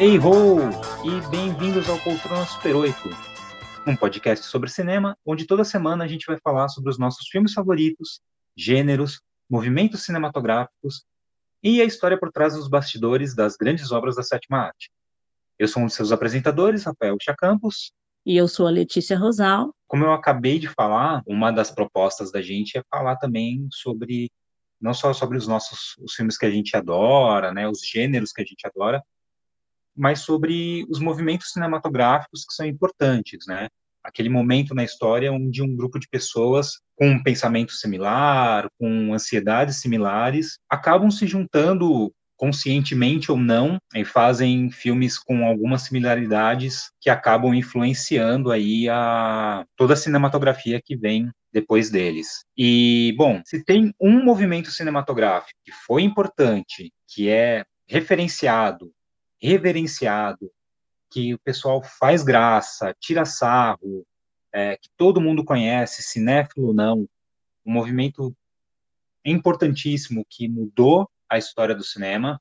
[0.00, 0.58] Ei ho!
[1.04, 2.94] E bem-vindos ao Poltrona Super 8,
[3.84, 7.52] um podcast sobre cinema, onde toda semana a gente vai falar sobre os nossos filmes
[7.52, 8.20] favoritos,
[8.56, 9.20] gêneros,
[9.50, 11.02] movimentos cinematográficos
[11.60, 14.88] e a história por trás dos bastidores das grandes obras da sétima arte.
[15.58, 17.90] Eu sou um de seus apresentadores, Rafael Chacampos.
[18.24, 19.74] E eu sou a Letícia Rosal.
[19.88, 24.30] Como eu acabei de falar, uma das propostas da gente é falar também sobre
[24.80, 28.42] não só sobre os nossos os filmes que a gente adora, né, os gêneros que
[28.42, 29.02] a gente adora,
[29.98, 33.68] mas sobre os movimentos cinematográficos que são importantes, né?
[34.02, 39.80] Aquele momento na história onde um grupo de pessoas com um pensamento similar, com ansiedades
[39.80, 47.52] similares, acabam se juntando conscientemente ou não, e fazem filmes com algumas similaridades que acabam
[47.52, 52.44] influenciando aí a toda a cinematografia que vem depois deles.
[52.56, 58.92] E, bom, se tem um movimento cinematográfico que foi importante, que é referenciado,
[59.40, 60.50] reverenciado,
[61.10, 64.06] que o pessoal faz graça, tira sarro,
[64.52, 67.08] é, que todo mundo conhece, cinéfilo ou não,
[67.64, 68.34] um movimento
[69.24, 72.40] importantíssimo que mudou a história do cinema.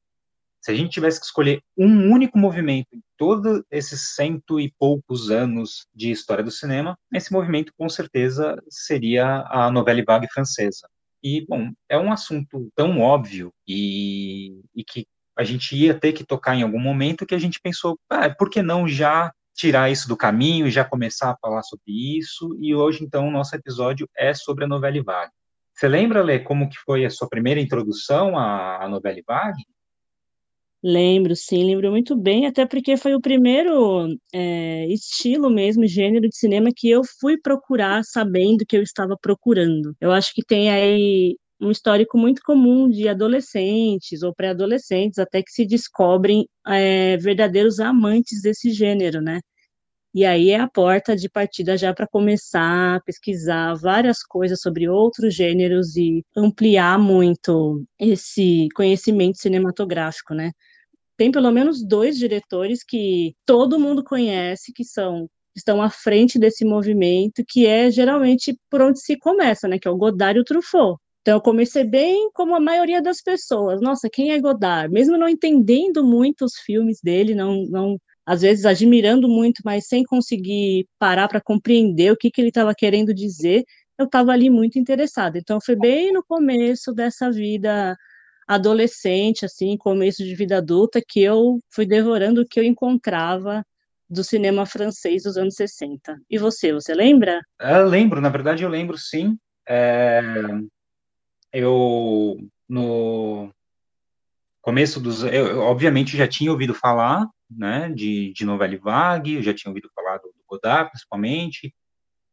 [0.61, 5.29] Se a gente tivesse que escolher um único movimento em todos esses cento e poucos
[5.29, 10.89] anos de história do cinema, esse movimento com certeza seria a novela vague francesa.
[11.23, 15.07] E, bom, é um assunto tão óbvio e, e que
[15.37, 18.49] a gente ia ter que tocar em algum momento que a gente pensou, ah, por
[18.49, 22.57] que não já tirar isso do caminho já começar a falar sobre isso?
[22.61, 25.31] E hoje, então, o nosso episódio é sobre a novela vague.
[25.73, 29.63] Você lembra, Lê, como que foi a sua primeira introdução à, à novela vague?
[30.83, 36.37] Lembro, sim, lembro muito bem, até porque foi o primeiro é, estilo mesmo, gênero de
[36.37, 39.95] cinema que eu fui procurar sabendo que eu estava procurando.
[39.99, 45.51] Eu acho que tem aí um histórico muito comum de adolescentes ou pré-adolescentes até que
[45.51, 49.39] se descobrem é, verdadeiros amantes desse gênero, né?
[50.13, 54.89] E aí é a porta de partida já para começar a pesquisar várias coisas sobre
[54.89, 60.51] outros gêneros e ampliar muito esse conhecimento cinematográfico, né?
[61.17, 66.63] Tem pelo menos dois diretores que todo mundo conhece, que são estão à frente desse
[66.65, 69.79] movimento, que é geralmente por onde se começa, né?
[69.79, 70.99] Que é o Godard e o Truffaut.
[71.27, 73.81] Então, eu comecei bem como a maioria das pessoas.
[73.81, 74.89] Nossa, quem é Godard?
[74.89, 80.05] Mesmo não entendendo muito os filmes dele, não, não às vezes admirando muito, mas sem
[80.05, 83.65] conseguir parar para compreender o que, que ele estava querendo dizer,
[83.99, 85.37] eu estava ali muito interessada.
[85.37, 87.93] Então, foi bem no começo dessa vida
[88.47, 93.65] adolescente, assim, começo de vida adulta, que eu fui devorando o que eu encontrava
[94.09, 96.17] do cinema francês dos anos 60.
[96.29, 97.41] E você, você lembra?
[97.59, 99.37] Eu lembro, na verdade eu lembro sim.
[99.67, 100.21] É,
[101.51, 102.37] eu
[102.67, 103.51] no
[104.61, 109.53] começo dos, eu, obviamente já tinha ouvido falar, né, de, de Novelle Vague, eu já
[109.53, 111.73] tinha ouvido falar do, do Godard, principalmente,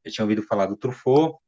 [0.04, 1.38] já tinha ouvido falar do Truffaut,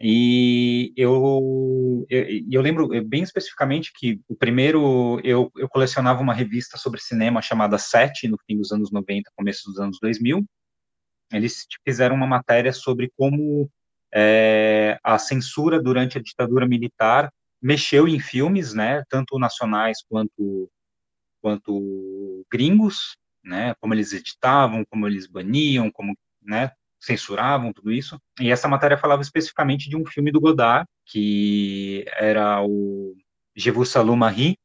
[0.00, 6.76] e eu, eu, eu, lembro bem especificamente que o primeiro, eu, eu colecionava uma revista
[6.76, 10.44] sobre cinema chamada Sete, no fim dos anos 90, começo dos anos 2000,
[11.32, 13.70] eles fizeram uma matéria sobre como
[14.18, 20.70] é, a censura durante a ditadura militar mexeu em filmes, né, tanto nacionais quanto
[21.42, 28.18] quanto gringos, né, como eles editavam, como eles baniam, como, né, censuravam tudo isso.
[28.40, 33.14] E essa matéria falava especificamente de um filme do Godard, que era o
[33.54, 34.56] Je vous salue Marie,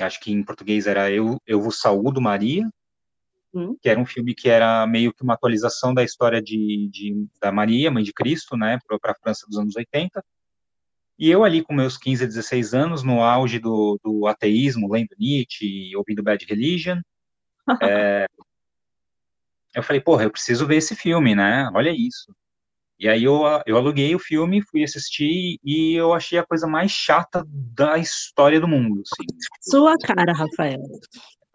[0.00, 2.68] acho que em português era Eu, Eu vos saúdo Maria,
[3.56, 3.74] Uhum.
[3.80, 7.50] que era um filme que era meio que uma atualização da história de, de da
[7.50, 10.22] Maria, mãe de Cristo, né, para a França dos anos 80.
[11.18, 15.96] E eu ali com meus 15, 16 anos, no auge do, do ateísmo, lendo Nietzsche,
[15.96, 17.00] ouvindo Bad Religion,
[17.80, 18.26] é,
[19.74, 22.36] eu falei, porra, eu preciso ver esse filme, né, olha isso.
[22.98, 26.90] E aí eu, eu aluguei o filme, fui assistir e eu achei a coisa mais
[26.90, 29.00] chata da história do mundo.
[29.00, 29.26] Assim.
[29.62, 30.80] Sua cara, Rafael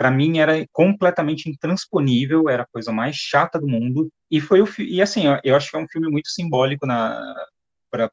[0.01, 4.09] para mim era completamente intransponível, era a coisa mais chata do mundo.
[4.31, 7.21] E foi o e assim, eu acho que é um filme muito simbólico na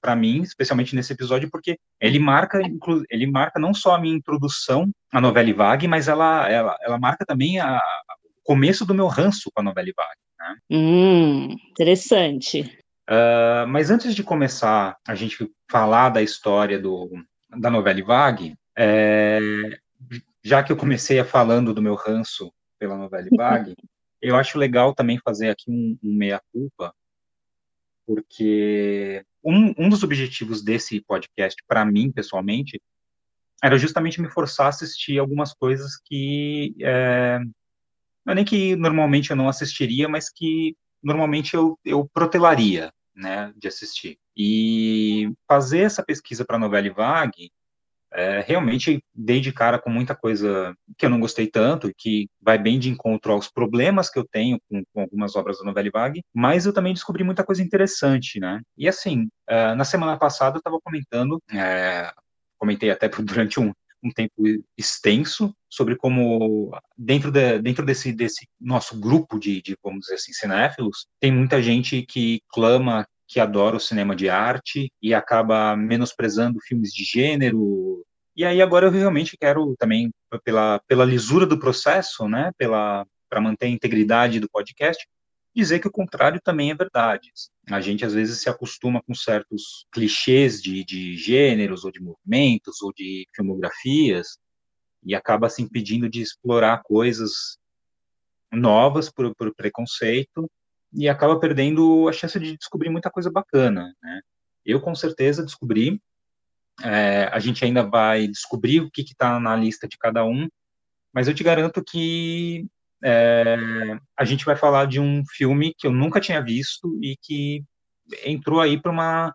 [0.02, 2.60] para mim, especialmente nesse episódio, porque ele marca
[3.08, 7.24] ele marca não só a minha introdução à novela vague, mas ela ela, ela marca
[7.24, 10.20] também a, o começo do meu ranço com a novela vague.
[10.38, 10.56] Né?
[10.70, 12.78] Hum, interessante.
[13.08, 17.10] Uh, mas antes de começar a gente falar da história do,
[17.48, 19.40] da novela vague, é,
[20.42, 23.74] já que eu comecei a falando do meu ranço pela novela vague,
[24.20, 26.94] eu acho legal também fazer aqui um, um meia-culpa,
[28.06, 32.80] porque um, um dos objetivos desse podcast, para mim, pessoalmente,
[33.62, 37.38] era justamente me forçar a assistir algumas coisas que é,
[38.24, 43.52] não é nem que normalmente eu não assistiria, mas que normalmente eu, eu protelaria, né,
[43.56, 44.18] de assistir.
[44.36, 47.50] E fazer essa pesquisa para a novela Vague
[48.12, 52.58] é, realmente dei de cara com muita coisa que eu não gostei tanto, que vai
[52.58, 56.22] bem de encontro aos problemas que eu tenho com, com algumas obras da novela Vague,
[56.34, 58.60] mas eu também descobri muita coisa interessante, né?
[58.76, 62.10] E assim, é, na semana passada eu estava comentando, é,
[62.58, 63.72] comentei até durante um,
[64.02, 64.34] um tempo
[64.76, 70.32] extenso sobre como dentro, de, dentro desse, desse nosso grupo de, de, vamos dizer assim,
[70.32, 76.58] cinéfilos, tem muita gente que clama que adora o cinema de arte e acaba menosprezando
[76.60, 78.02] filmes de gênero.
[78.34, 80.10] E aí agora eu realmente quero também
[80.42, 85.06] pela pela lisura do processo, né, pela para manter a integridade do podcast,
[85.54, 87.30] dizer que o contrário também é verdade.
[87.68, 92.80] A gente às vezes se acostuma com certos clichês de, de gêneros ou de movimentos
[92.80, 94.38] ou de filmografias
[95.04, 97.58] e acaba se impedindo de explorar coisas
[98.50, 100.50] novas por, por preconceito
[100.92, 104.20] e acaba perdendo a chance de descobrir muita coisa bacana, né?
[104.64, 106.00] Eu com certeza descobri,
[106.82, 110.48] é, a gente ainda vai descobrir o que está na lista de cada um,
[111.12, 112.66] mas eu te garanto que
[113.02, 113.56] é,
[114.16, 117.64] a gente vai falar de um filme que eu nunca tinha visto e que
[118.24, 119.34] entrou aí para uma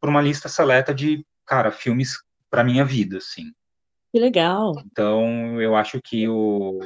[0.00, 2.16] para uma lista seleta de cara filmes
[2.48, 3.52] para minha vida, assim.
[4.12, 4.74] Que legal.
[4.86, 6.78] Então eu acho que o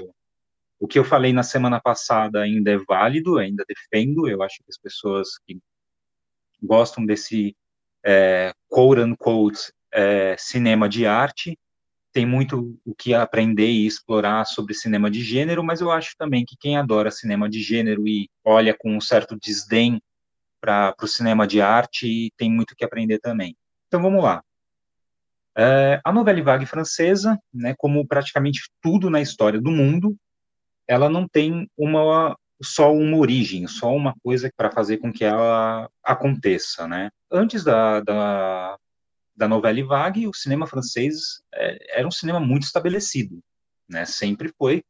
[0.83, 4.29] o que eu falei na semana passada ainda é válido, ainda defendo.
[4.29, 5.61] Eu acho que as pessoas que
[6.61, 7.57] gostam desse
[8.05, 11.57] é, quote unquote é, cinema de arte
[12.13, 16.45] tem muito o que aprender e explorar sobre cinema de gênero, mas eu acho também
[16.45, 20.03] que quem adora cinema de gênero e olha com um certo desdém
[20.61, 23.57] para o cinema de arte tem muito que aprender também.
[23.87, 24.43] Então vamos lá.
[25.57, 30.17] É, a novela vague francesa, né, como praticamente tudo na história do mundo,
[30.87, 35.91] ela não tem uma só uma origem, só uma coisa para fazer com que ela
[36.03, 37.11] aconteça, né?
[37.31, 38.79] Antes da, da,
[39.35, 43.41] da novela vague, o cinema francês é, era um cinema muito estabelecido,
[43.89, 44.05] né?
[44.05, 44.85] Sempre foi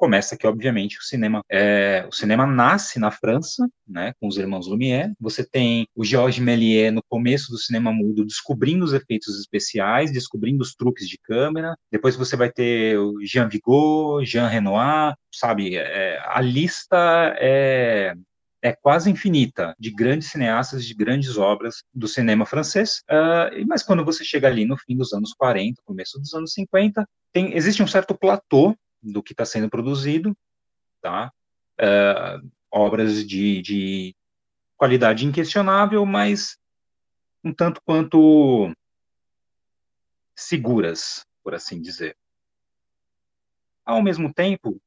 [0.00, 4.66] começa que obviamente o cinema é, o cinema nasce na França, né, com os irmãos
[4.66, 5.12] Lumière.
[5.20, 10.62] Você tem o Georges Méliès no começo do cinema mudo descobrindo os efeitos especiais, descobrindo
[10.62, 11.76] os truques de câmera.
[11.92, 15.76] Depois você vai ter o Jean Vigo, Jean Renoir, sabe?
[15.76, 18.14] É, a lista é
[18.62, 23.02] é quase infinita de grandes cineastas, de grandes obras do cinema francês.
[23.10, 27.06] Uh, mas quando você chega ali no fim dos anos 40, começo dos anos 50,
[27.32, 30.36] tem, existe um certo platô do que está sendo produzido,
[31.00, 31.32] tá?
[31.80, 34.16] Uh, obras de, de
[34.76, 36.58] qualidade inquestionável, mas
[37.42, 38.74] um tanto quanto
[40.36, 42.16] seguras, por assim dizer.
[43.84, 44.80] Ao mesmo tempo,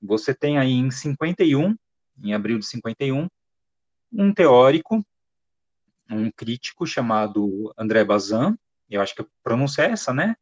[0.00, 1.76] você tem aí em 51,
[2.22, 3.28] em abril de 51,
[4.10, 5.04] um teórico,
[6.10, 8.56] um crítico chamado André Bazin,
[8.88, 10.34] eu acho que a pronúncia é essa, né?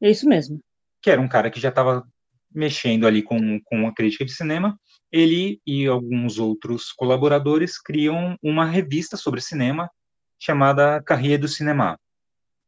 [0.00, 0.62] É isso mesmo
[1.00, 2.06] que era um cara que já estava
[2.52, 4.78] mexendo ali com, com a crítica de cinema,
[5.12, 9.90] ele e alguns outros colaboradores criam uma revista sobre cinema
[10.38, 11.98] chamada Carrière do Cinema.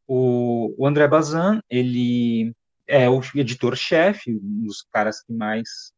[0.06, 2.52] O, o André Bazin, ele
[2.87, 5.92] é o editor-chefe, um dos caras que mais,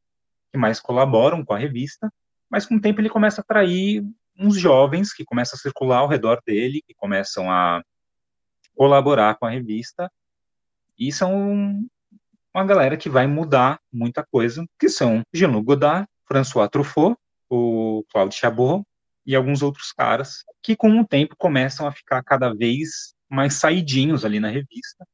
[0.51, 2.13] que mais colaboram com a revista,
[2.51, 4.05] mas com o tempo ele começa a atrair
[4.39, 7.83] uns jovens que começam a circular ao redor dele, que começam a
[8.77, 10.11] colaborar com a revista,
[10.99, 11.87] e são
[12.55, 17.17] uma galera que vai mudar muita coisa, que são Jean-Luc Godard, François Truffaut,
[17.49, 18.85] o Claude Chabot
[19.25, 24.25] e alguns outros caras que com o tempo começam a ficar cada vez mais saidinhos
[24.25, 25.07] ali na revista.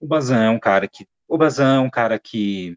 [0.00, 2.76] O Bazin é um cara que o Bazin é um cara que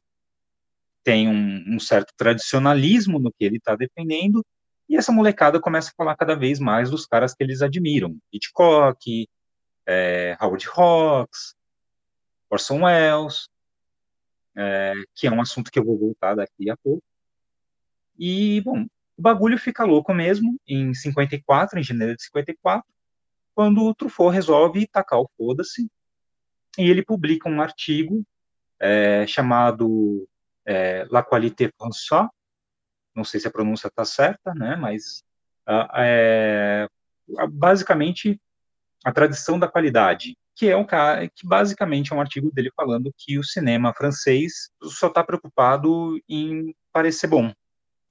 [1.04, 4.46] tem um, um certo tradicionalismo no que ele está defendendo
[4.90, 9.28] e essa molecada começa a falar cada vez mais dos caras que eles admiram, Hitchcock,
[9.86, 11.56] é, Howard Hawks,
[12.50, 13.50] Orson Welles,
[14.58, 17.04] é, que é um assunto que eu vou voltar daqui a pouco.
[18.18, 18.86] E, bom,
[19.16, 22.84] o bagulho fica louco mesmo em 54, em janeiro de 54,
[23.54, 25.90] quando o Truffaut resolve tacar o foda-se,
[26.78, 28.24] e ele publica um artigo
[28.80, 30.28] é, chamado
[30.66, 32.30] é, La Qualité François,
[33.16, 35.24] não sei se a pronúncia está certa, né, mas
[35.96, 36.88] é,
[37.50, 38.40] basicamente
[39.04, 43.14] a tradição da qualidade, que é um cara que basicamente é um artigo dele falando
[43.16, 47.54] que o cinema francês só está preocupado em parecer bom.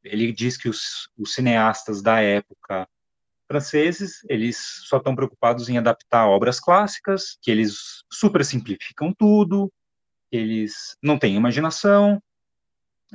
[0.05, 2.89] Ele diz que os, os cineastas da época
[3.49, 9.73] franceses, eles só estão preocupados em adaptar obras clássicas, que eles super simplificam tudo,
[10.31, 12.23] eles não têm imaginação,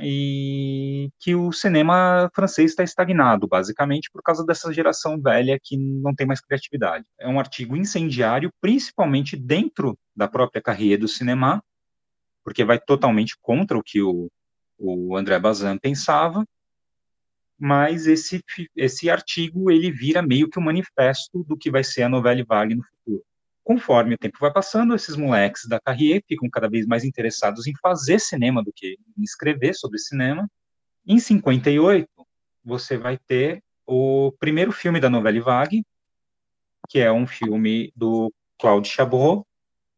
[0.02, 6.14] e que o cinema francês está estagnado, basicamente, por causa dessa geração velha que não
[6.14, 7.06] tem mais criatividade.
[7.20, 11.64] É um artigo incendiário, principalmente dentro da própria carreira do cinema,
[12.44, 14.30] porque vai totalmente contra o que o,
[14.78, 16.46] o André Bazin pensava,
[17.58, 18.44] mas esse,
[18.76, 22.74] esse artigo ele vira meio que um manifesto do que vai ser a novela vague
[22.74, 23.24] no futuro.
[23.64, 27.74] Conforme o tempo vai passando, esses moleques da Carrier ficam cada vez mais interessados em
[27.82, 30.50] fazer cinema do que em escrever sobre cinema.
[31.06, 32.08] Em 58,
[32.64, 35.86] você vai ter o primeiro filme da novela vague,
[36.90, 39.46] que é um filme do Claude Chabrol,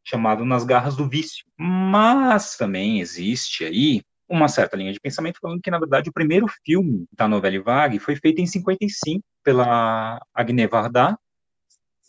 [0.03, 1.46] chamado Nas Garras do Vício.
[1.58, 6.48] Mas também existe aí uma certa linha de pensamento falando que, na verdade, o primeiro
[6.65, 11.17] filme da novela Vague foi feito em 55 pela Agnès Varda,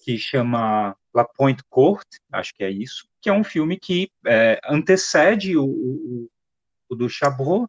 [0.05, 4.61] que chama La Pointe Courte, acho que é isso, que é um filme que é,
[4.69, 6.29] antecede o, o,
[6.89, 7.69] o do Chabrol,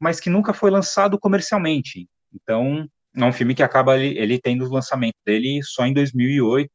[0.00, 2.08] mas que nunca foi lançado comercialmente.
[2.34, 6.70] Então, é um filme que acaba ele, ele tendo o lançamento dele só em 2008.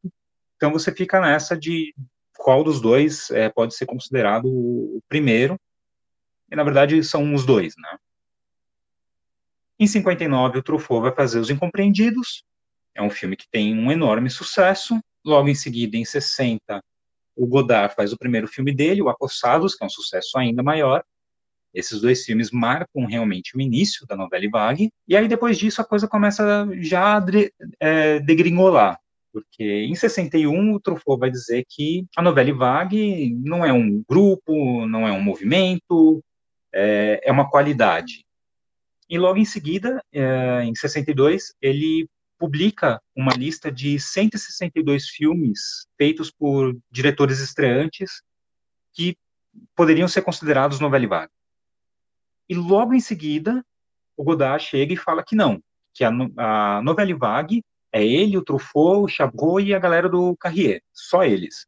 [0.55, 1.93] Então, você fica nessa de
[2.37, 5.59] qual dos dois é, pode ser considerado o primeiro,
[6.51, 7.97] e na verdade são os dois, né?
[9.79, 12.43] Em 59, o Truffaut vai fazer Os Incompreendidos,
[12.93, 14.99] é um filme que tem um enorme sucesso.
[15.23, 16.83] Logo em seguida, em 60,
[17.35, 21.03] o Godard faz o primeiro filme dele, O Acossados, que é um sucesso ainda maior.
[21.73, 24.91] Esses dois filmes marcam realmente o início da novela vague.
[25.07, 27.25] E aí, depois disso, a coisa começa já a
[27.79, 28.99] é, degringolar
[29.31, 34.85] porque em 61 o Truffaut vai dizer que a novela vague não é um grupo,
[34.85, 36.23] não é um movimento,
[36.73, 38.25] é, é uma qualidade.
[39.09, 42.07] E logo em seguida, é, em 62, ele
[42.41, 48.23] publica uma lista de 162 filmes feitos por diretores estreantes
[48.91, 49.15] que
[49.75, 51.31] poderiam ser considerados novela vague.
[52.49, 53.63] E logo em seguida,
[54.17, 55.61] o Godard chega e fala que não,
[55.93, 60.35] que a, a novela vague é ele, o Truffaut, o Chabrol e a galera do
[60.37, 61.67] Carrier, só eles.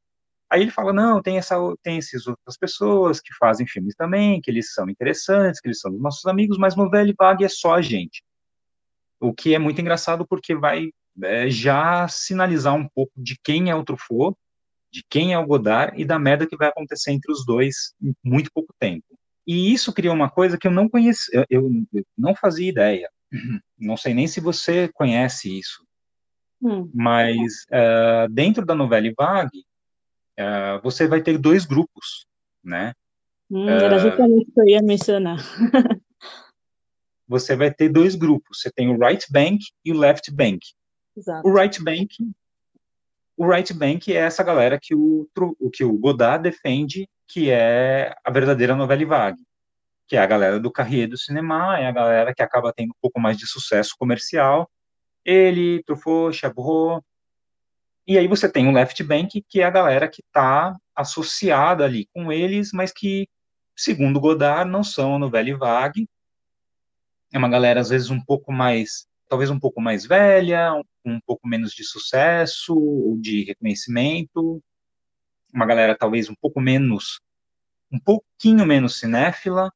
[0.49, 4.49] Aí ele fala, não, tem, essa, tem essas outras pessoas que fazem filmes também, que
[4.49, 8.23] eles são interessantes, que eles são nossos amigos, mas novela vague é só a gente.
[9.23, 10.89] O que é muito engraçado porque vai
[11.23, 14.37] é, já sinalizar um pouco de quem é o Truffaut,
[14.91, 18.13] de quem é o Godard e da merda que vai acontecer entre os dois em
[18.21, 19.05] muito pouco tempo.
[19.47, 23.09] E isso criou uma coisa que eu não conhecia, eu, eu não fazia ideia.
[23.79, 25.85] Não sei nem se você conhece isso.
[26.61, 26.89] Hum.
[26.93, 29.65] Mas uh, dentro da novela Vague,
[30.39, 32.25] uh, você vai ter dois grupos,
[32.63, 32.93] né?
[33.49, 35.37] Hum, era justamente o que eu ia mencionar.
[37.27, 38.61] você vai ter dois grupos.
[38.61, 40.59] Você tem o right bank e o left bank.
[41.15, 41.47] Exato.
[41.47, 42.09] O right bank,
[43.37, 45.27] o right bank é essa galera que o,
[45.71, 49.41] que o Godard defende que é a verdadeira novela vague,
[50.07, 52.97] que é a galera do carrier do cinema, é a galera que acaba tendo um
[53.01, 54.69] pouco mais de sucesso comercial
[55.25, 57.03] ele, Truffaut, Chabrol.
[58.05, 62.07] E aí você tem o left bank, que é a galera que está associada ali
[62.13, 63.27] com eles, mas que,
[63.75, 66.07] segundo Godard, não são novela vague.
[67.33, 71.19] É uma galera, às vezes, um pouco mais, talvez um pouco mais velha, um, um
[71.19, 74.61] pouco menos de sucesso ou de reconhecimento.
[75.51, 77.19] Uma galera, talvez, um pouco menos,
[77.91, 79.73] um pouquinho menos cinéfila,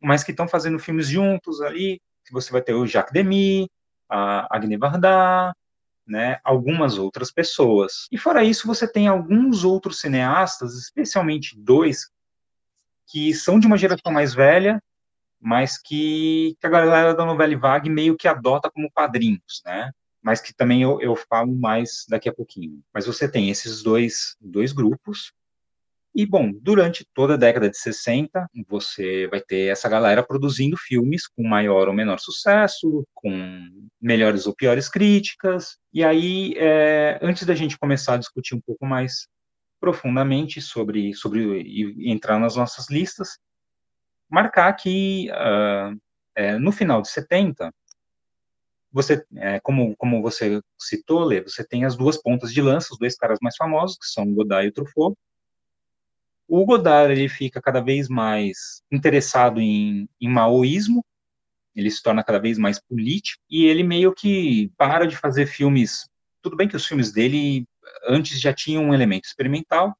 [0.00, 2.00] mas que estão fazendo filmes juntos ali.
[2.30, 3.68] Você vai ter o Jacques Demy,
[4.08, 5.52] a Agne Varda,
[6.06, 8.06] né, algumas outras pessoas.
[8.12, 12.12] E fora isso, você tem alguns outros cineastas, especialmente dois,
[13.08, 14.80] que são de uma geração mais velha,
[15.46, 19.92] mas que, que a galera da novela vague meio que adota como padrinhos, né?
[20.20, 22.82] Mas que também eu, eu falo mais daqui a pouquinho.
[22.92, 25.32] Mas você tem esses dois, dois grupos,
[26.12, 31.28] e, bom, durante toda a década de 60, você vai ter essa galera produzindo filmes
[31.28, 33.68] com maior ou menor sucesso, com
[34.00, 35.76] melhores ou piores críticas.
[35.92, 39.28] E aí, é, antes da gente começar a discutir um pouco mais
[39.78, 43.38] profundamente sobre, sobre e entrar nas nossas listas,
[44.28, 45.98] marcar que uh,
[46.34, 47.72] é, no final de 70,
[48.92, 52.98] você, é, como, como você citou, Lê, você tem as duas pontas de lança, os
[52.98, 55.16] dois caras mais famosos, que são Godard e Truffaut,
[56.48, 61.04] o Godard ele fica cada vez mais interessado em, em maoísmo,
[61.74, 66.08] ele se torna cada vez mais político e ele meio que para de fazer filmes.
[66.40, 67.66] Tudo bem que os filmes dele
[68.06, 69.94] antes já tinham um elemento experimental,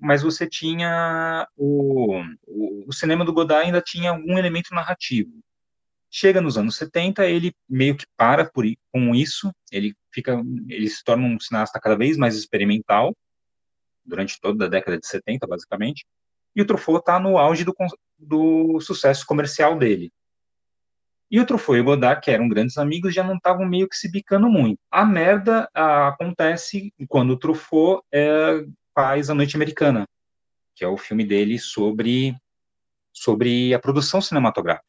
[0.00, 5.30] mas você tinha o, o, o cinema do Godard ainda tinha algum elemento narrativo.
[6.10, 11.04] Chega nos anos 70, ele meio que para por, com isso, ele fica, ele se
[11.04, 13.14] torna um cineasta cada vez mais experimental
[14.04, 16.04] durante toda a década de 70, basicamente.
[16.56, 17.74] e o Truffaut está no auge do,
[18.18, 20.10] do sucesso comercial dele.
[21.30, 23.96] E o Truffaut e o Godard, que eram grandes amigos, já não estavam meio que
[23.96, 24.80] se bicando muito.
[24.90, 30.06] A merda a, acontece quando o Truffaut é, faz A Noite Americana,
[30.74, 32.34] que é o filme dele sobre,
[33.12, 34.86] sobre a produção cinematográfica.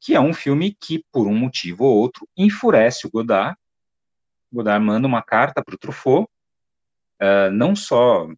[0.00, 3.56] Que é um filme que, por um motivo ou outro, enfurece o Godard.
[4.52, 6.28] Godard manda uma carta para o Truffaut,
[7.20, 8.28] uh, não só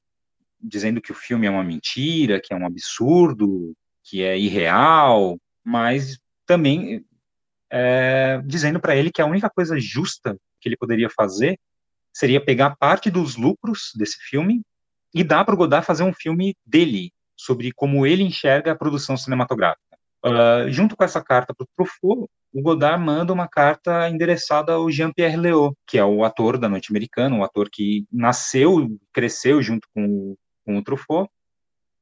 [0.60, 6.18] dizendo que o filme é uma mentira, que é um absurdo, que é irreal, mas
[6.46, 7.04] também
[7.70, 11.58] é, dizendo para ele que a única coisa justa que ele poderia fazer
[12.16, 14.62] seria pegar parte dos lucros desse filme
[15.14, 19.18] e dar para o Godard fazer um filme dele, sobre como ele enxerga a produção
[19.18, 19.82] cinematográfica.
[20.24, 24.90] Uh, junto com essa carta para o Truffaut, o Godard manda uma carta endereçada ao
[24.90, 29.86] Jean-Pierre Léaud, que é o ator da Noite Americana, um ator que nasceu, cresceu junto
[29.94, 31.28] com, com o Truffaut,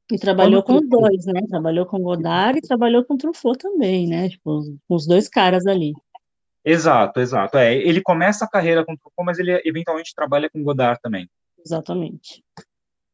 [0.09, 1.41] e trabalhou com os dois, né?
[1.49, 4.29] Trabalhou com Godard e trabalhou com Truffaut também, né?
[4.29, 5.93] Tipo, com os dois caras ali.
[6.65, 7.57] Exato, exato.
[7.59, 11.29] É, ele começa a carreira com Truffaut, mas ele eventualmente trabalha com Godard também.
[11.63, 12.43] Exatamente.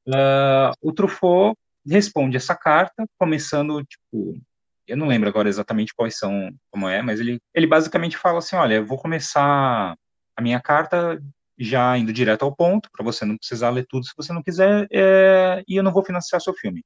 [0.07, 4.39] Uh, o Truffaut responde essa carta, começando, tipo,
[4.87, 8.55] eu não lembro agora exatamente quais são, como é, mas ele, ele basicamente fala assim,
[8.55, 9.95] olha, eu vou começar
[10.35, 11.21] a minha carta
[11.59, 14.87] já indo direto ao ponto, para você não precisar ler tudo se você não quiser,
[14.91, 16.83] é, e eu não vou financiar seu filme.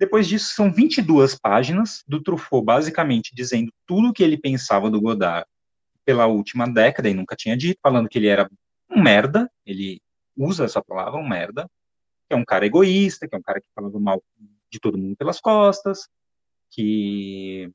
[0.00, 5.00] Depois disso, são 22 páginas do Truffaut, basicamente dizendo tudo o que ele pensava do
[5.00, 5.46] Godard
[6.04, 8.50] pela última década e nunca tinha dito, falando que ele era
[8.90, 10.00] um merda, ele
[10.36, 11.68] usa essa palavra, um merda,
[12.28, 14.22] que é um cara egoísta, que é um cara que falava mal
[14.70, 16.08] de todo mundo pelas costas,
[16.70, 17.70] que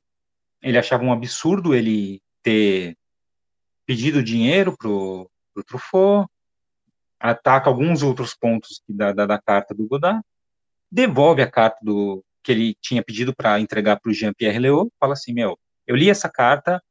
[0.60, 2.96] ele achava um absurdo ele ter
[3.86, 6.28] pedido dinheiro pro, para o Truffaut,
[7.18, 10.22] ataca alguns outros pontos da, da, da, carta do Godard,
[10.90, 15.12] devolve a carta do que ele tinha pedido para entregar para o Jean-Pierre Léaud, fala
[15.12, 16.82] assim, meu, eu li essa carta,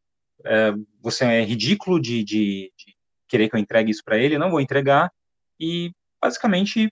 [0.46, 2.96] é, você é ridículo de, de, de,
[3.28, 5.12] querer que eu entregue isso para ele, não vou entregar,
[5.60, 6.92] e basicamente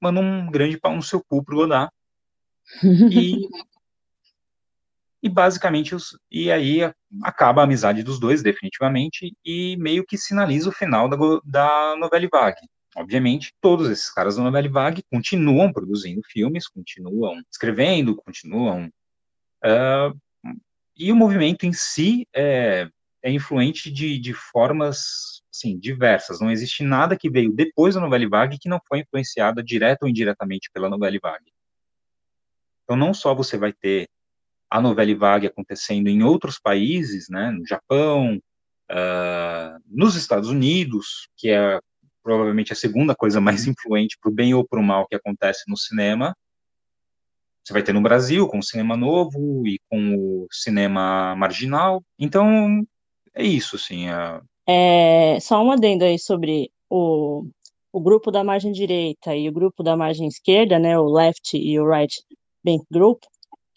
[0.00, 1.92] manda um grande pau no seu cu pro Godard.
[3.10, 3.48] E
[5.22, 6.80] e basicamente os, e aí
[7.22, 12.28] acaba a amizade dos dois definitivamente e meio que sinaliza o final da, da novela
[12.30, 12.68] vague.
[12.96, 18.90] Obviamente, todos esses caras da novela vague continuam produzindo filmes, continuam escrevendo, continuam
[19.64, 20.20] uh,
[20.96, 22.88] e o movimento em si é,
[23.22, 26.40] é influente de, de formas assim, diversas.
[26.40, 30.08] Não existe nada que veio depois da novela vague que não foi influenciada direta ou
[30.08, 31.52] indiretamente pela novela vague.
[32.84, 34.08] Então, não só você vai ter
[34.70, 38.40] a novela vague acontecendo em outros países, né, no Japão,
[38.90, 41.78] uh, nos Estados Unidos, que é
[42.22, 45.64] provavelmente a segunda coisa mais influente para o bem ou para o mal que acontece
[45.68, 46.34] no cinema.
[47.64, 52.02] Você vai ter no Brasil com o cinema novo e com o cinema marginal.
[52.18, 52.84] Então
[53.34, 54.08] é isso, assim.
[54.08, 54.42] Uh...
[54.66, 57.44] É, só um adendo aí sobre o,
[57.92, 61.78] o grupo da margem direita e o grupo da margem esquerda, né, o left e
[61.78, 62.22] o right
[62.64, 63.22] bank group.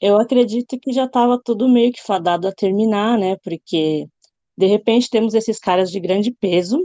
[0.01, 3.37] Eu acredito que já estava tudo meio que fadado a terminar, né?
[3.37, 4.05] Porque
[4.57, 6.79] de repente temos esses caras de grande peso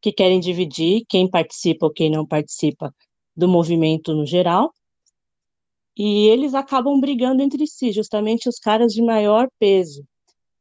[0.00, 2.94] que querem dividir quem participa ou quem não participa
[3.36, 4.72] do movimento no geral.
[5.98, 10.04] E eles acabam brigando entre si, justamente os caras de maior peso.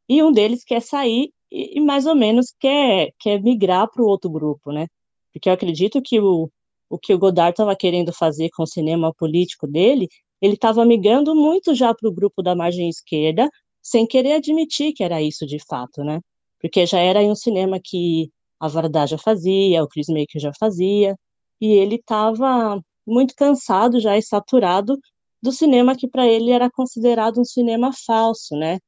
[0.10, 4.08] E um deles quer sair e, e mais ou menos quer, quer migrar para o
[4.08, 4.88] outro grupo, né?
[5.32, 6.50] Porque eu acredito que o,
[6.90, 10.10] o que o Godard estava querendo fazer com o cinema político dele
[10.42, 13.50] ele estava migrando muito já para o grupo da margem esquerda,
[13.82, 16.22] sem querer admitir que era isso de fato, né?
[16.60, 21.16] Porque já era um cinema que a Varda já fazia, o Chris Maker já fazia,
[21.60, 25.00] e ele estava muito cansado já e saturado
[25.42, 28.80] do cinema que para ele era considerado um cinema falso, né?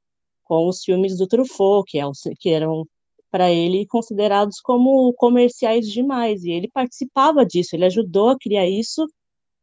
[0.43, 2.03] Com os filmes do Truffaut, que, é
[2.39, 2.85] que eram
[3.31, 9.05] para ele considerados como comerciais demais, e ele participava disso, ele ajudou a criar isso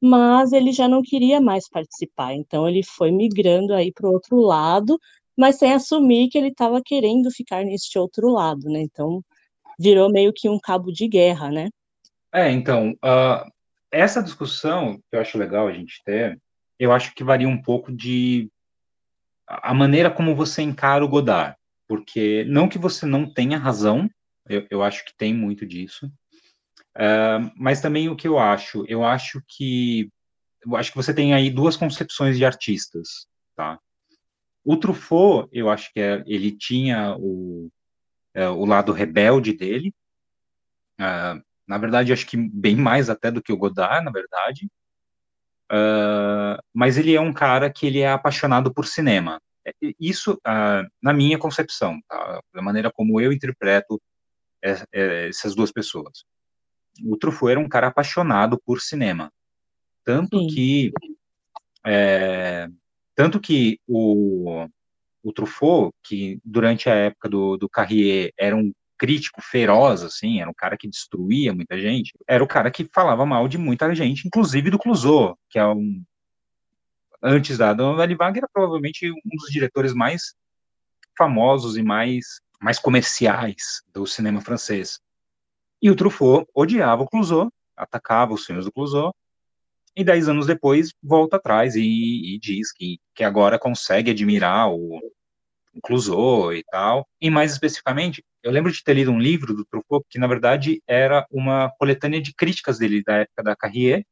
[0.00, 2.34] mas ele já não queria mais participar.
[2.34, 4.98] Então ele foi migrando aí para o outro lado,
[5.36, 8.80] mas sem assumir que ele estava querendo ficar neste outro lado, né?
[8.80, 9.22] Então
[9.78, 11.68] virou meio que um cabo de guerra, né?
[12.32, 13.50] É, então uh,
[13.90, 16.40] essa discussão que eu acho legal a gente ter,
[16.78, 18.50] eu acho que varia um pouco de
[19.46, 24.10] a maneira como você encara o Godard, porque não que você não tenha razão,
[24.48, 26.10] eu, eu acho que tem muito disso,
[26.96, 30.10] Uh, mas também o que eu acho, eu acho que
[30.64, 33.78] eu acho que você tem aí duas concepções de artistas, tá?
[34.64, 37.70] O Truffaut, eu acho que é, ele tinha o,
[38.34, 39.94] é, o lado rebelde dele,
[40.98, 44.66] uh, na verdade, acho que bem mais até do que o Godard, na verdade,
[45.72, 49.40] uh, mas ele é um cara que ele é apaixonado por cinema.
[49.66, 52.40] É, isso, uh, na minha concepção, tá?
[52.54, 54.00] da maneira como eu interpreto
[54.90, 56.24] essas duas pessoas.
[57.04, 59.30] O Truffaut era um cara apaixonado por cinema,
[60.02, 60.46] tanto Sim.
[60.48, 60.92] que
[61.84, 62.68] é,
[63.14, 64.66] tanto que o,
[65.22, 70.50] o Truffaut, que durante a época do, do Carrier era um crítico feroz, assim, era
[70.50, 74.26] um cara que destruía muita gente, era o cara que falava mal de muita gente,
[74.26, 76.02] inclusive do Clouseau, que é um
[77.22, 80.34] antes da Dona Wagner, era provavelmente um dos diretores mais
[81.16, 84.98] famosos e mais mais comerciais do cinema francês.
[85.80, 89.14] E o Truffaut odiava o Clouseau, atacava os filmes do Clouseau,
[89.94, 94.96] e dez anos depois volta atrás e, e diz que, que agora consegue admirar o,
[95.74, 97.06] o Clouseau e tal.
[97.20, 100.80] E mais especificamente, eu lembro de ter lido um livro do Truffaut que, na verdade,
[100.86, 104.06] era uma coletânea de críticas dele da época da Carrier,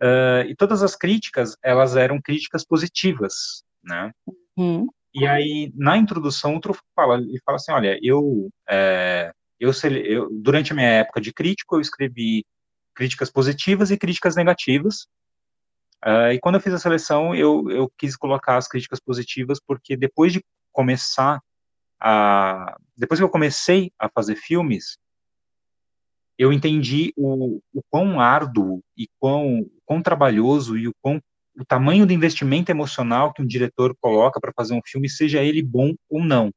[0.00, 4.12] uh, e todas as críticas, elas eram críticas positivas, né?
[4.56, 4.86] Uhum.
[5.14, 9.70] E aí, na introdução, o Truffaut fala, ele fala assim, olha, eu, é, eu,
[10.06, 12.46] eu, durante a minha época de crítico, eu escrevi
[12.94, 15.02] críticas positivas e críticas negativas.
[16.02, 19.98] Uh, e quando eu fiz a seleção, eu, eu quis colocar as críticas positivas, porque
[19.98, 21.42] depois de começar
[22.02, 22.76] a.
[22.96, 24.98] Depois que eu comecei a fazer filmes,
[26.38, 31.20] eu entendi o, o quão árduo e quão, quão trabalhoso e o quão
[31.54, 35.62] o tamanho do investimento emocional que um diretor coloca para fazer um filme, seja ele
[35.62, 36.50] bom ou não.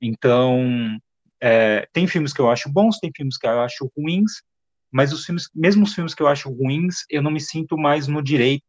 [0.00, 0.96] Então,
[1.40, 4.42] é, tem filmes que eu acho bons, tem filmes que eu acho ruins,
[4.90, 8.06] mas os filmes, mesmo os filmes que eu acho ruins, eu não me sinto mais
[8.06, 8.64] no direito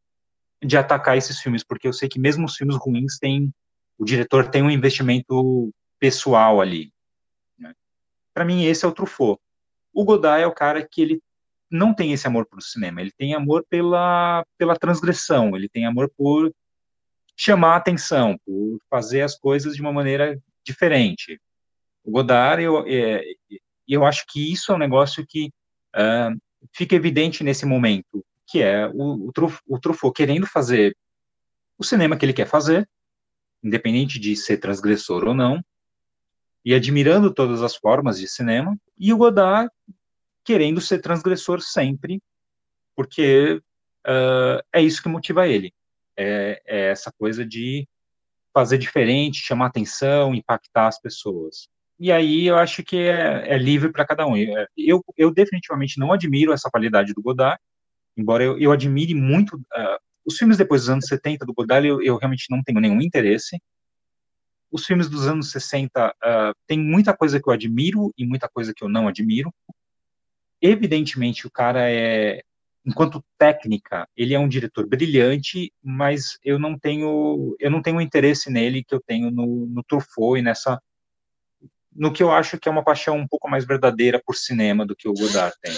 [0.63, 3.51] de atacar esses filmes, porque eu sei que mesmo os filmes ruins têm,
[4.01, 6.91] o diretor tem um investimento pessoal ali.
[7.55, 7.71] Né?
[8.33, 9.39] Para mim, esse é o Truffaut.
[9.93, 11.21] O Godard é o cara que ele
[11.69, 16.11] não tem esse amor pelo cinema, ele tem amor pela, pela transgressão, ele tem amor
[16.17, 16.51] por
[17.37, 21.39] chamar a atenção, por fazer as coisas de uma maneira diferente.
[22.03, 23.23] O Godard, eu, é,
[23.87, 25.53] eu acho que isso é um negócio que
[25.95, 26.35] uh,
[26.73, 30.97] fica evidente nesse momento, que é o, o, Truf, o Truffaut querendo fazer
[31.77, 32.89] o cinema que ele quer fazer,
[33.63, 35.63] independente de ser transgressor ou não,
[36.63, 39.69] e admirando todas as formas de cinema, e o Godard
[40.43, 42.21] querendo ser transgressor sempre,
[42.95, 43.61] porque
[44.05, 45.73] uh, é isso que motiva ele.
[46.17, 47.87] É, é, essa coisa de
[48.53, 51.69] fazer diferente, chamar atenção, impactar as pessoas.
[51.99, 54.35] E aí eu acho que é, é livre para cada um.
[54.75, 57.59] Eu, eu definitivamente não admiro essa qualidade do Godard,
[58.17, 62.01] embora eu, eu admire muito uh, os filmes depois dos anos 70 do Godard, eu,
[62.01, 63.61] eu, realmente não tenho nenhum interesse.
[64.71, 68.47] Os filmes dos anos 60 uh, ah, tem muita coisa que eu admiro e muita
[68.47, 69.53] coisa que eu não admiro.
[70.61, 72.43] Evidentemente, o cara é,
[72.85, 78.49] enquanto técnica, ele é um diretor brilhante, mas eu não tenho, eu não tenho interesse
[78.49, 80.81] nele que eu tenho no, no Truffaut e nessa
[81.93, 84.95] no que eu acho que é uma paixão um pouco mais verdadeira por cinema do
[84.95, 85.73] que o Godard tem.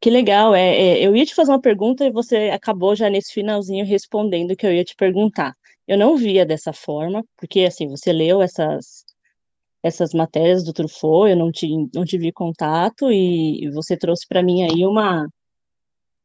[0.00, 3.32] Que legal, é, é, eu ia te fazer uma pergunta e você acabou já nesse
[3.32, 5.54] finalzinho respondendo o que eu ia te perguntar.
[5.86, 9.04] Eu não via dessa forma, porque assim, você leu essas
[9.82, 14.62] essas matérias do Truffaut, eu não, te, não tive contato e você trouxe para mim
[14.62, 15.26] aí uma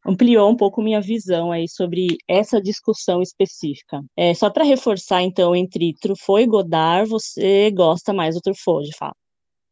[0.06, 4.04] ampliou um pouco minha visão aí sobre essa discussão específica.
[4.16, 8.96] É, só para reforçar, então, entre Truffaut e Godard, você gosta mais do Truffaut, de
[8.96, 9.16] fato?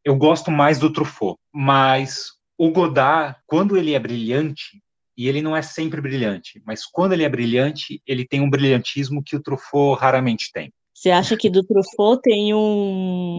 [0.04, 2.32] Eu gosto mais do Truffaut, mas
[2.66, 4.82] o Godard, quando ele é brilhante,
[5.18, 9.22] e ele não é sempre brilhante, mas quando ele é brilhante, ele tem um brilhantismo
[9.22, 10.72] que o Truffaut raramente tem.
[10.94, 13.38] Você acha que do Truffaut tem um.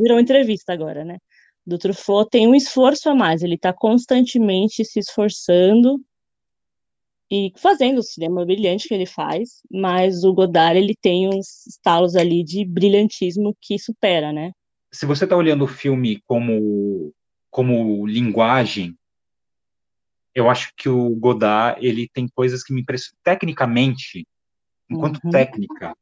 [0.00, 1.18] Virou entrevista agora, né?
[1.66, 6.00] Do Truffaut tem um esforço a mais, ele está constantemente se esforçando
[7.30, 12.14] e fazendo o cinema brilhante que ele faz, mas o Godard ele tem uns estalos
[12.14, 14.52] ali de brilhantismo que supera, né?
[14.92, 17.12] Se você está olhando o filme como
[17.50, 18.96] como linguagem,
[20.34, 24.26] eu acho que o Godard ele tem coisas que me impressionam tecnicamente,
[24.88, 25.30] enquanto uhum.
[25.30, 25.94] técnica,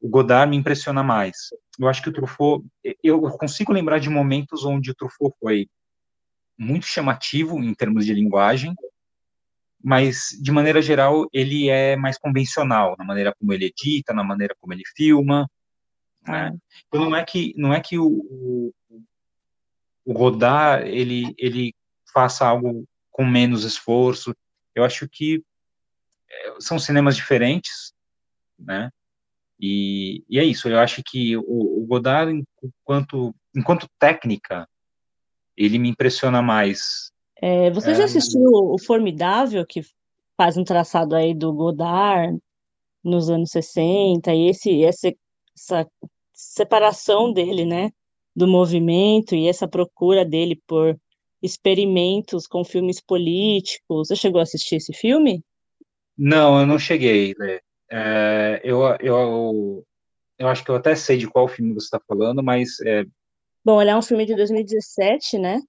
[0.00, 1.36] o Godard me impressiona mais.
[1.78, 2.66] Eu acho que o Truffaut,
[3.02, 5.68] eu consigo lembrar de momentos onde o Truffaut foi
[6.58, 8.74] muito chamativo em termos de linguagem,
[9.82, 14.54] mas de maneira geral ele é mais convencional na maneira como ele edita, na maneira
[14.60, 15.50] como ele filma.
[16.26, 16.54] Né?
[16.86, 18.74] Então não é que não é que o, o,
[20.10, 21.74] o Godard ele ele
[22.12, 24.34] faça algo com menos esforço.
[24.74, 25.42] Eu acho que
[26.28, 27.92] é, são cinemas diferentes,
[28.58, 28.90] né?
[29.58, 30.68] E, e é isso.
[30.68, 34.68] Eu acho que o, o Godard, enquanto enquanto técnica,
[35.56, 38.04] ele me impressiona mais é, você já é.
[38.04, 39.80] assistiu o Formidável, que
[40.36, 42.38] faz um traçado aí do Godard
[43.02, 45.10] nos anos 60, e esse, essa,
[45.56, 45.90] essa
[46.34, 47.90] separação dele, né,
[48.40, 50.98] do movimento e essa procura dele por
[51.42, 54.08] experimentos com filmes políticos.
[54.08, 55.44] Você chegou a assistir esse filme?
[56.16, 57.34] Não, eu não cheguei?
[57.90, 59.84] É, eu, eu,
[60.38, 62.80] eu acho que eu até sei de qual filme você está falando, mas.
[62.80, 63.04] É...
[63.64, 65.60] Bom, ele é um filme de 2017, né?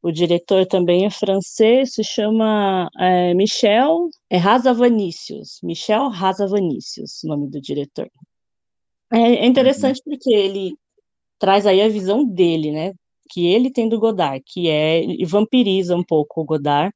[0.00, 5.60] O diretor também é francês, se chama é, Michel é Razavanícios.
[5.62, 8.10] Michel Razavanícios, o nome do diretor.
[9.12, 10.12] É, é interessante uhum.
[10.12, 10.74] porque ele
[11.42, 12.94] traz aí a visão dele, né?
[13.28, 16.94] Que ele tem do Godard, que é e vampiriza um pouco o Godard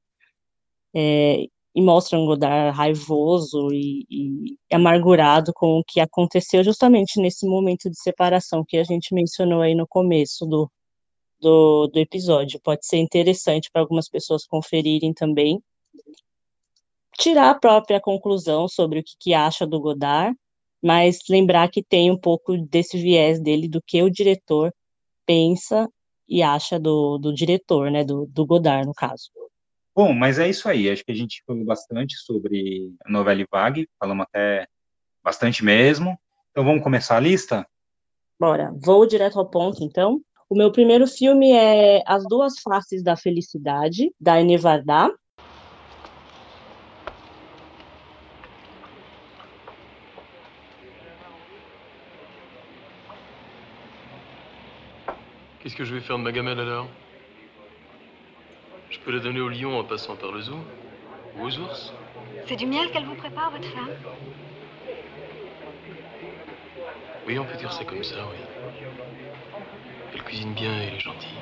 [0.95, 7.45] é, e mostra um Godard raivoso e, e amargurado com o que aconteceu justamente nesse
[7.45, 10.71] momento de separação que a gente mencionou aí no começo do,
[11.41, 12.61] do, do episódio.
[12.63, 15.61] Pode ser interessante para algumas pessoas conferirem também.
[17.19, 20.37] Tirar a própria conclusão sobre o que, que acha do Godard,
[20.83, 24.73] mas lembrar que tem um pouco desse viés dele do que o diretor
[25.25, 25.89] pensa
[26.29, 29.31] e acha do, do diretor, né, do, do Godard, no caso.
[29.95, 30.91] Bom, mas é isso aí.
[30.91, 34.67] Acho que a gente falou bastante sobre a novela Vague, falamos até
[35.23, 36.19] bastante mesmo.
[36.51, 37.67] Então vamos começar a lista?
[38.39, 38.73] Bora.
[38.83, 40.21] Vou direto ao ponto, então.
[40.49, 44.57] O meu primeiro filme é As Duas Faces da Felicidade, da Ene
[55.67, 56.87] Qu'est-ce que je vais faire de ma gamelle alors?
[58.89, 60.61] Je peux la donner au lion en passant par le zoo
[61.37, 61.93] Ou aux ours
[62.47, 63.91] C'est du miel qu'elle vous prépare, votre femme?
[67.27, 68.79] Oui, on peut dire ça comme ça, oui.
[70.15, 71.35] Elle cuisine bien et elle est gentille.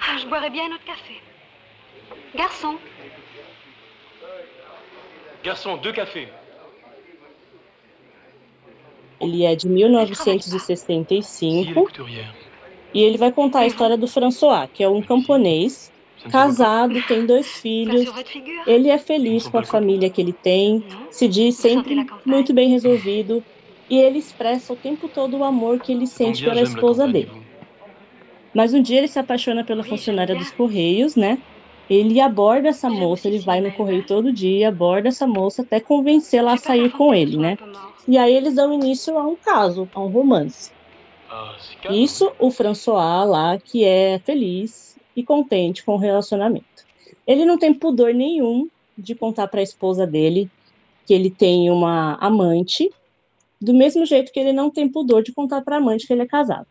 [0.00, 1.20] Ah, je boirais bien un autre café.
[2.36, 2.76] Garçon.
[5.42, 6.28] Garçon, deux cafés.
[9.20, 11.92] Ele é de 1965
[12.92, 15.92] e ele vai contar a história do François, que é um camponês
[16.28, 18.14] casado, tem dois filhos.
[18.64, 23.44] Ele é feliz com a família que ele tem, se diz sempre muito bem resolvido.
[23.88, 27.34] E ele expressa o tempo todo o amor que ele sente pela esposa dele.
[28.54, 31.42] Mas um dia ele se apaixona pela funcionária dos Correios, né?
[31.88, 36.54] Ele aborda essa moça, ele vai no correio todo dia, aborda essa moça até convencê-la
[36.54, 37.58] a sair com ele, né?
[38.08, 40.72] E aí eles dão início a um caso, a um romance.
[41.90, 46.64] Isso o François lá, que é feliz e contente com o relacionamento.
[47.26, 50.50] Ele não tem pudor nenhum de contar para a esposa dele
[51.06, 52.90] que ele tem uma amante
[53.60, 56.22] do mesmo jeito que ele não tem pudor de contar para a amante que ele
[56.22, 56.66] é casado.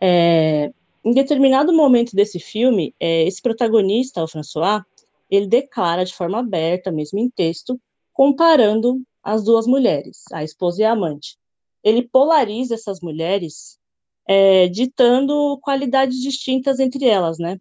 [0.00, 0.70] É,
[1.06, 4.82] em determinado momento desse filme, é, esse protagonista, o François,
[5.30, 7.80] ele declara de forma aberta, mesmo em texto,
[8.12, 11.38] comparando as duas mulheres, a esposa e a amante.
[11.84, 13.78] Ele polariza essas mulheres,
[14.26, 17.56] é, ditando qualidades distintas entre elas, né?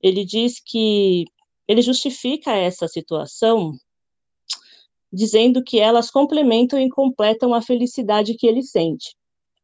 [0.00, 1.24] Ele diz que
[1.66, 3.72] ele justifica essa situação
[5.12, 9.16] dizendo que elas complementam e completam a felicidade que ele sente.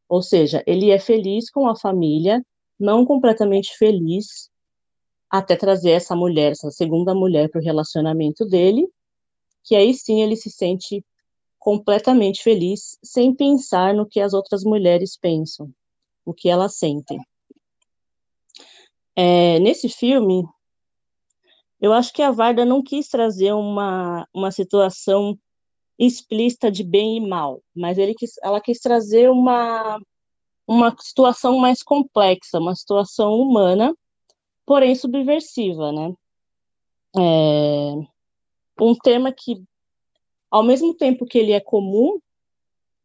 [0.09, 2.43] Ou seja, ele é feliz com a família,
[2.83, 4.51] não completamente feliz,
[5.29, 8.87] até trazer essa mulher, essa segunda mulher para o relacionamento dele,
[9.63, 11.03] que aí sim ele se sente
[11.57, 15.73] completamente feliz, sem pensar no que as outras mulheres pensam,
[16.25, 17.17] o que elas sentem.
[19.15, 20.43] É, nesse filme,
[21.79, 25.39] eu acho que a Varda não quis trazer uma, uma situação
[25.97, 29.99] explícita de bem e mal, mas ele quis, ela quis trazer uma,
[30.67, 33.95] uma situação mais complexa, uma situação humana,
[34.65, 36.13] porém subversiva, né?
[37.15, 37.93] É,
[38.81, 39.61] um tema que,
[40.49, 42.19] ao mesmo tempo que ele é comum,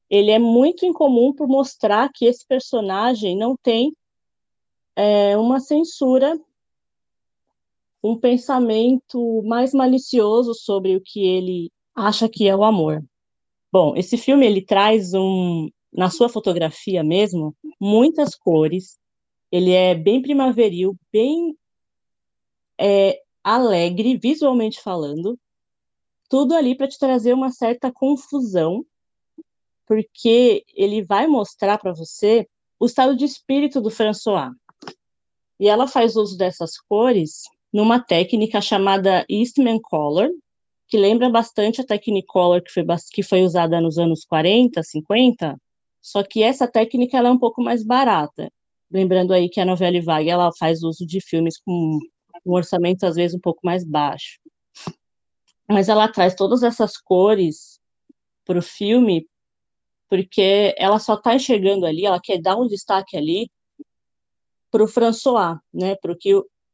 [0.08, 3.94] ele é muito incomum por mostrar que esse personagem não tem
[4.96, 6.38] é, uma censura
[8.02, 13.04] um pensamento mais malicioso sobre o que ele acha que é o amor.
[13.72, 15.68] Bom, esse filme ele traz um,
[15.98, 18.96] na sua fotografia mesmo, muitas cores.
[19.50, 21.58] Ele é bem primaveril, bem
[22.80, 25.36] é, alegre, visualmente falando.
[26.28, 28.86] Tudo ali para te trazer uma certa confusão,
[29.84, 34.52] porque ele vai mostrar para você o estado de espírito do François.
[35.58, 40.30] E ela faz uso dessas cores numa técnica chamada Eastman Color,
[40.86, 45.60] que lembra bastante a Technicolor que foi, que foi usada nos anos 40, 50,
[46.00, 48.50] só que essa técnica ela é um pouco mais barata.
[48.90, 51.98] Lembrando aí que a novela Vague ela faz uso de filmes com
[52.46, 54.40] um orçamento às vezes um pouco mais baixo.
[55.68, 57.78] Mas ela traz todas essas cores
[58.44, 59.26] para o filme
[60.08, 63.50] porque ela só está enxergando ali, ela quer dar um destaque ali
[64.70, 66.16] para o François, né, para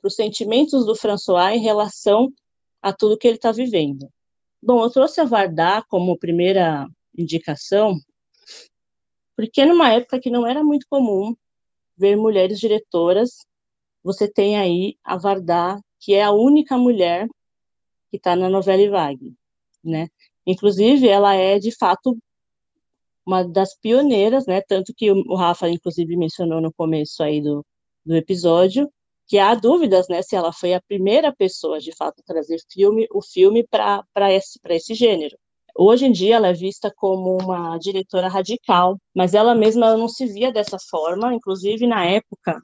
[0.02, 2.32] os sentimentos do François em relação
[2.80, 4.08] a tudo que ele está vivendo.
[4.62, 7.98] Bom, eu trouxe a Vardar como primeira indicação,
[9.36, 11.34] porque numa época que não era muito comum
[11.96, 13.46] ver mulheres diretoras,
[14.02, 17.26] você tem aí a Vardar, que é a única mulher
[18.10, 19.34] que está na novela Vague,
[19.82, 20.08] né?
[20.46, 22.16] Inclusive, ela é, de fato,
[23.26, 24.60] uma das pioneiras, né?
[24.60, 27.64] Tanto que o Rafa, inclusive, mencionou no começo aí do,
[28.04, 28.90] do episódio,
[29.26, 33.06] que há dúvidas, né, se ela foi a primeira pessoa, de fato, a trazer filme,
[33.10, 35.36] o filme para esse, esse gênero.
[35.76, 40.26] Hoje em dia ela é vista como uma diretora radical, mas ela mesma não se
[40.26, 42.60] via dessa forma, inclusive na época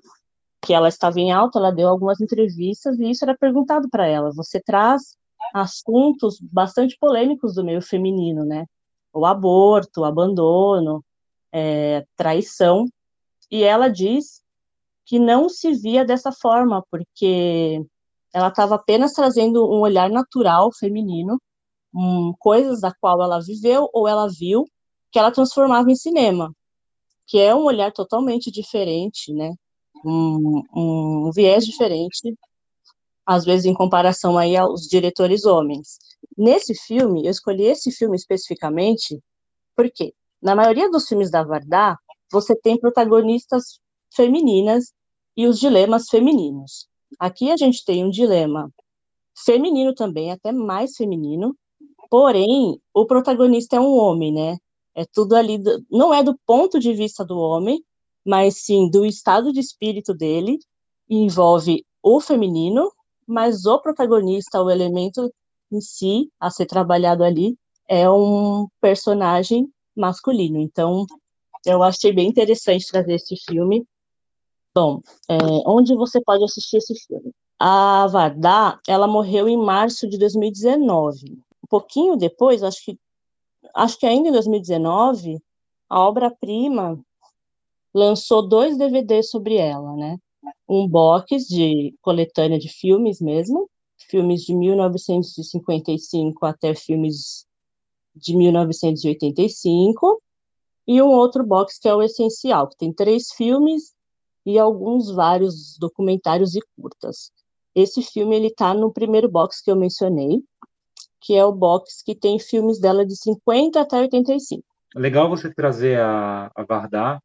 [0.63, 4.31] que ela estava em alta, ela deu algumas entrevistas e isso era perguntado para ela.
[4.35, 5.17] Você traz
[5.55, 8.67] assuntos bastante polêmicos do meio feminino, né?
[9.13, 11.05] O aborto, o abandono,
[11.53, 12.87] é, traição.
[13.51, 14.43] E ela diz
[15.05, 17.85] que não se via dessa forma, porque
[18.33, 21.41] ela estava apenas trazendo um olhar natural feminino,
[22.39, 24.65] coisas da qual ela viveu ou ela viu,
[25.11, 26.55] que ela transformava em cinema,
[27.27, 29.55] que é um olhar totalmente diferente, né?
[30.05, 32.35] Um, um viés diferente,
[33.27, 35.99] às vezes em comparação aí aos diretores homens.
[36.37, 39.21] Nesse filme, eu escolhi esse filme especificamente
[39.77, 41.99] porque, na maioria dos filmes da Vardá,
[42.31, 43.81] você tem protagonistas
[44.15, 44.93] femininas
[45.37, 46.89] e os dilemas femininos.
[47.19, 48.71] Aqui a gente tem um dilema
[49.45, 51.57] feminino também, até mais feminino,
[52.11, 54.59] porém, o protagonista é um homem, né?
[54.95, 57.83] É tudo ali, do, não é do ponto de vista do homem,
[58.25, 60.59] mas sim do estado de espírito dele,
[61.09, 62.91] envolve o feminino,
[63.27, 65.33] mas o protagonista, o elemento
[65.73, 67.57] em si a ser trabalhado ali,
[67.89, 70.59] é um personagem masculino.
[70.59, 71.07] Então,
[71.65, 73.87] eu achei bem interessante trazer esse filme
[74.73, 77.33] Bom, é, onde você pode assistir esse filme?
[77.59, 81.39] A Vardá, ela morreu em março de 2019.
[81.71, 82.99] Pouquinho depois, acho que,
[83.75, 85.41] acho que ainda em 2019,
[85.89, 87.01] a obra-prima
[87.95, 90.19] lançou dois DVDs sobre ela, né?
[90.69, 93.71] Um box de coletânea de filmes mesmo,
[94.09, 97.47] filmes de 1955 até filmes
[98.15, 100.21] de 1985,
[100.89, 103.95] e um outro box que é o essencial, que tem três filmes
[104.45, 107.31] e alguns vários documentários e curtas.
[107.75, 110.43] Esse filme ele está no primeiro box que eu mencionei,
[111.21, 114.65] que é o box que tem filmes dela de 50 até 85.
[114.95, 117.23] Legal você trazer a, a Vardar.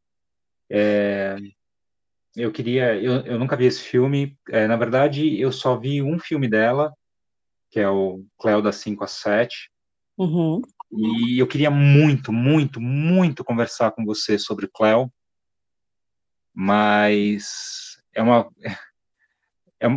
[0.70, 1.38] É,
[2.36, 4.38] eu queria, eu, eu nunca vi esse filme.
[4.50, 6.94] É, na verdade, eu só vi um filme dela,
[7.72, 9.72] que é o Cléo das 5 às 7.
[10.18, 10.62] Uhum.
[10.92, 15.12] E eu queria muito, muito, muito conversar com você sobre Cléo,
[16.54, 18.50] mas é uma.
[19.80, 19.88] É,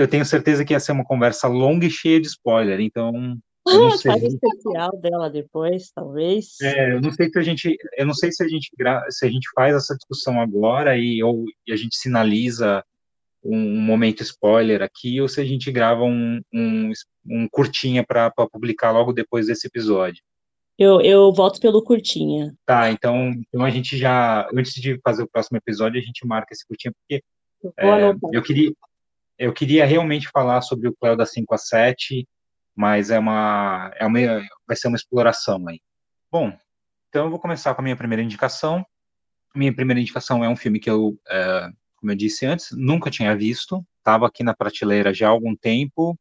[0.00, 3.36] eu tenho certeza que ia ser uma conversa longa e cheia de spoiler, então.
[3.66, 4.12] Eu não sei.
[4.12, 6.60] Faz especial dela depois, talvez.
[6.60, 8.70] É, eu não sei se a gente, eu não sei se a gente
[9.10, 12.84] se a gente faz essa discussão agora e ou e a gente sinaliza
[13.42, 16.92] um, momento spoiler aqui ou se a gente grava um, um,
[17.26, 20.22] um curtinha para publicar logo depois desse episódio.
[20.78, 22.54] Eu, eu volto pelo curtinha.
[22.64, 26.52] Tá, então, então a gente já, antes de fazer o próximo episódio, a gente marca
[26.52, 27.22] esse curtinha, porque
[27.62, 28.72] eu, é, eu queria
[29.38, 32.26] eu queria realmente falar sobre o Cléo da 5 a 7,
[32.74, 34.18] mas é uma, é uma
[34.66, 35.80] vai ser uma exploração aí.
[36.30, 36.52] Bom,
[37.08, 38.84] então eu vou começar com a minha primeira indicação.
[39.54, 43.36] Minha primeira indicação é um filme que eu, é, como eu disse antes, nunca tinha
[43.36, 46.18] visto, estava aqui na prateleira já há algum tempo,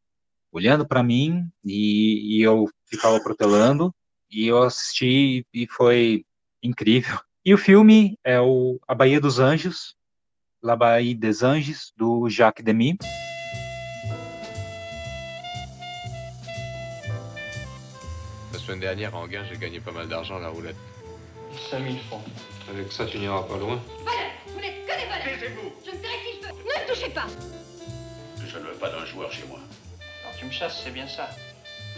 [0.51, 3.93] olhando para mim, e, e eu ficava protelando,
[4.29, 6.23] e eu assisti e foi
[6.63, 7.19] incrível.
[7.45, 9.96] E o filme é o A Baía dos Anjos,
[10.63, 12.97] La Baie des Anges, do Jacques Demy.
[18.51, 20.75] La semaine dernière, en gain, j'ai gagné pas mal d'argent à la roulette.
[21.69, 22.23] 5000 francs.
[22.69, 23.79] Avec ça, tu n'iras pas loin.
[24.01, 25.39] Voilà, vous n'êtes que des voleurs.
[25.39, 26.53] Taisez-vous Je me ferai qui je veux.
[26.53, 27.27] Ne me touchez pas.
[28.43, 29.59] Je ne veux pas d'un joueur chez moi.
[30.23, 31.29] Alors tu me chasses, c'est bien ça.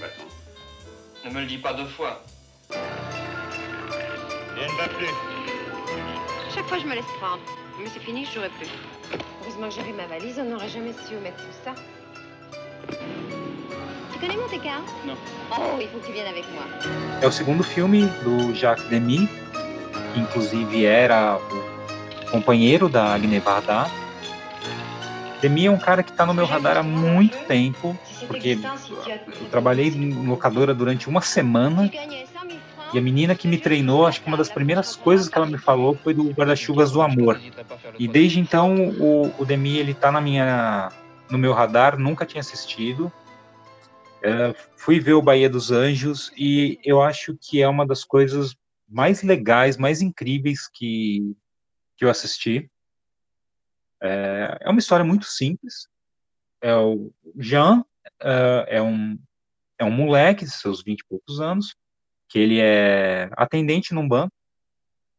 [0.02, 0.30] Maintenant.
[1.24, 2.24] Ne me le dis pas deux fois.
[2.72, 2.76] Et
[4.62, 5.39] elle ne va plus.
[6.60, 7.40] Chaque fois, je me laisse prendre.
[7.80, 8.68] Mais c'est fini, je jouerai plus.
[9.42, 11.74] Heureusement que j'ai vu ma valise, on n'aurait jamais su où mettre tout ça.
[14.12, 15.14] Tu connais Monte Carlo Non.
[15.52, 16.66] Oh, il faut que tu viennes avec moi.
[17.22, 19.30] É o segundo filme do Jacques Demy,
[20.14, 23.90] que inclusive era o companheiro da Agne Varda.
[25.42, 27.98] Demi é um cara que está no meu radar há muito tempo,
[28.28, 28.60] porque
[29.40, 31.90] eu trabalhei em locadora durante uma semana
[32.94, 35.58] e a menina que me treinou, acho que uma das primeiras coisas que ela me
[35.58, 37.40] falou foi do Guarda-Chuvas do Amor.
[37.98, 40.92] E desde então o, o Demi ele tá na minha,
[41.30, 43.12] no meu radar, nunca tinha assistido.
[44.24, 48.56] É, fui ver o Bahia dos Anjos e eu acho que é uma das coisas
[48.88, 51.36] mais legais, mais incríveis que,
[51.96, 52.70] que eu assisti.
[54.02, 55.88] É, é uma história muito simples.
[56.60, 57.86] É o Jean
[58.22, 59.18] é, é um
[59.78, 61.74] é um moleque de seus vinte e poucos anos
[62.30, 64.32] que ele é atendente num banco.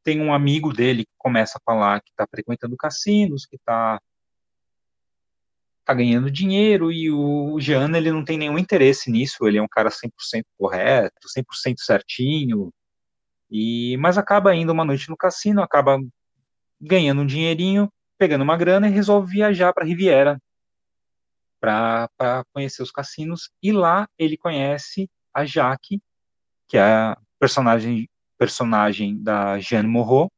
[0.02, 4.00] Tem um amigo dele que começa a falar que está frequentando cassinos, que está
[5.84, 9.68] tá ganhando dinheiro e o Jean ele não tem nenhum interesse nisso, ele é um
[9.68, 12.72] cara 100% correto, 100% certinho.
[13.50, 15.98] E mas acaba indo uma noite no cassino, acaba
[16.80, 20.40] ganhando um dinheirinho pegando uma grana e resolve viajar para Riviera
[21.58, 23.50] para conhecer os cassinos.
[23.62, 26.00] E lá ele conhece a Jaque,
[26.70, 28.08] que é a personagem,
[28.38, 30.30] personagem da Jeanne Moreau,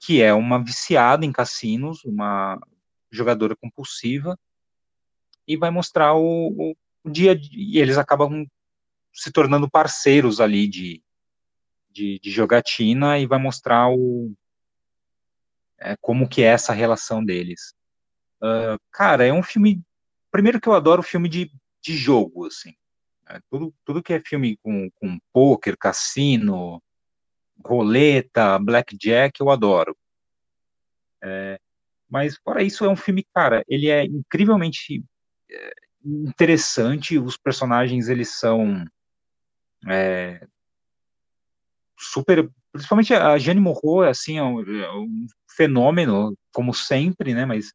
[0.00, 2.58] que é uma viciada em cassinos, uma
[3.10, 4.36] jogadora compulsiva,
[5.46, 6.74] e vai mostrar o,
[7.04, 7.38] o, dia.
[7.52, 8.46] E eles acabam
[9.12, 11.02] se tornando parceiros ali de,
[11.90, 14.32] de, de jogatina e vai mostrar o,
[15.78, 17.74] é, como que é essa relação deles.
[18.38, 19.82] Uh, cara, é um filme.
[20.30, 22.74] Primeiro que eu adoro filme de, de jogo, assim.
[23.28, 26.82] É, tudo, tudo que é filme com, com poker, cassino,
[27.64, 29.96] roleta, blackjack, eu adoro.
[31.22, 31.58] É,
[32.08, 35.04] mas fora isso, é um filme, cara, ele é incrivelmente
[35.50, 37.18] é, interessante.
[37.18, 38.84] Os personagens eles são
[39.88, 40.46] é,
[41.98, 47.72] super principalmente a Jane Morro, assim, é um, é um, fenômeno, como sempre, né, mas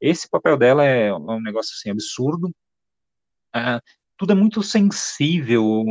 [0.00, 2.48] esse papel dela é um negócio, assim, absurdo,
[3.54, 3.80] uh,
[4.18, 5.84] tudo é muito sensível,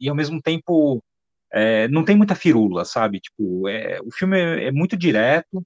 [0.00, 1.04] e ao mesmo tempo,
[1.52, 5.64] é, não tem muita firula, sabe, tipo, é, o filme é, é muito direto,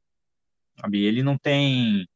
[0.81, 2.07] sabe, ele não tem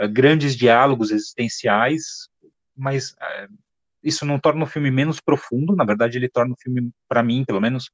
[0.00, 2.28] uh, grandes diálogos existenciais,
[2.74, 3.54] mas uh,
[4.02, 7.44] isso não torna o filme menos profundo, na verdade ele torna o filme, para mim,
[7.44, 7.90] pelo menos,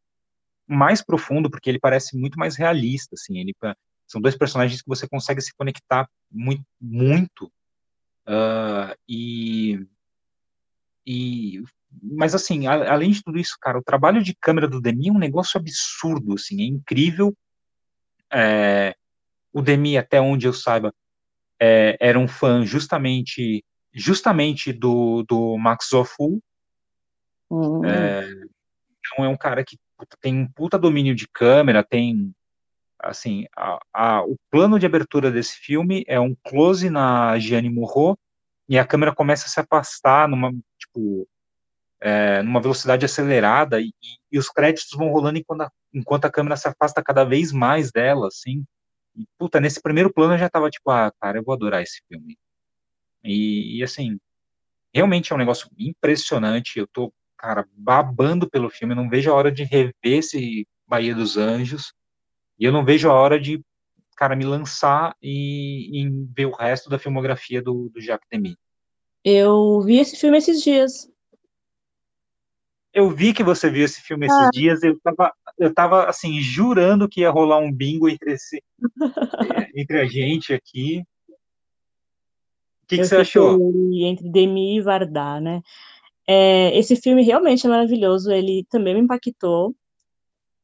[0.68, 3.52] mais profundo, porque ele parece muito mais realista, assim, ele
[4.06, 7.46] são dois personagens que você consegue se conectar muito, muito
[8.26, 9.84] uh, e,
[11.06, 11.62] e
[12.02, 15.12] mas assim, a, além de tudo isso, cara, o trabalho de câmera do Demi é
[15.12, 17.34] um negócio absurdo, assim, é incrível.
[18.30, 18.94] É,
[19.52, 20.92] o Demi, até onde eu saiba,
[21.60, 26.42] é, era um fã justamente justamente do, do Max Zofu.
[27.48, 27.84] Uhum.
[27.84, 28.28] É,
[28.98, 29.78] então é um cara que
[30.20, 32.34] tem um puta domínio de câmera, tem
[32.98, 38.18] assim, a, a, o plano de abertura desse filme é um close na Gianni Morro
[38.68, 41.28] e a câmera começa a se afastar numa, tipo,
[42.00, 43.92] é, numa velocidade acelerada e,
[44.30, 47.90] e, os créditos vão rolando enquanto a, enquanto a câmera se afasta cada vez mais
[47.92, 48.64] dela, assim.
[49.16, 52.02] E, puta, nesse primeiro plano eu já tava tipo, ah, cara, eu vou adorar esse
[52.08, 52.36] filme.
[53.24, 54.18] E, e assim,
[54.92, 56.78] realmente é um negócio impressionante.
[56.78, 58.92] Eu tô cara, babando pelo filme.
[58.92, 61.92] Eu não vejo a hora de rever esse Bahia dos Anjos.
[62.58, 63.62] E eu não vejo a hora de,
[64.16, 68.56] cara, me lançar e, e ver o resto da filmografia do, do Jacques Demy.
[69.22, 71.10] Eu vi esse filme esses dias.
[72.94, 74.50] Eu vi que você viu esse filme esses ah.
[74.50, 74.82] dias.
[74.82, 78.62] Eu tava, eu tava, assim, jurando que ia rolar um bingo entre, esse,
[79.76, 81.04] entre a gente aqui.
[81.28, 83.58] O que, que você achou?
[83.92, 85.60] Entre Demi e Vardar, né?
[86.26, 89.74] É, esse filme realmente é maravilhoso, ele também me impactou.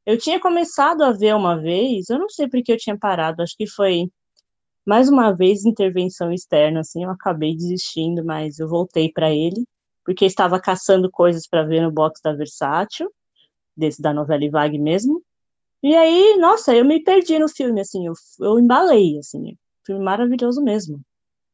[0.04, 3.42] Eu tinha começado a ver uma vez, eu não sei por que eu tinha parado,
[3.42, 4.10] acho que foi
[4.84, 9.64] mais uma vez intervenção externa, assim, eu acabei desistindo, mas eu voltei para ele,
[10.04, 13.12] porque estava caçando coisas para ver no box da Versátil,
[13.76, 15.22] desse da novela Vague mesmo.
[15.82, 20.60] E aí, nossa, eu me perdi no filme, assim, eu, eu embalei, assim, filme maravilhoso
[20.62, 21.00] mesmo.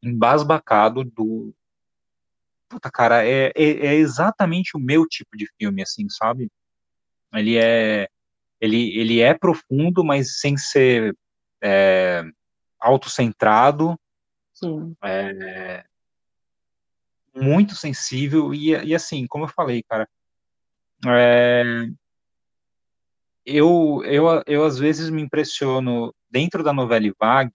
[0.03, 1.53] Embasbacado do,
[2.69, 6.51] puta, cara, é, é, é, exatamente o meu tipo de filme, assim, sabe?
[7.33, 8.09] Ele é,
[8.61, 11.17] ele, ele é profundo, mas sem ser
[11.63, 12.23] é,
[12.81, 13.99] autocentrado.
[14.55, 14.97] Sim.
[15.05, 15.85] É,
[17.35, 20.09] muito sensível e, e, assim, como eu falei, cara,
[21.07, 21.63] é,
[23.47, 27.53] eu, eu, eu às vezes me impressiono dentro da novela vague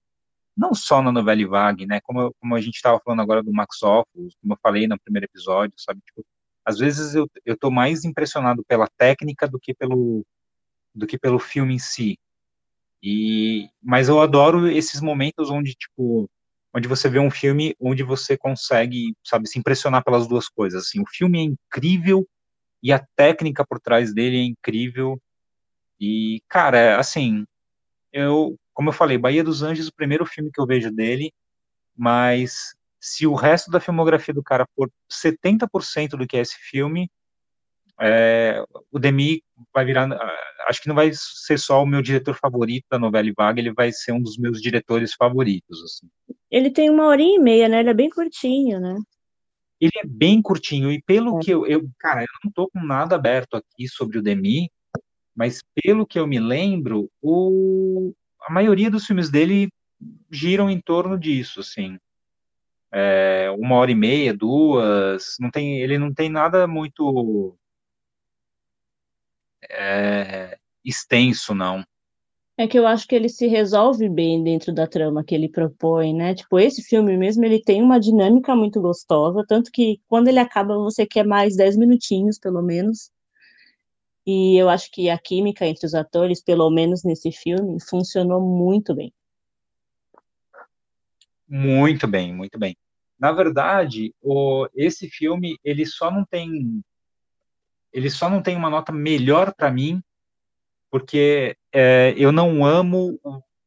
[0.55, 1.99] não só na novela vague, né?
[2.01, 5.25] Como, como a gente estava falando agora do Max Offus, como eu falei no primeiro
[5.25, 5.99] episódio, sabe?
[6.05, 6.25] Tipo,
[6.63, 10.25] às vezes eu, eu tô mais impressionado pela técnica do que pelo
[10.93, 12.17] do que pelo filme em si.
[13.01, 16.29] E mas eu adoro esses momentos onde tipo
[16.73, 20.85] onde você vê um filme onde você consegue, sabe, se impressionar pelas duas coisas.
[20.85, 22.27] Assim, o filme é incrível
[22.81, 25.21] e a técnica por trás dele é incrível.
[25.99, 27.45] E, cara, assim,
[28.11, 31.31] eu, como eu falei, Bahia dos Anjos, o primeiro filme que eu vejo dele,
[31.95, 37.09] mas se o resto da filmografia do cara for 70% do que é esse filme,
[37.99, 39.43] é, o Demi
[39.73, 40.09] vai virar,
[40.67, 43.91] acho que não vai ser só o meu diretor favorito da novela Vaga, ele vai
[43.91, 46.07] ser um dos meus diretores favoritos, assim.
[46.49, 47.79] Ele tem uma horinha e meia, né?
[47.79, 48.95] Ele é bem curtinho, né?
[49.79, 51.41] Ele é bem curtinho, e pelo é.
[51.41, 54.69] que eu, eu, cara, eu não tô com nada aberto aqui sobre o Demi,
[55.35, 58.13] mas pelo que eu me lembro, o,
[58.47, 59.69] a maioria dos filmes dele
[60.31, 61.97] giram em torno disso, assim.
[62.91, 67.57] É, uma hora e meia, duas, não tem, ele não tem nada muito
[69.69, 71.83] é, extenso, não.
[72.55, 76.13] É que eu acho que ele se resolve bem dentro da trama que ele propõe,
[76.13, 76.35] né?
[76.35, 80.77] Tipo, esse filme mesmo, ele tem uma dinâmica muito gostosa, tanto que quando ele acaba,
[80.77, 83.11] você quer mais 10 minutinhos, pelo menos.
[84.25, 88.93] E eu acho que a química entre os atores, pelo menos nesse filme, funcionou muito
[88.93, 89.11] bem.
[91.47, 92.77] Muito bem, muito bem.
[93.19, 96.83] Na verdade, o, esse filme, ele só não tem
[97.93, 100.01] ele só não tem uma nota melhor para mim,
[100.89, 103.19] porque é, eu não amo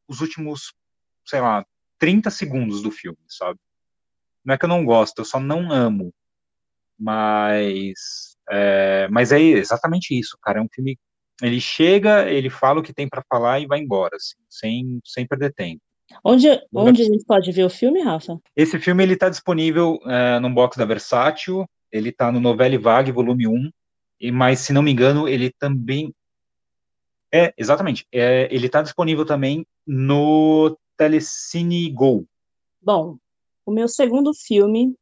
[0.07, 0.73] os últimos,
[1.25, 1.65] sei lá,
[1.97, 3.59] 30 segundos do filme, sabe?
[4.43, 6.13] Não é que eu não gosto, eu só não amo.
[6.99, 10.59] Mas é, mas é exatamente isso, cara.
[10.59, 10.97] É um filme.
[11.41, 15.27] Ele chega, ele fala o que tem para falar e vai embora, assim, sem, sem
[15.27, 15.81] perder tempo.
[16.23, 18.39] Onde, onde a gente pode ver o filme, Rafa?
[18.55, 21.65] Esse filme ele está disponível é, no box da Versátil.
[21.91, 23.69] Ele está no Novelle Vague, volume 1
[24.33, 26.13] mas se não me engano, ele também
[27.31, 28.05] é exatamente.
[28.11, 32.25] É, ele está disponível também no Telecine Go.
[32.81, 33.17] Bom,
[33.65, 34.93] o meu segundo filme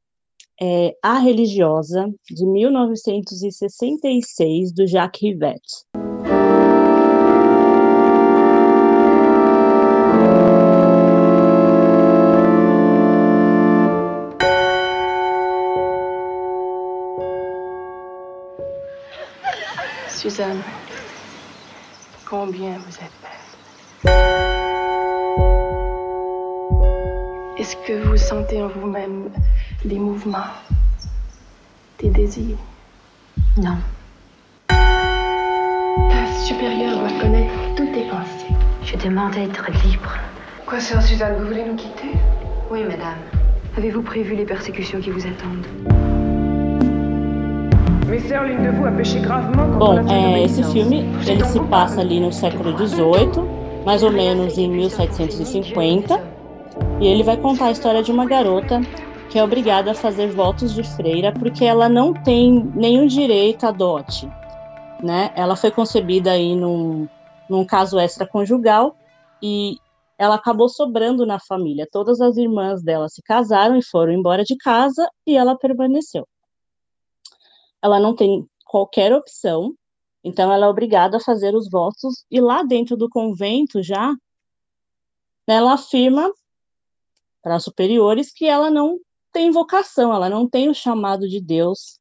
[0.61, 5.85] é A Religiosa, de 1966, do Jacques Rivette.
[20.25, 20.61] Suzanne,
[22.27, 24.11] combien vous êtes belle.
[27.59, 29.29] Est-ce que vous sentez en vous-même
[29.83, 30.49] des mouvements,
[31.99, 32.57] des désirs?
[33.57, 33.77] Non.
[34.67, 38.55] Ta supérieure doit connaître toutes tes pensées.
[38.83, 40.17] Je demande à être libre.
[40.65, 42.13] Quoi, sœur Suzanne, vous voulez nous quitter?
[42.71, 43.19] Oui, madame.
[43.77, 45.94] Avez-vous prévu les persécutions qui vous attendent?
[49.77, 54.69] Bom, é, esse filme ele se passa ali no século XVIII, mais ou menos em
[54.69, 56.21] 1750,
[56.99, 58.81] e ele vai contar a história de uma garota
[59.29, 63.71] que é obrigada a fazer votos de freira porque ela não tem nenhum direito a
[63.71, 64.29] dote,
[65.03, 65.31] né?
[65.35, 67.07] Ela foi concebida aí num,
[67.49, 68.95] num caso extraconjugal
[69.41, 69.77] e
[70.17, 71.87] ela acabou sobrando na família.
[71.91, 76.25] Todas as irmãs dela se casaram e foram embora de casa e ela permaneceu
[77.81, 79.75] ela não tem qualquer opção,
[80.23, 84.13] então ela é obrigada a fazer os votos, e lá dentro do convento já,
[85.47, 86.31] ela afirma
[87.41, 88.99] para superiores que ela não
[89.31, 91.99] tem vocação, ela não tem o chamado de Deus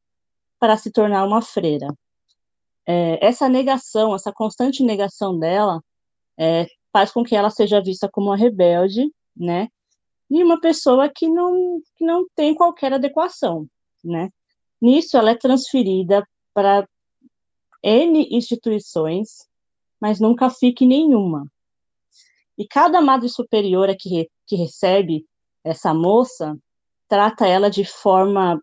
[0.59, 1.89] para se tornar uma freira.
[2.87, 5.83] É, essa negação, essa constante negação dela,
[6.39, 9.69] é, faz com que ela seja vista como uma rebelde, né?
[10.31, 13.67] E uma pessoa que não, que não tem qualquer adequação,
[14.03, 14.31] né?
[14.85, 16.87] Nisso, ela é transferida para
[17.83, 19.49] N instituições,
[19.99, 21.51] mas nunca fica em nenhuma.
[22.59, 25.27] E cada madre superiora que, re, que recebe
[25.65, 26.55] essa moça
[27.09, 28.63] trata ela de forma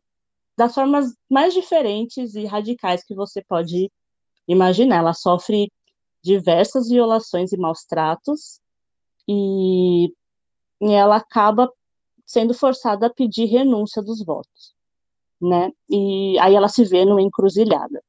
[0.56, 3.92] das formas mais diferentes e radicais que você pode
[4.48, 4.98] imaginar.
[4.98, 5.72] Ela sofre
[6.22, 8.62] diversas violações e maus tratos
[9.28, 10.14] e,
[10.82, 11.68] e ela acaba
[12.24, 14.80] sendo forçada a pedir renúncia dos votos
[15.42, 15.72] né?
[15.90, 18.04] E aí ela se vê numa encruzilhada.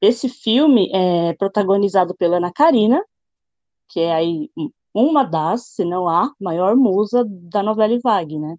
[0.00, 3.02] Esse filme é protagonizado pela Ana Karina,
[3.88, 4.50] que é aí
[4.94, 8.56] uma das, se não a maior musa da novela Vague, né?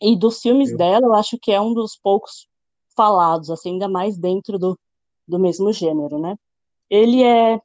[0.00, 0.76] E dos filmes eu...
[0.76, 2.48] dela, eu acho que é um dos poucos
[2.96, 4.78] falados, assim, ainda mais dentro do,
[5.26, 6.36] do mesmo gênero, né?
[6.90, 7.60] Ele é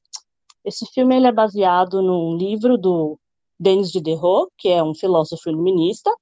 [0.64, 3.18] esse filme ele é baseado num livro do
[3.58, 6.14] Denis Diderot, que é um filósofo iluminista,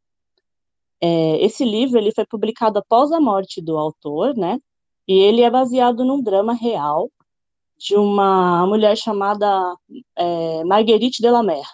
[1.02, 4.60] é, esse livro ele foi publicado após a morte do autor, né?
[5.08, 7.10] E ele é baseado num drama real
[7.78, 9.76] de uma mulher chamada
[10.16, 11.68] é, Marguerite Delamere.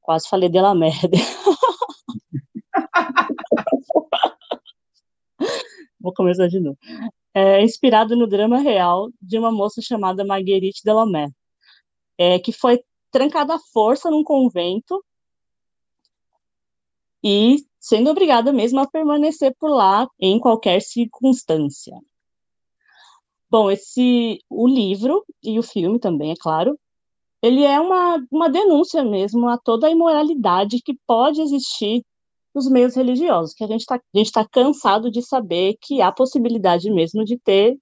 [0.00, 1.08] Quase falei Delamere.
[1.08, 1.18] Né?
[6.00, 6.76] Vou começar de novo.
[7.32, 11.32] É, inspirado no drama real de uma moça chamada Marguerite Delamere,
[12.18, 15.02] é, que foi trancada à força num convento
[17.22, 21.96] e sendo obrigada mesmo a permanecer por lá em qualquer circunstância.
[23.50, 26.78] Bom, esse o livro e o filme também, é claro,
[27.42, 32.04] ele é uma, uma denúncia mesmo a toda a imoralidade que pode existir
[32.54, 37.24] nos meios religiosos, que a gente está tá cansado de saber que há possibilidade mesmo
[37.24, 37.78] de ter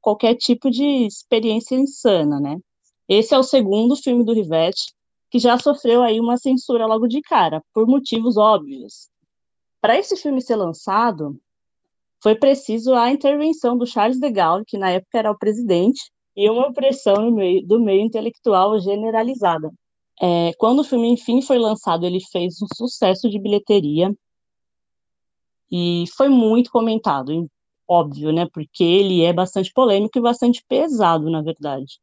[0.00, 2.58] qualquer tipo de experiência insana, né?
[3.08, 4.94] Esse é o segundo filme do Rivette,
[5.30, 9.08] que já sofreu aí uma censura logo de cara, por motivos óbvios.
[9.84, 11.38] Para esse filme ser lançado,
[12.22, 16.48] foi preciso a intervenção do Charles de Gaulle, que na época era o presidente, e
[16.48, 19.70] uma pressão meio, do meio intelectual generalizada.
[20.22, 24.10] É, quando o filme, enfim, foi lançado, ele fez um sucesso de bilheteria
[25.70, 27.46] e foi muito comentado,
[27.86, 28.48] óbvio, né?
[28.54, 32.00] Porque ele é bastante polêmico e bastante pesado, na verdade.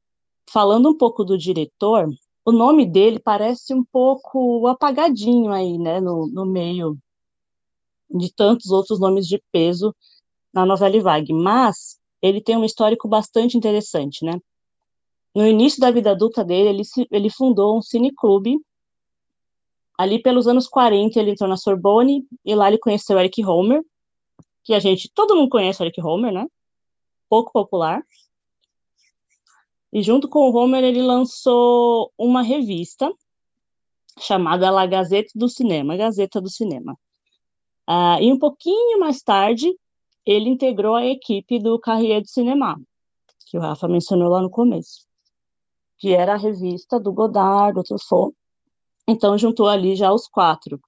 [0.47, 2.07] Falando um pouco do diretor,
[2.45, 5.99] o nome dele parece um pouco apagadinho aí, né?
[5.99, 6.95] No, no meio
[8.13, 9.95] de tantos outros nomes de peso
[10.53, 14.39] na novela Vague, mas ele tem um histórico bastante interessante, né?
[15.33, 18.59] No início da vida adulta dele, ele, ele fundou um cineclube.
[19.97, 23.81] Ali pelos anos 40, ele entrou na Sorbonne e lá ele conheceu Eric Homer,
[24.63, 26.45] que a gente, todo mundo conhece Eric Homer, né?
[27.29, 28.03] Pouco popular.
[29.93, 33.11] E junto com o Homer, ele lançou uma revista
[34.19, 36.97] chamada La Gazeta do Cinema, Gazeta do Cinema.
[37.89, 39.73] Uh, e um pouquinho mais tarde,
[40.25, 42.79] ele integrou a equipe do Carrier de Cinema,
[43.47, 45.05] que o Rafa mencionou lá no começo,
[45.97, 48.35] que era a revista do Godard, do Truffaut.
[49.07, 50.79] Então, juntou ali já os quatro.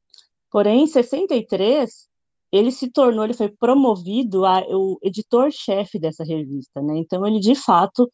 [0.51, 2.07] Porém, em 63,
[2.51, 6.97] ele se tornou, ele foi promovido a o editor-chefe dessa revista, né?
[6.97, 8.09] Então, ele, de fato,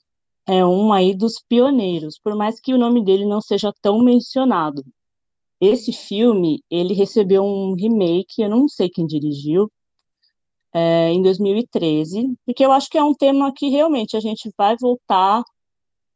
[0.48, 4.84] é um aí dos pioneiros, por mais que o nome dele não seja tão mencionado.
[5.62, 9.70] Esse filme, ele recebeu um remake, eu não sei quem dirigiu,
[10.74, 14.76] é, em 2013, porque eu acho que é um tema que realmente a gente vai
[14.80, 15.44] voltar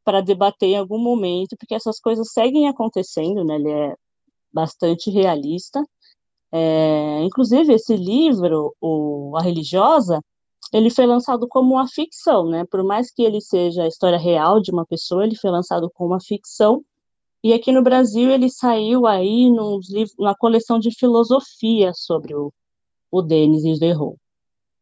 [0.04, 3.56] para debater em algum momento, porque essas coisas seguem acontecendo, né?
[3.56, 3.94] Ele é
[4.52, 5.82] bastante realista.
[6.52, 10.20] É, inclusive, esse livro, o, A Religiosa,
[10.72, 12.64] ele foi lançado como uma ficção, né?
[12.70, 16.10] Por mais que ele seja a história real de uma pessoa, ele foi lançado como
[16.10, 16.84] uma ficção.
[17.44, 22.50] E aqui no Brasil ele saiu aí nos livros, na coleção de filosofia sobre o,
[23.10, 24.16] o Denis Diderot.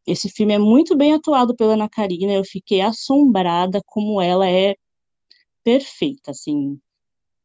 [0.06, 4.76] Esse filme é muito bem atuado pela Ana Karina, eu fiquei assombrada como ela é
[5.64, 6.80] perfeita, assim.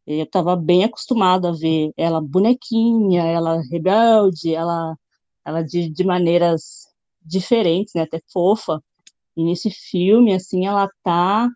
[0.05, 4.95] Eu estava bem acostumada a ver ela bonequinha, ela rebelde, ela,
[5.43, 6.87] ela de, de maneiras
[7.23, 8.83] diferentes, né, até fofa.
[9.35, 11.49] E nesse filme, assim, ela tá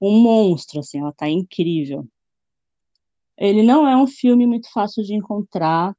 [0.00, 2.06] um monstro, assim, ela tá incrível.
[3.38, 5.94] Ele não é um filme muito fácil de encontrar.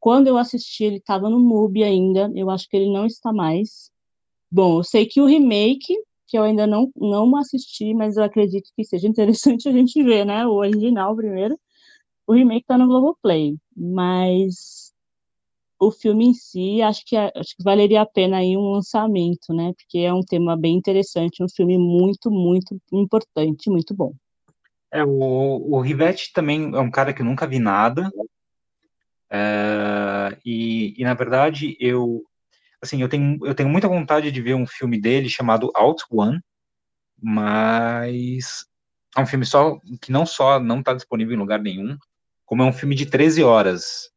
[0.00, 3.90] Quando eu assisti, ele estava no MUBI ainda, eu acho que ele não está mais.
[4.50, 5.94] Bom, eu sei que o remake,
[6.26, 10.24] que eu ainda não, não assisti, mas eu acredito que seja interessante a gente ver,
[10.24, 10.46] né?
[10.46, 11.58] O original primeiro.
[12.26, 14.92] O remake está no Globoplay, mas
[15.80, 19.72] o filme em si, acho que, acho que valeria a pena aí um lançamento, né?
[19.74, 24.12] Porque é um tema bem interessante, um filme muito, muito importante, muito bom.
[24.90, 28.10] É, o, o Rivette também é um cara que eu nunca vi nada.
[29.30, 32.24] É, e, e, na verdade, eu,
[32.80, 36.40] assim, eu tenho, eu tenho muita vontade de ver um filme dele chamado Out One,
[37.20, 38.66] mas
[39.16, 41.96] é um filme só que não só não está disponível em lugar nenhum,
[42.46, 44.10] como é um filme de 13 horas.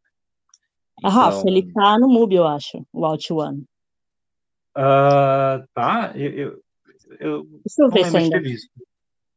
[0.99, 3.65] Então, Rafa, ele tá no MUBI, eu acho, o Out One.
[4.77, 6.63] Uh, tá, eu, eu,
[7.19, 8.41] eu Deixa eu ver se ainda.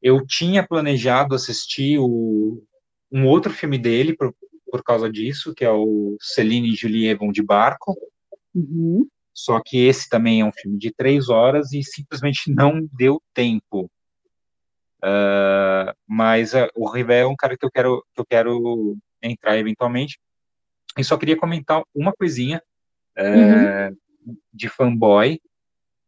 [0.04, 2.62] Eu tinha planejado assistir o,
[3.10, 4.34] um outro filme dele por,
[4.70, 7.96] por causa disso, que é o Celine e Julie vão de barco.
[8.54, 9.08] Uhum.
[9.32, 13.90] Só que esse também é um filme de três horas e simplesmente não deu tempo.
[15.02, 19.56] Uh, mas uh, o Rivé é um cara que eu quero que eu quero entrar
[19.56, 20.18] eventualmente.
[20.98, 22.62] E só queria comentar uma coisinha
[23.18, 24.36] uh, uhum.
[24.52, 25.40] de fanboy,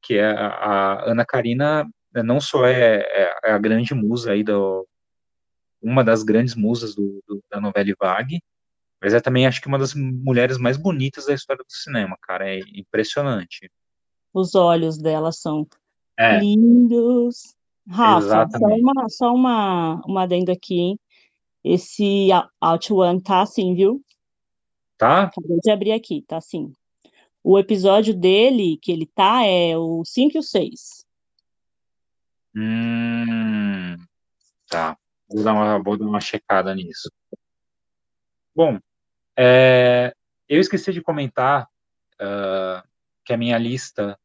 [0.02, 1.88] que é a, a Ana Karina
[2.22, 4.86] não só é, é, é, a grande musa aí do
[5.82, 8.42] uma das grandes musas do, do, da novela Vague,
[9.00, 12.48] mas é também acho que uma das mulheres mais bonitas da história do cinema, cara,
[12.48, 13.70] é impressionante.
[14.32, 15.66] Os olhos dela são
[16.16, 16.38] é.
[16.40, 17.54] lindos.
[17.88, 21.00] Rafa, só uma, só uma, uma adendo aqui, hein?
[21.62, 22.28] Esse
[22.60, 24.02] Out One tá assim, viu?
[24.98, 25.24] Tá?
[25.24, 26.72] Acabei de abrir aqui, tá assim.
[27.44, 31.05] O episódio dele, que ele tá, é o 5 e o 6.
[32.56, 33.96] Hum,
[34.66, 34.96] tá.
[35.28, 37.12] Vou dar uma, vou dar uma checada nisso.
[38.54, 38.78] Bom,
[39.38, 40.14] é,
[40.48, 41.68] eu esqueci de comentar
[42.14, 42.82] uh,
[43.22, 44.18] que a minha lista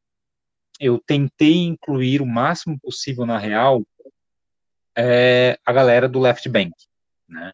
[0.79, 3.83] eu tentei incluir o máximo possível na real
[4.97, 6.71] é, a galera do Left Bank,
[7.27, 7.51] né?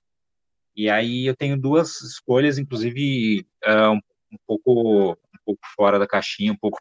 [0.75, 3.99] E aí eu tenho duas escolhas, inclusive uh, um,
[4.32, 6.80] um, pouco um pouco fora da caixinha, um pouco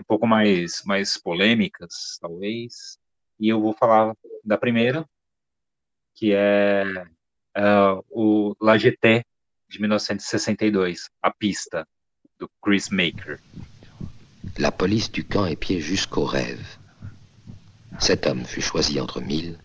[0.00, 2.98] um pouco mais mais polêmicas, talvez.
[3.38, 5.06] E eu vou falar da primeira,
[6.14, 6.84] que é
[7.56, 9.24] uh, o La GT
[9.68, 11.86] de 1962, A Pista,
[12.38, 13.40] do Chris Maker.
[14.58, 16.64] La police du camp épiait jusqu'au rêve.
[17.98, 19.58] Cet homme fut choisi entre mille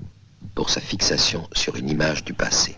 [0.56, 2.76] pour sa fixation sur une image du passé.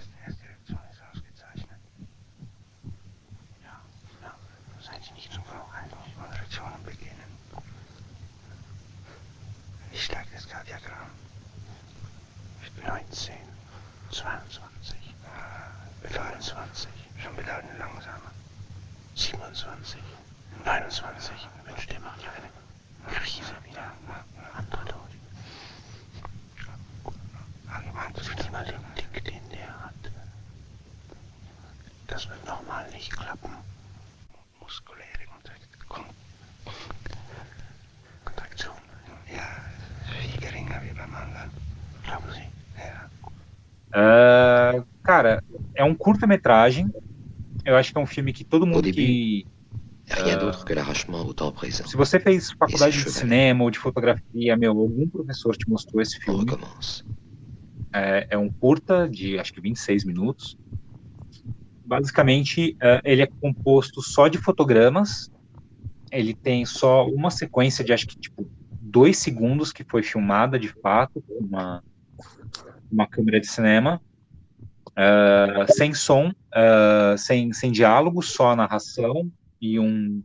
[20.80, 22.50] 29, ich wünschte, macht ja eine
[23.16, 23.92] Krise wieder.
[24.58, 25.14] Andere durch.
[28.42, 29.94] Sieh mal den Blick, den der hat.
[32.08, 33.52] Das wird nochmal nicht klappen.
[34.60, 36.06] Muskuläre Kontraktion.
[38.26, 38.76] Kontraktion.
[39.32, 39.46] Ja,
[40.10, 41.52] viel geringer wie beim anderen.
[42.04, 42.48] Glauben Sie?
[42.82, 43.10] Ja.
[44.80, 45.44] Uh, cara,
[45.76, 46.92] é um curta-metragem.
[47.64, 49.46] Eu acho que é um filme que todo mundo que.
[50.76, 51.86] L'arrachement au temps présent.
[51.88, 56.20] Se você fez faculdade de cinema ou de fotografia, meu, algum professor te mostrou esse
[56.20, 56.46] filme.
[57.94, 60.58] É, é um curta de acho que 26 minutos.
[61.86, 65.32] Basicamente, é, ele é composto só de fotogramas.
[66.12, 68.48] Ele tem só uma sequência de acho que tipo
[68.82, 71.84] dois segundos que foi filmada de fato com uma
[72.92, 74.00] uma câmera de cinema,
[74.96, 79.32] é, sem som, é, sem, sem diálogo, só narração
[79.64, 80.22] e um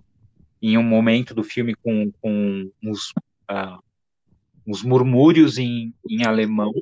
[0.60, 3.12] em um momento do filme com, com uns,
[3.46, 3.78] ah,
[4.66, 6.72] uns murmúrios em, em alemão.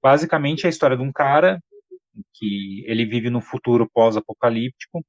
[0.00, 1.60] Basicamente é a história de um cara
[2.32, 5.04] que ele vive no futuro pós-apocalíptico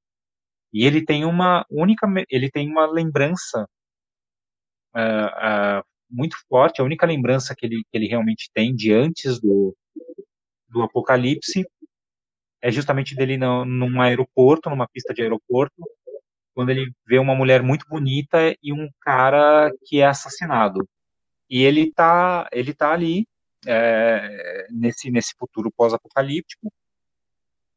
[0.73, 3.69] e ele tem uma única ele tem uma lembrança
[4.95, 6.81] ah, ah, muito forte.
[6.81, 9.77] A única lembrança que ele, que ele realmente tem de antes do,
[10.67, 11.63] do apocalipse
[12.63, 15.75] é justamente dele no, num aeroporto numa pista de aeroporto
[16.53, 20.87] quando ele vê uma mulher muito bonita e um cara que é assassinado.
[21.49, 23.27] E ele tá ele tá ali
[23.65, 26.71] é, nesse, nesse futuro pós-apocalíptico,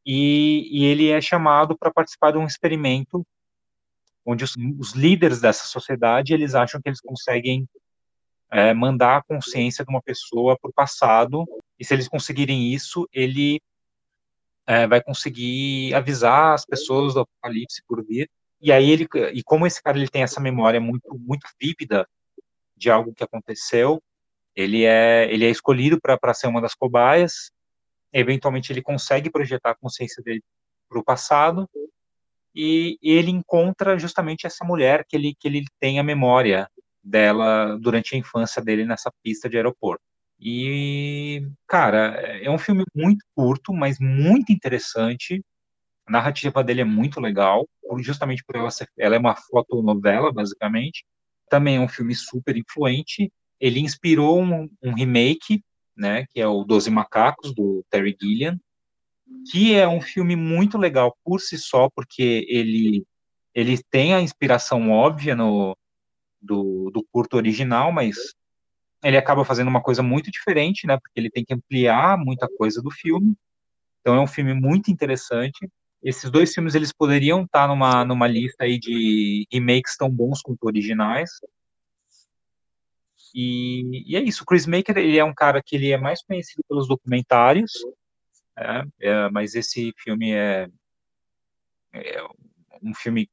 [0.06, 3.26] e, e, ele é chamado para participar de um experimento
[4.24, 7.66] onde os, os, líderes dessa sociedade eles acham que eles conseguem
[8.50, 11.44] é, mandar a consciência de uma pessoa para o passado,
[11.78, 13.60] e se eles conseguirem isso, ele
[14.66, 18.30] é, vai conseguir avisar as pessoas do apocalipse por vir,
[18.64, 22.08] e aí ele, e como esse cara ele tem essa memória muito, muito vívida
[22.74, 24.02] de algo que aconteceu,
[24.56, 27.50] ele é, ele é escolhido para ser uma das cobaias,
[28.10, 30.42] eventualmente ele consegue projetar a consciência dele
[30.88, 31.68] para o passado,
[32.54, 36.66] e ele encontra justamente essa mulher que ele, que ele tem a memória
[37.02, 40.02] dela durante a infância dele nessa pista de aeroporto.
[40.40, 45.44] E, cara, é um filme muito curto, mas muito interessante.
[46.06, 51.04] A narrativa dele é muito legal, justamente por ela ser, ela é uma fotonovela, basicamente.
[51.48, 53.32] Também é um filme super influente.
[53.60, 55.62] Ele inspirou um, um, remake,
[55.96, 58.58] né, que é o Doze Macacos, do Terry Gilliam,
[59.50, 63.04] que é um filme muito legal por si só, porque ele,
[63.54, 65.76] ele tem a inspiração óbvia no,
[66.40, 68.16] do, do curto original, mas
[69.02, 72.82] ele acaba fazendo uma coisa muito diferente, né, porque ele tem que ampliar muita coisa
[72.82, 73.34] do filme,
[74.00, 75.68] então é um filme muito interessante,
[76.04, 80.62] esses dois filmes eles poderiam estar numa, numa lista aí de remakes tão bons quanto
[80.64, 81.30] originais,
[83.34, 86.22] e, e, é isso, o Chris Maker, ele é um cara que ele é mais
[86.22, 87.72] conhecido pelos documentários,
[88.56, 90.68] é, é, mas esse filme é,
[91.92, 92.22] é,
[92.80, 93.28] um filme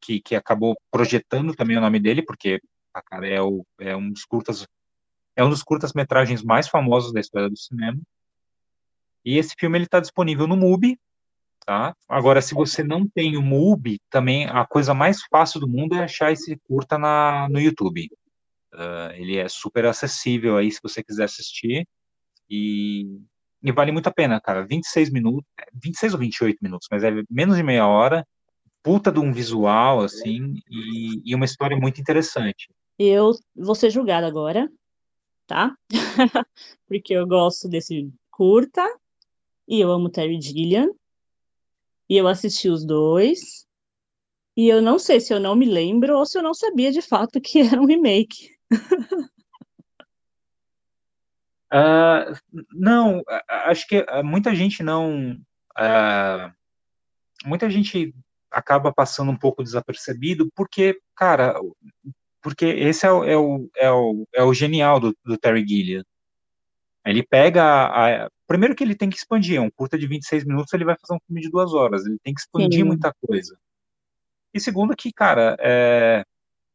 [0.00, 2.60] que, que acabou projetando também o nome dele, porque
[2.92, 4.66] a cara é, o, é um dos curtas
[5.36, 8.00] é um dos curtas-metragens mais famosos da história do cinema.
[9.22, 10.98] E esse filme ele está disponível no MUBI,
[11.66, 11.94] tá?
[12.08, 16.04] Agora, se você não tem o MUBI, também a coisa mais fácil do mundo é
[16.04, 18.08] achar esse curta na, no YouTube.
[18.72, 21.86] Uh, ele é super acessível aí se você quiser assistir
[22.48, 23.18] e,
[23.62, 24.64] e, vale muito a pena, cara.
[24.64, 25.44] 26 minutos,
[25.82, 28.24] 26 ou 28 minutos, mas é menos de meia hora.
[28.82, 32.68] puta de um visual, assim, e, e uma história muito interessante.
[32.96, 34.70] Eu vou ser julgada agora,
[35.46, 35.74] tá?
[36.86, 38.86] Porque eu gosto desse curta,
[39.66, 40.92] e eu amo Terry Gilliam,
[42.08, 43.66] e eu assisti os dois,
[44.56, 47.02] e eu não sei se eu não me lembro ou se eu não sabia de
[47.02, 48.56] fato que era um remake.
[51.72, 52.32] Uh,
[52.72, 55.32] não, acho que muita gente não.
[55.78, 56.52] Uh,
[57.44, 58.14] muita gente
[58.50, 61.54] acaba passando um pouco desapercebido, porque, cara,
[62.40, 66.04] porque esse é o, é o, é o, é o genial do, do Terry Gilliam.
[67.04, 67.62] Ele pega.
[67.64, 70.96] A, primeiro que ele tem que expandir, é um curta de 26 minutos, ele vai
[71.00, 72.84] fazer um filme de duas horas, ele tem que expandir Sim.
[72.84, 73.58] muita coisa.
[74.54, 76.24] E segundo que, cara, é,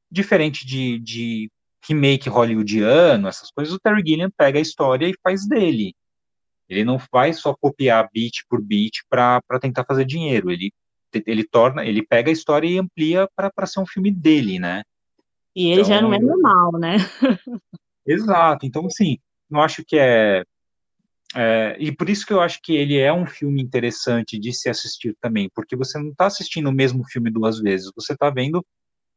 [0.09, 1.51] diferente de, de
[1.87, 5.95] remake hollywoodiano, essas coisas, o Terry Gilliam pega a história e faz dele.
[6.69, 10.51] Ele não vai só copiar beat por beat para tentar fazer dinheiro.
[10.51, 10.71] Ele,
[11.25, 14.83] ele torna, ele pega a história e amplia para ser um filme dele, né?
[15.55, 16.95] E ele então, já não é normal, né?
[18.05, 18.65] Exato.
[18.65, 19.17] Então, assim,
[19.49, 20.45] não acho que é,
[21.35, 24.69] é, E por isso que eu acho que ele é um filme interessante de se
[24.69, 28.65] assistir também, porque você não está assistindo o mesmo filme duas vezes, você está vendo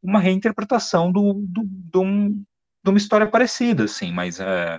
[0.03, 4.79] uma reinterpretação do, do, do, um, de uma história parecida, assim, mas é,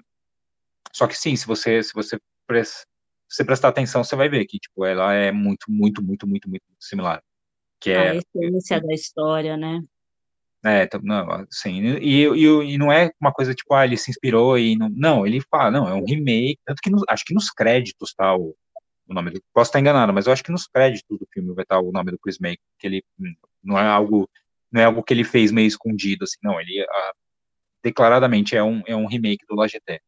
[0.93, 2.86] só que sim, se você se você, se
[3.29, 6.63] você prestar atenção, você vai ver que tipo ela é muito, muito, muito, muito, muito
[6.79, 7.21] similar.
[7.81, 9.81] Que é a essência da história, né?
[10.66, 14.57] É, não, assim, e, e, e não é uma coisa tipo, ah, ele se inspirou
[14.57, 18.16] e não, não ele fala, não, é um remake, tanto que acho que nos créditos
[18.16, 18.55] tá o,
[19.07, 21.61] o nome do, posso estar enganado, mas eu acho que nos créditos do filme vai
[21.61, 24.28] estar o nome do Chris Make, que ele hum, não é algo,
[24.72, 27.11] não é algo que ele fez meio escondido, assim, não, ele a,
[27.84, 30.01] declaradamente é um, é um remake do LGT.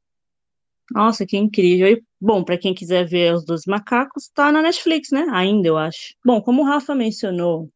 [0.91, 1.87] Nossa, que incrível.
[1.87, 5.27] E, bom, para quem quiser ver os dos macacos, tá na Netflix, né?
[5.31, 6.15] Ainda, eu acho.
[6.25, 7.69] Bom, como o Rafa mencionou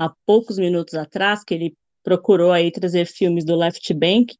[0.00, 4.34] há poucos minutos atrás, que ele procurou aí trazer filmes do Left Bank,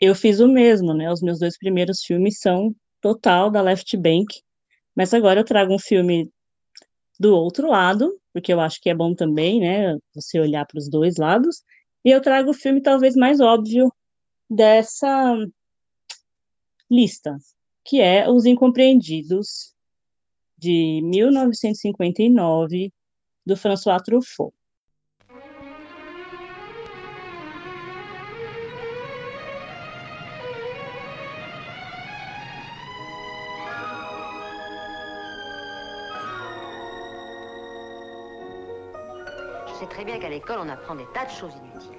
[0.00, 1.12] eu fiz o mesmo, né?
[1.12, 4.40] Os meus dois primeiros filmes são total da Left Bank,
[4.94, 6.30] mas agora eu trago um filme
[7.20, 9.98] do outro lado, porque eu acho que é bom também, né?
[10.14, 11.62] Você olhar para os dois lados.
[12.02, 13.92] E eu trago o filme talvez mais óbvio
[14.48, 15.36] dessa
[16.90, 17.36] lista,
[17.84, 19.74] que é Os Incompreendidos,
[20.56, 22.90] de 1959,
[23.44, 24.56] do François Truffaut.
[39.76, 41.98] Je sais très bien qu'à l'école, on apprend des tas de choses inutiles.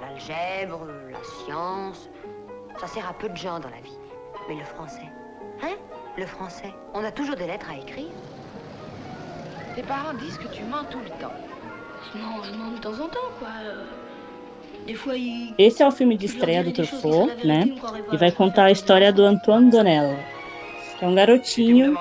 [0.00, 2.10] L'algèbre, la science,
[2.80, 3.96] ça sert à peu de gens dans la vie.
[4.48, 5.06] Mais le français,
[5.62, 5.76] hein?
[6.18, 8.08] Le français, on a toujours des lettres à écrire.
[9.76, 11.32] Tes parents disent que tu mens tout le temps.
[12.16, 13.50] Non, je mens de temps en temps, quoi.
[14.84, 15.54] Des fois, ils...
[15.58, 17.76] Esse é o filme de estreia do Truffaut, né?
[18.10, 20.18] E vai contar a história do Antoine Donnell,
[20.98, 21.96] que é um garotinho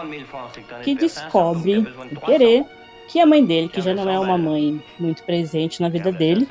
[0.83, 2.65] que descobre, sem querer,
[3.07, 6.47] que a mãe dele, que já não é uma mãe muito presente na vida dele,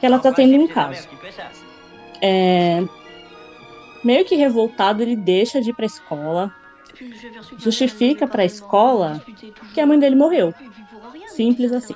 [0.00, 1.08] que ela tá tendo um caso.
[2.20, 2.82] É,
[4.02, 6.52] meio que revoltado, ele deixa de ir pra escola,
[7.58, 9.22] justifica para a escola
[9.74, 10.54] que a mãe dele morreu.
[11.28, 11.94] Simples assim.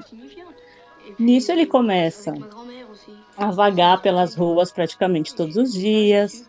[1.19, 2.33] Nisso ele começa
[3.37, 6.47] a vagar pelas ruas praticamente todos os dias,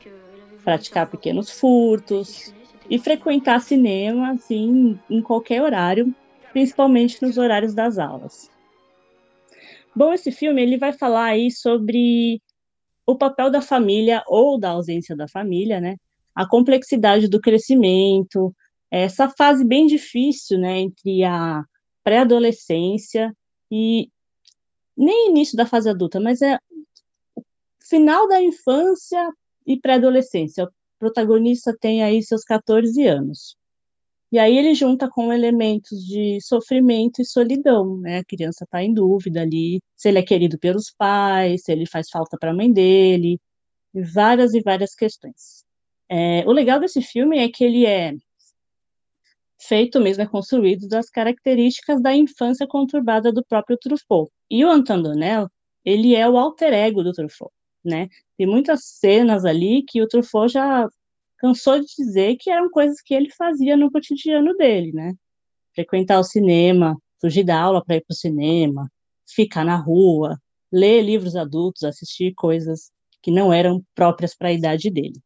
[0.63, 2.53] praticar pequenos furtos
[2.89, 6.13] e frequentar cinema assim em qualquer horário
[6.53, 8.49] principalmente nos horários das aulas.
[9.95, 12.41] Bom, esse filme ele vai falar aí sobre
[13.05, 15.97] o papel da família ou da ausência da família, né?
[16.33, 18.55] A complexidade do crescimento,
[18.89, 21.63] essa fase bem difícil, né, entre a
[22.03, 23.35] pré-adolescência
[23.71, 24.09] e
[24.95, 26.57] nem início da fase adulta, mas é
[27.81, 29.31] final da infância
[29.65, 30.65] e pré-adolescência.
[30.65, 33.55] O protagonista tem aí seus 14 anos.
[34.33, 38.17] E aí ele junta com elementos de sofrimento e solidão, né?
[38.17, 42.09] A criança está em dúvida ali se ele é querido pelos pais, se ele faz
[42.09, 43.39] falta para a mãe dele,
[43.93, 45.63] e várias e várias questões.
[46.09, 48.15] É, o legal desse filme é que ele é
[49.59, 54.31] feito mesmo, é construído das características da infância conturbada do próprio Truffaut.
[54.49, 55.47] E o Antoine Donnell,
[55.85, 57.53] ele é o alter ego do Truffaut,
[57.85, 58.09] né?
[58.35, 60.89] Tem muitas cenas ali que o Truffaut já
[61.43, 65.13] cansou de dizer que eram coisas que ele fazia no cotidiano dele, né?
[65.75, 68.89] Frequentar o cinema, fugir da aula para ir para o cinema,
[69.27, 70.39] ficar na rua,
[70.71, 72.89] ler livros adultos, assistir coisas
[73.21, 75.19] que não eram próprias para a idade dele.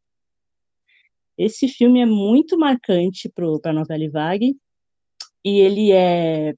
[1.36, 4.56] Esse filme é muito marcante para a novela Vague,
[5.44, 6.52] e ele é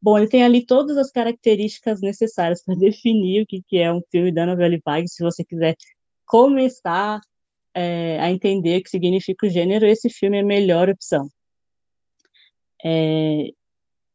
[0.00, 4.02] Bom, ele tem ali todas as características necessárias para definir o que, que é um
[4.10, 5.08] filme da novela vague.
[5.08, 5.74] Se você quiser
[6.24, 7.20] começar
[7.78, 11.28] é, a entender o que significa o gênero, esse filme é a melhor opção.
[12.84, 13.50] É,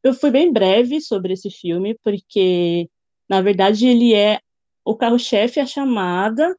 [0.02, 2.90] eu fui bem breve sobre esse filme, porque,
[3.26, 4.38] na verdade, ele é
[4.84, 6.54] o carro-chefe, a chamada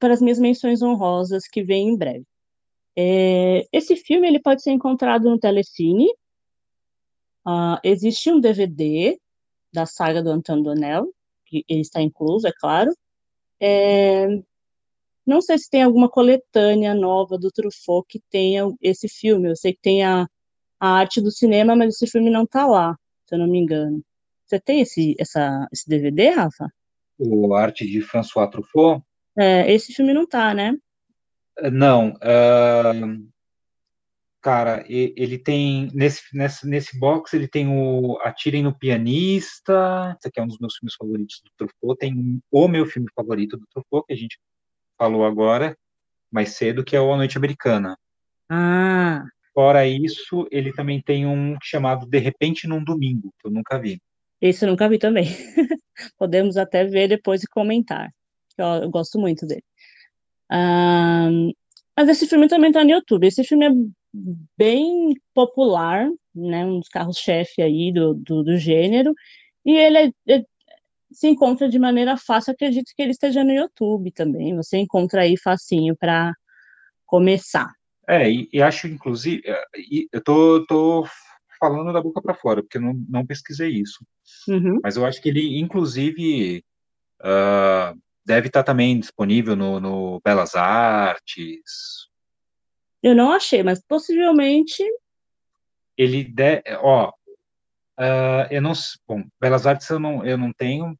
[0.00, 2.26] para as minhas menções honrosas que vem em breve.
[2.96, 6.08] É, esse filme ele pode ser encontrado no Telecine.
[7.46, 9.16] Uh, existe um DVD
[9.72, 11.14] da saga do Antoine Donnell,
[11.46, 12.92] que ele está incluso, é claro.
[13.60, 14.26] É,
[15.26, 19.48] não sei se tem alguma coletânea nova do Truffaut que tenha esse filme.
[19.48, 20.26] Eu sei que tem a,
[20.78, 22.96] a arte do cinema, mas esse filme não está lá,
[23.26, 24.02] se eu não me engano.
[24.46, 26.70] Você tem esse, essa, esse DVD, Rafa?
[27.18, 29.02] O Arte de François Truffaut?
[29.36, 30.76] É, esse filme não tá, né?
[31.72, 32.10] Não.
[32.14, 33.26] Uh,
[34.42, 35.88] cara, ele tem.
[35.94, 40.14] Nesse, nesse, nesse box ele tem o Atirem no Pianista.
[40.18, 41.98] Esse aqui é um dos meus filmes favoritos do Truffaut.
[41.98, 44.38] Tem o meu filme favorito do Truffaut, que a gente
[44.98, 45.76] falou agora,
[46.30, 47.96] mais cedo, que é o A Noite Americana.
[48.48, 49.24] Ah.
[49.52, 54.00] Fora isso, ele também tem um chamado De Repente num Domingo, que eu nunca vi.
[54.40, 55.26] Esse eu nunca vi também.
[56.18, 58.10] Podemos até ver depois e comentar.
[58.58, 59.62] Eu, eu gosto muito dele.
[60.50, 61.52] Um,
[61.96, 63.26] mas esse filme também está no YouTube.
[63.26, 63.70] Esse filme é
[64.56, 66.66] bem popular, né?
[66.66, 69.14] Um dos carros-chefe aí do, do, do, gênero.
[69.64, 70.44] E ele é, é,
[71.14, 72.52] se encontra de maneira fácil.
[72.52, 74.54] Acredito que ele esteja no YouTube também.
[74.56, 76.34] Você encontra aí facinho para
[77.06, 77.72] começar.
[78.06, 79.64] É, e, e, acho, inclusive, é,
[80.12, 81.06] eu tô, tô
[81.58, 84.04] falando da boca para fora, porque eu não, não pesquisei isso.
[84.48, 84.80] Uhum.
[84.82, 86.62] Mas eu acho que ele, inclusive,
[87.20, 92.08] uh, deve estar também disponível no, no, Belas Artes.
[93.02, 94.82] Eu não achei, mas possivelmente.
[95.96, 97.10] Ele de, ó,
[97.98, 98.72] uh, eu não,
[99.06, 100.98] bom, Belas Artes eu não, eu não tenho.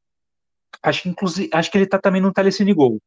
[0.83, 3.01] Acho que inclusive, acho que ele está também no Telecine Go.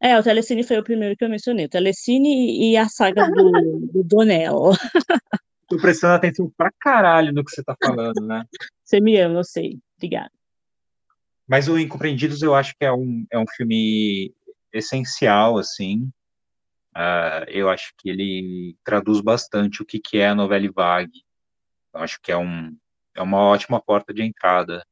[0.00, 1.66] É, o Telecine foi o primeiro que eu mencionei.
[1.66, 3.50] O Telecine e a saga do,
[3.92, 4.72] do Donello.
[5.68, 8.44] Tô prestando atenção pra caralho no que você tá falando, né?
[8.84, 9.78] Você me ama, eu sei.
[9.96, 10.30] Obrigada.
[11.46, 14.34] Mas o Incompreendidos eu acho que é um, é um filme
[14.72, 16.10] essencial, assim.
[16.96, 21.22] Uh, eu acho que ele traduz bastante o que, que é a novela vague.
[21.94, 22.76] Eu acho que é, um,
[23.14, 24.84] é uma ótima porta de entrada.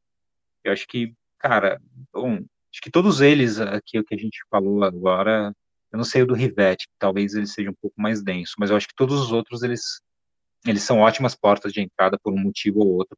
[0.63, 1.15] Eu acho que,
[1.45, 1.79] cara,
[2.11, 2.37] bom,
[2.73, 5.55] acho que todos eles aqui, o que a gente falou agora,
[5.93, 8.77] eu não sei o do Rivette, talvez ele seja um pouco mais denso, mas eu
[8.79, 10.01] acho que todos os outros, eles
[10.67, 13.15] eles são ótimas portas de entrada por um motivo ou outro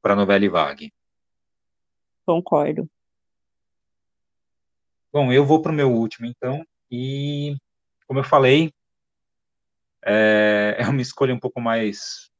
[0.00, 0.90] para a novela vague.
[2.24, 2.88] Concordo.
[5.12, 7.54] Bom, eu vou para o meu último, então, e
[8.06, 8.72] como eu falei,
[10.02, 12.30] é, é uma escolha um pouco mais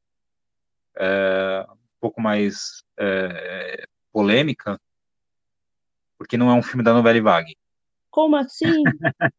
[0.97, 4.79] é, um pouco mais é, polêmica,
[6.17, 7.57] porque não é um filme da novela vague.
[8.11, 8.83] Como assim?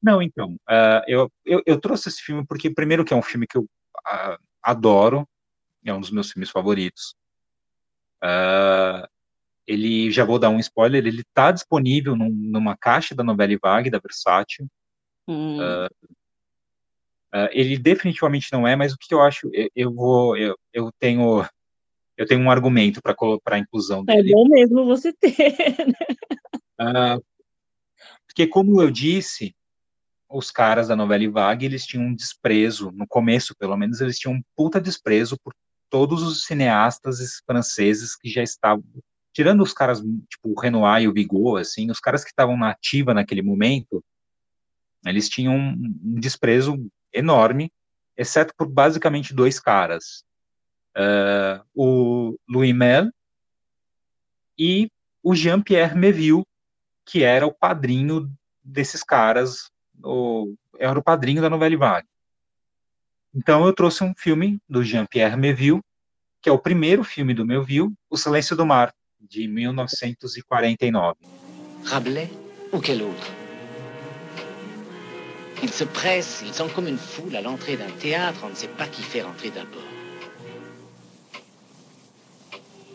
[0.00, 3.46] não, então, uh, eu, eu, eu, trouxe esse filme porque, primeiro, que é um filme
[3.46, 5.28] que eu uh, adoro,
[5.84, 7.14] é um dos meus filmes favoritos.
[8.22, 9.06] Uh,
[9.66, 13.90] ele, já vou dar um spoiler, ele está disponível num, numa caixa da novela Vague,
[13.90, 14.66] da Versátil.
[15.26, 15.58] Hum.
[17.50, 21.44] Ele definitivamente não é, mas o que eu acho, eu, eu vou, eu, eu tenho
[22.16, 24.30] eu tenho um argumento para a inclusão é dele.
[24.30, 25.34] É bom mesmo você ter,
[26.78, 27.18] né?
[28.26, 29.54] porque, como eu disse,
[30.28, 34.34] os caras da novela Vague, eles tinham um desprezo, no começo, pelo menos, eles tinham
[34.34, 35.54] um puta desprezo por
[35.88, 38.84] todos os cineastas franceses que já estavam,
[39.32, 42.70] tirando os caras, tipo, o Renoir e o Bigot, assim, os caras que estavam na
[42.70, 44.02] ativa naquele momento,
[45.06, 47.70] eles tinham um, um desprezo enorme,
[48.16, 50.24] exceto por basicamente dois caras,
[50.96, 53.10] uh, o Louis Mel
[54.58, 54.90] e
[55.22, 56.44] o Jean-Pierre Melville,
[57.04, 58.30] que era o padrinho
[58.62, 59.70] desses caras
[60.02, 62.08] o, era o padrinho da novela Vague.
[63.34, 65.80] Então eu trouxe um filme do Jean-Pierre Melville,
[66.40, 71.16] que é o primeiro filme do Melville, O Silêncio do Mar, de 1949.
[71.84, 72.30] Rabelais
[72.70, 73.30] ou quel autre
[75.62, 78.68] Ils se pressent, ils sont comme une foule à l'entrée d'un théâtre, on ne sait
[78.68, 79.93] pas qui faire entrer d'abord.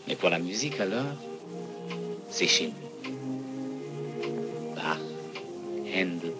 [0.06, 1.14] Mais pour la musique alors,
[2.30, 2.74] c'est chez nous.
[4.74, 4.98] Bach,
[5.94, 6.32] Handel,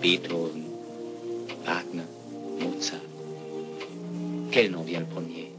[0.00, 0.64] Beethoven,
[1.64, 2.06] Wagner,
[2.60, 3.00] Mozart.
[4.50, 5.50] Quel nom vient le premier?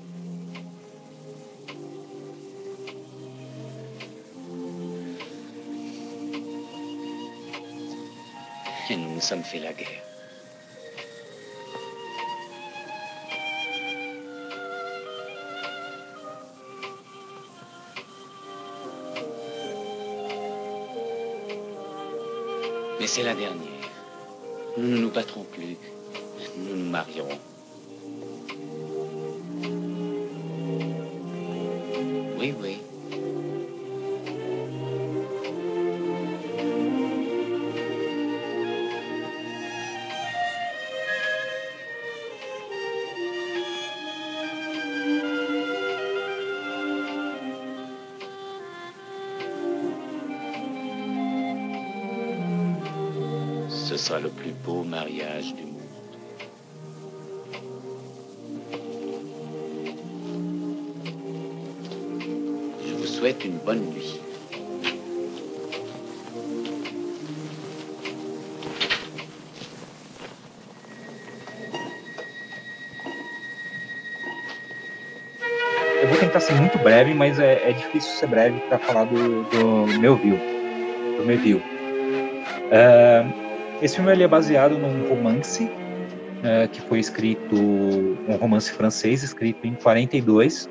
[8.89, 10.12] Et nous nous sommes fait la guerre.
[23.03, 23.67] Mais c'est la dernière.
[24.77, 25.75] Nous ne nous battrons plus.
[26.55, 27.37] Nous nous marierons.
[32.39, 32.77] Oui, oui.
[54.63, 55.81] Beau mariage du monde.
[62.87, 64.19] Je vous souhaite une bonne nuit.
[76.01, 79.43] Eu vou tentar ser muito breve, mas é, é difícil ser breve para falar do,
[79.43, 80.39] do Melville.
[81.17, 81.63] Do Melville.
[82.71, 83.42] É,
[83.83, 85.69] esse filme ele é baseado num romance
[86.41, 90.69] é, que foi escrito, um romance francês escrito em 42.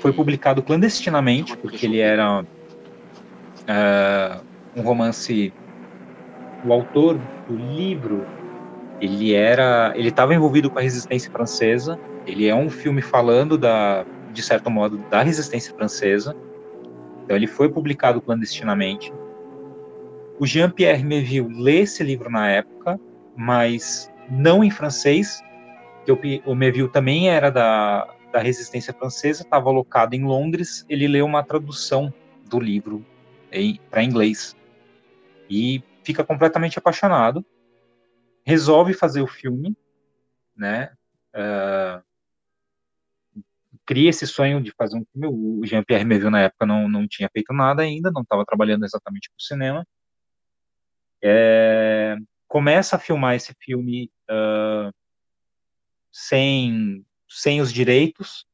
[0.00, 2.44] Foi publicado clandestinamente, porque ele era
[3.66, 4.40] é,
[4.76, 5.52] um romance.
[6.64, 7.18] O autor
[7.48, 8.26] do livro
[9.00, 11.98] ele era, ele estava envolvido com a resistência francesa.
[12.26, 16.36] Ele é um filme falando da, de certo modo, da resistência francesa.
[17.24, 19.12] Então ele foi publicado clandestinamente.
[20.40, 22.98] O Jean-Pierre Melville lê esse livro na época,
[23.36, 25.42] mas não em francês,
[26.04, 31.26] que o Melville também era da, da resistência francesa, estava alocado em Londres, ele leu
[31.26, 32.12] uma tradução
[32.48, 33.04] do livro
[33.90, 34.56] para inglês
[35.50, 37.44] e fica completamente apaixonado,
[38.44, 39.76] resolve fazer o filme,
[40.56, 40.92] né?
[41.34, 42.02] Uh,
[43.84, 45.28] cria esse sonho de fazer um filme.
[45.28, 49.30] O Jean-Pierre Melville na época não, não tinha feito nada ainda, não estava trabalhando exatamente
[49.30, 49.86] com cinema.
[51.22, 52.16] É,
[52.46, 54.92] começa a filmar esse filme uh,
[56.12, 58.46] sem, sem os direitos.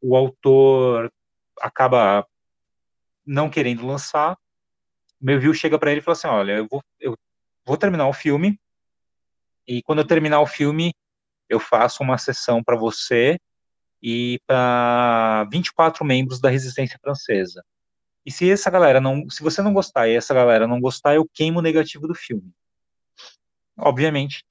[0.00, 1.12] O autor
[1.60, 2.26] acaba
[3.26, 4.34] não querendo lançar.
[5.20, 7.16] O Melville chega para ele e fala assim: Olha, eu vou, eu
[7.66, 8.58] vou terminar o filme,
[9.70, 10.92] e quando eu terminar o filme,
[11.48, 13.38] eu faço uma sessão para você
[14.02, 17.64] e para 24 membros da resistência francesa.
[18.30, 21.28] E se essa galera não, se você não gostar e essa galera não gostar, eu
[21.34, 22.48] queimo o negativo do filme.
[23.76, 24.44] Obviamente,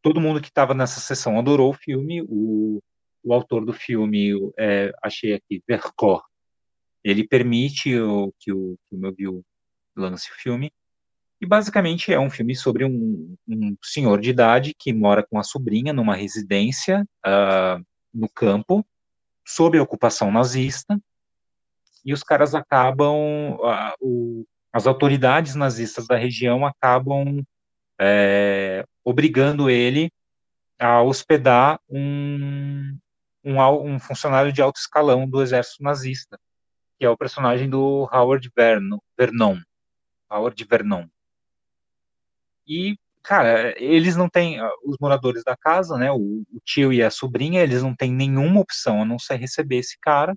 [0.00, 2.22] todo mundo que estava nessa sessão adorou o filme.
[2.22, 2.80] O,
[3.24, 6.22] o autor do filme, é, achei aqui, Vercors,
[7.02, 9.42] ele permite o, que o, que o Melville
[9.96, 10.72] lance o filme.
[11.40, 15.42] E basicamente é um filme sobre um, um, senhor de idade que mora com a
[15.42, 18.86] sobrinha numa residência uh, no campo,
[19.44, 21.00] sob a ocupação nazista,
[22.04, 27.44] e os caras acabam, uh, o, as autoridades nazistas da região acabam
[28.00, 30.10] é, obrigando ele
[30.78, 32.96] a hospedar um,
[33.44, 36.40] um, um, funcionário de alto escalão do exército nazista,
[36.98, 39.58] que é o personagem do Howard Vernon, Vernon
[40.30, 41.06] Howard Vernon.
[42.66, 47.10] E, cara, eles não têm, os moradores da casa, né, o, o tio e a
[47.10, 50.34] sobrinha, eles não têm nenhuma opção a não ser receber esse cara.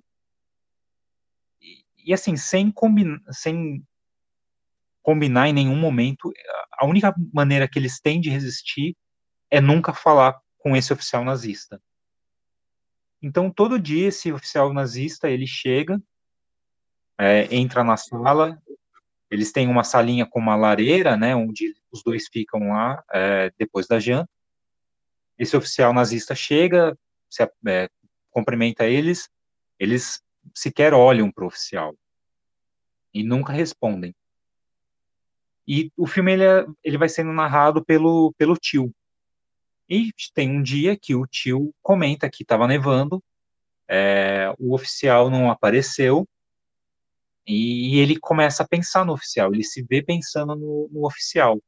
[2.04, 3.82] E, assim, sem, combina, sem
[5.02, 6.32] combinar em nenhum momento,
[6.72, 8.96] a única maneira que eles têm de resistir
[9.50, 11.80] é nunca falar com esse oficial nazista.
[13.22, 16.00] Então, todo dia, esse oficial nazista, ele chega,
[17.18, 18.62] é, entra na sala,
[19.30, 23.86] eles têm uma salinha com uma lareira, né, onde os dois ficam lá é, depois
[23.86, 24.28] da janta.
[25.38, 26.96] Esse oficial nazista chega,
[27.30, 27.88] se, é,
[28.30, 29.28] cumprimenta eles,
[29.78, 30.22] eles
[30.54, 31.94] sequer olham para o oficial
[33.12, 34.14] e nunca respondem.
[35.66, 38.94] E o filme ele, é, ele vai sendo narrado pelo, pelo tio.
[39.88, 43.22] E tem um dia que o tio comenta que estava nevando,
[43.88, 46.28] é, o oficial não apareceu,
[47.46, 51.62] e, e, ele começa a pensar no oficial, ele se vê pensando no, no oficial.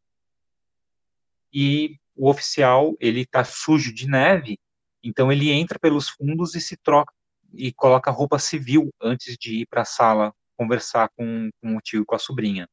[1.53, 4.59] E o oficial, ele está sujo de neve,
[5.03, 7.13] então ele entra pelos fundos e se troca,
[7.55, 12.03] e coloca roupa civil antes de ir para a sala conversar com, com o tio
[12.03, 12.69] e com a sobrinha.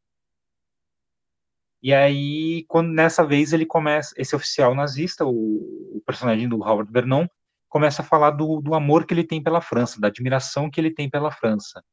[1.81, 6.89] E aí, quando nessa vez ele começa, esse oficial nazista, o, o personagem do Howard
[6.89, 7.27] Vernon,
[7.67, 10.91] começa a falar do, do, amor que ele tem pela França, da admiração que ele
[10.91, 11.83] tem pela França.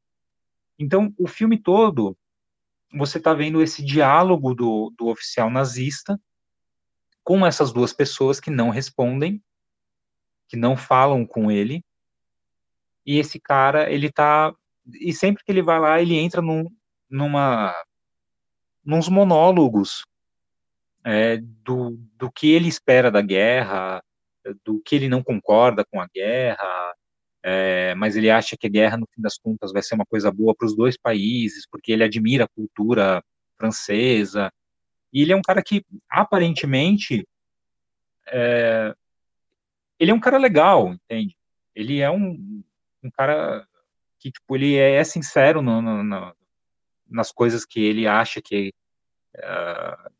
[0.79, 2.17] Então, o filme todo,
[2.93, 6.17] você está vendo esse diálogo do, do oficial nazista
[7.23, 9.43] com essas duas pessoas que não respondem,
[10.47, 11.83] que não falam com ele,
[13.05, 14.53] e esse cara, ele tá,
[14.99, 16.69] e sempre que ele vai lá, ele entra num,
[17.09, 17.73] numa
[18.83, 20.03] nos monólogos
[21.03, 24.03] é, do, do que ele espera da guerra,
[24.63, 26.93] do que ele não concorda com a guerra,
[27.43, 30.31] é, mas ele acha que a guerra, no fim das contas, vai ser uma coisa
[30.31, 33.23] boa para os dois países, porque ele admira a cultura
[33.57, 34.51] francesa.
[35.11, 37.27] E ele é um cara que, aparentemente,
[38.27, 38.93] é,
[39.99, 41.35] ele é um cara legal, entende?
[41.75, 42.63] Ele é um,
[43.03, 43.67] um cara
[44.19, 46.35] que, tipo, ele é, é sincero no, no, no,
[47.09, 48.73] nas coisas que ele acha que,
[49.37, 50.11] uh,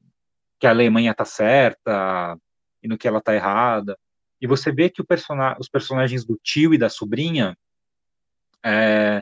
[0.59, 2.37] que a Alemanha está certa
[2.81, 3.97] e no que ela está errada.
[4.41, 7.55] E você vê que person os personagens do tio e da sobrinha,
[8.63, 9.21] é,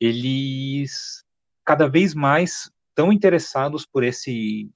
[0.00, 1.24] eles
[1.64, 4.70] cada vez mais estão interessados por esse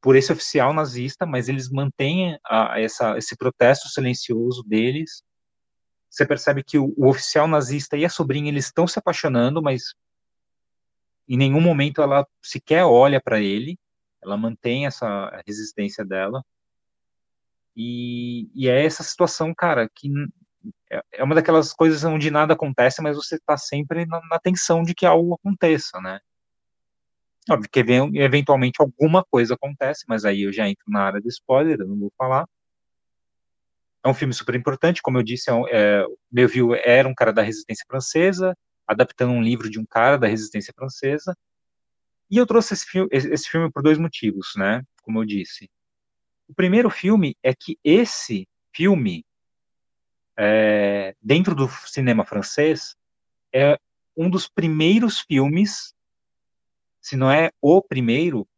[0.00, 5.24] por esse oficial nazista, mas eles mantêm a, essa, esse protesto silencioso deles.
[6.18, 9.94] Você percebe que o, o oficial nazista e a sobrinha eles estão se apaixonando, mas
[11.28, 13.78] em nenhum momento ela sequer olha para ele.
[14.20, 16.44] Ela mantém essa resistência dela.
[17.76, 20.10] E, e é essa situação, cara, que
[20.90, 24.82] é, é uma daquelas coisas onde nada acontece, mas você está sempre na, na, tensão
[24.82, 26.18] de que algo aconteça, né?
[27.48, 31.78] Óbvio que eventualmente alguma coisa acontece, mas aí eu já entro na área do spoiler,
[31.78, 32.44] eu não vou falar.
[34.08, 37.30] É um filme super importante, como eu disse, é, é, meu viu era um cara
[37.30, 38.56] da resistência francesa,
[38.86, 41.36] adaptando um livro de um cara da resistência francesa.
[42.30, 44.82] E eu trouxe esse filme, esse filme por dois motivos, né?
[45.02, 45.70] Como eu disse.
[46.48, 49.26] O primeiro filme é que esse filme,
[50.34, 52.96] é, dentro do cinema francês,
[53.52, 53.78] é
[54.16, 55.94] um dos primeiros filmes,
[57.02, 58.48] se não é o primeiro,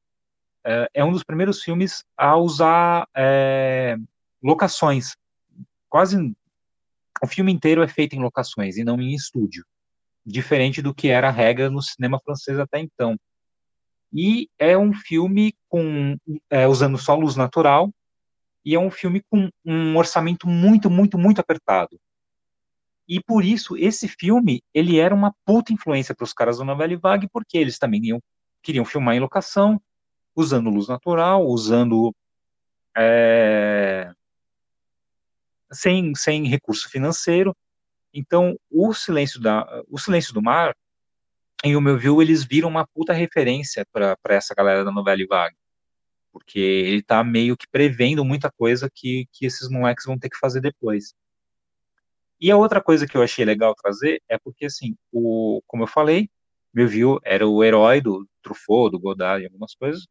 [0.64, 3.96] é, é um dos primeiros filmes a usar é,
[4.40, 5.16] locações.
[5.90, 6.16] Quase
[7.22, 9.66] o filme inteiro é feito em locações e não em estúdio,
[10.24, 13.18] diferente do que era a regra no cinema francês até então.
[14.12, 16.16] E é um filme com
[16.48, 17.92] é, usando só luz natural
[18.64, 22.00] e é um filme com um orçamento muito, muito, muito apertado.
[23.08, 26.96] E por isso esse filme ele era uma puta influência para os caras do Novelle
[26.96, 28.22] Vague, porque eles também iam,
[28.62, 29.82] queriam filmar em locação,
[30.34, 32.14] usando luz natural, usando
[32.96, 34.12] é,
[35.72, 37.56] sem, sem recurso financeiro.
[38.12, 40.74] Então, o Silêncio, da, o Silêncio do Mar
[41.62, 45.56] em o meu viu, eles viram uma puta referência para essa galera da novela vague.
[46.32, 50.38] Porque ele tá meio que prevendo muita coisa que, que esses moleques vão ter que
[50.38, 51.14] fazer depois.
[52.40, 55.86] E a outra coisa que eu achei legal trazer é porque, assim, o, como eu
[55.86, 56.30] falei,
[56.72, 60.06] meu viu era o herói do Truffaut, do Godard e algumas coisas.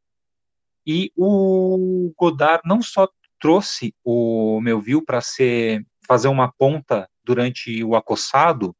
[0.85, 3.09] E o Godard não só
[3.39, 8.75] trouxe o meu viu para ser fazer uma ponta durante o Acossado,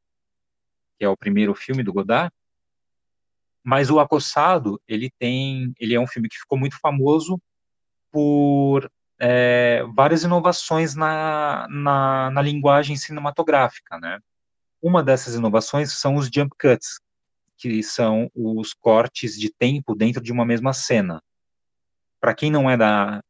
[0.98, 2.34] que é o primeiro filme do Godard,
[3.64, 7.40] mas o Acossado, ele tem, ele é um filme que ficou muito famoso
[8.12, 14.20] por é, várias inovações na, na, na, linguagem cinematográfica, né?
[14.82, 17.00] Uma dessas inovações são os jump cuts,
[17.58, 21.22] que são os cortes de tempo dentro de uma mesma cena.
[22.20, 23.22] Para quem não é da,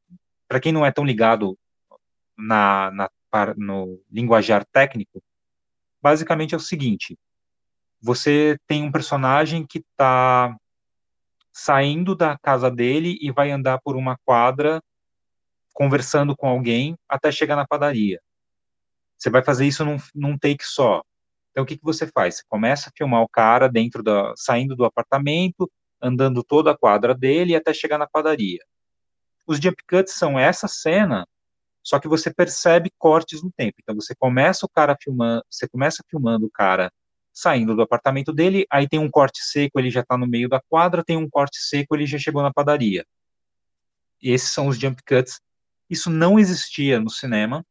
[0.50, 1.58] para quem não é tão ligado
[2.36, 3.10] na, na
[3.56, 5.24] no linguajar técnico,
[6.02, 7.16] basicamente é o seguinte:
[8.02, 10.58] você tem um personagem que está
[11.54, 14.82] saindo da casa dele e vai andar por uma quadra
[15.72, 18.20] conversando com alguém até chegar na padaria.
[19.16, 21.04] Você vai fazer isso num, num take só.
[21.52, 22.38] Então, o que, que você faz?
[22.38, 25.70] Você começa a filmar o cara dentro da, saindo do apartamento,
[26.02, 28.64] andando toda a quadra dele até chegar na padaria.
[29.50, 31.28] Os jump cuts são essa cena,
[31.82, 33.78] só que você percebe cortes no tempo.
[33.82, 36.94] Então, você começa o cara filmando, você começa filmando o cara
[37.34, 40.62] saindo do apartamento dele, aí tem um corte seco, ele já está no meio da
[40.70, 43.04] quadra, tem um corte seco, ele já chegou na padaria.
[44.22, 45.42] E esses são os jump cuts.
[45.90, 47.66] Isso não existia no cinema,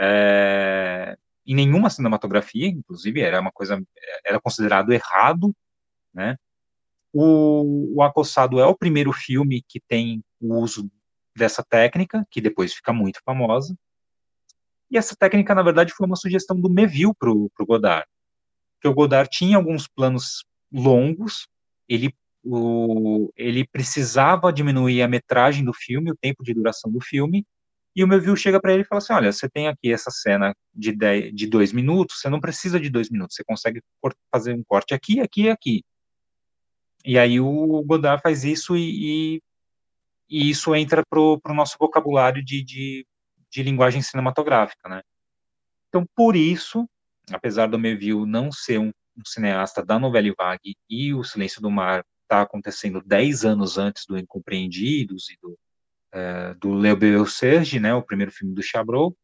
[0.00, 1.14] é,
[1.46, 3.78] em nenhuma cinematografia, inclusive, era uma coisa,
[4.24, 5.54] era considerado errado,
[6.14, 6.38] né?
[7.18, 10.90] O, o Acossado é o primeiro filme que tem o uso
[11.34, 13.76] dessa técnica, que depois fica muito famosa.
[14.90, 18.06] E essa técnica, na verdade, foi uma sugestão do Meville para o Godard
[18.80, 21.48] que o Godard tinha alguns planos longos,
[21.88, 22.14] ele,
[22.44, 27.44] o, ele precisava diminuir a metragem do filme, o tempo de duração do filme,
[27.94, 30.54] e o Melville chega para ele e fala assim, olha, você tem aqui essa cena
[30.74, 30.92] de,
[31.32, 33.82] de dois minutos, você não precisa de dois minutos, você consegue
[34.30, 35.84] fazer um corte aqui, aqui e aqui.
[37.06, 39.42] E aí o Godard faz isso e, e,
[40.28, 43.06] e isso entra pro, pro nosso vocabulário de, de,
[43.48, 45.02] de linguagem cinematográfica, né?
[45.88, 46.88] Então, por isso,
[47.30, 51.70] apesar do Melville não ser um, um cineasta da novela vague e o Silêncio do
[51.70, 55.56] Mar está acontecendo 10 anos antes do Incompreendidos e do,
[56.10, 59.16] é, do Leo Serge, né, o primeiro filme do Chabrol,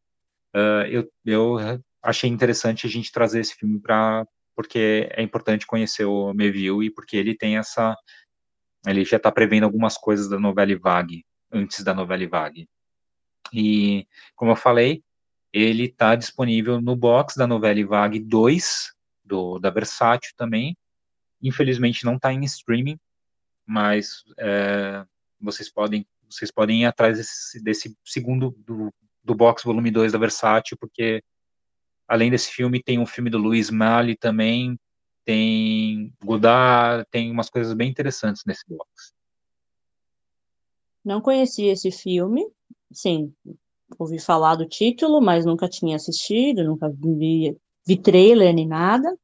[0.55, 1.57] uh, eu, eu
[2.01, 6.91] achei interessante a gente trazer esse filme para porque é importante conhecer o Melville e
[6.91, 7.95] porque ele tem essa
[8.85, 12.67] ele já está prevendo algumas coisas da novela Vague antes da novela Vague.
[13.53, 15.03] E como eu falei
[15.51, 18.93] ele está disponível no box da novela Vague 2
[19.23, 20.75] do da Versátil também.
[21.41, 22.99] Infelizmente não está em streaming
[23.65, 25.05] mas é,
[25.39, 28.91] vocês podem vocês podem ir atrás desse, desse segundo do,
[29.23, 31.23] do box volume 2 da Versátil porque
[32.07, 34.77] além desse filme, tem um filme do Luiz Mali também,
[35.25, 39.13] tem Godard, tem umas coisas bem interessantes nesse box.
[41.03, 42.45] Não conhecia esse filme,
[42.91, 43.33] sim,
[43.99, 49.15] ouvi falar do título, mas nunca tinha assistido, nunca vi, vi trailer nem nada.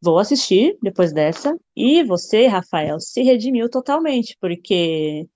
[0.00, 1.58] Vou assistir depois dessa.
[1.74, 5.26] E você, Rafael, se redimiu totalmente, porque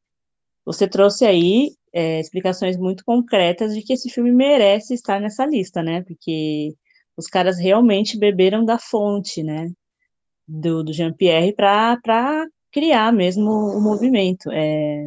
[0.64, 5.82] você trouxe aí é, explicações muito concretas de que esse filme merece estar nessa lista,
[5.82, 6.02] né?
[6.02, 6.74] Porque
[7.16, 9.70] os caras realmente beberam da fonte, né?
[10.46, 14.50] Do, do Jean-Pierre para criar mesmo o movimento.
[14.50, 15.06] É,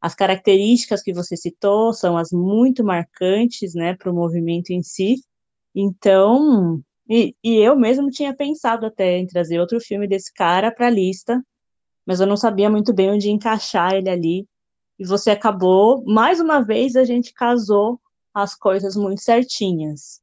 [0.00, 5.16] as características que você citou são as muito marcantes, né, para o movimento em si.
[5.74, 10.88] Então, e, e, eu mesmo tinha pensado até em trazer outro filme desse cara para
[10.88, 11.40] a lista,
[12.06, 14.46] mas eu não sabia muito bem onde encaixar ele ali
[15.02, 18.00] e você acabou, mais uma vez, a gente casou
[18.32, 20.22] as coisas muito certinhas.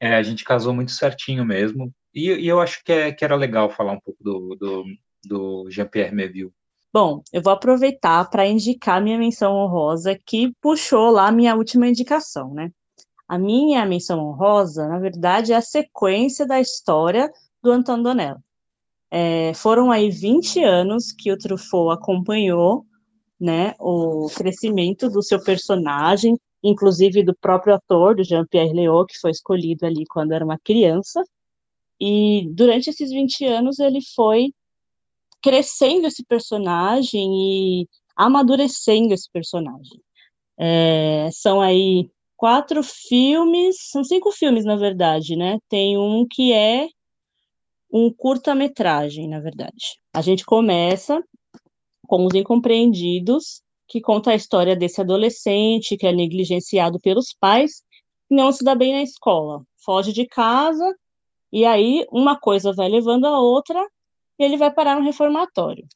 [0.00, 1.92] É, a gente casou muito certinho mesmo.
[2.14, 4.84] E, e eu acho que, é, que, era legal falar um pouco do, do,
[5.26, 6.54] do Jean-Pierre Melville.
[6.90, 12.54] Bom, eu vou aproveitar para indicar minha menção honrosa, que puxou lá minha última indicação,
[12.54, 12.72] né?
[13.28, 17.30] A minha menção honrosa, na verdade, é a sequência da história
[17.62, 18.38] do Antoine Donel.
[19.10, 22.86] É, foram aí 20 anos que o Truffaut acompanhou
[23.38, 29.30] né, o crescimento do seu personagem, inclusive do próprio ator, do Jean-Pierre Léaud, que foi
[29.30, 31.22] escolhido ali quando era uma criança.
[32.00, 34.52] E durante esses 20 anos ele foi
[35.42, 40.00] crescendo esse personagem e amadurecendo esse personagem.
[40.58, 45.58] É, são aí quatro filmes, são cinco filmes, na verdade, né?
[45.68, 46.88] Tem um que é
[47.92, 49.98] um curta-metragem, na verdade.
[50.12, 51.22] A gente começa
[52.06, 57.82] com Os Incompreendidos, que conta a história desse adolescente que é negligenciado pelos pais
[58.30, 59.62] e não se dá bem na escola.
[59.84, 60.94] Foge de casa
[61.52, 63.80] e aí uma coisa vai levando a outra
[64.38, 65.86] e ele vai parar no reformatório.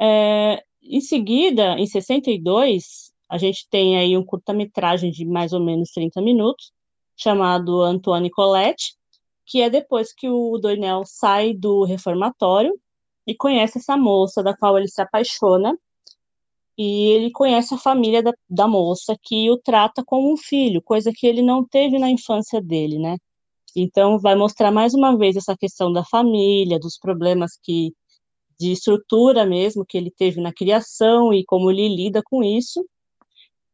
[0.00, 5.90] É, em seguida, em 62, a gente tem aí um curta-metragem de mais ou menos
[5.92, 6.72] 30 minutos,
[7.16, 8.94] chamado Antoine Colette,
[9.44, 12.80] que é depois que o Dornel sai do reformatório
[13.26, 15.76] e conhece essa moça, da qual ele se apaixona,
[16.76, 21.12] e ele conhece a família da, da moça, que o trata como um filho, coisa
[21.14, 23.16] que ele não teve na infância dele, né?
[23.76, 27.92] Então, vai mostrar mais uma vez essa questão da família, dos problemas que
[28.60, 32.86] de estrutura mesmo que ele teve na criação e como ele lida com isso.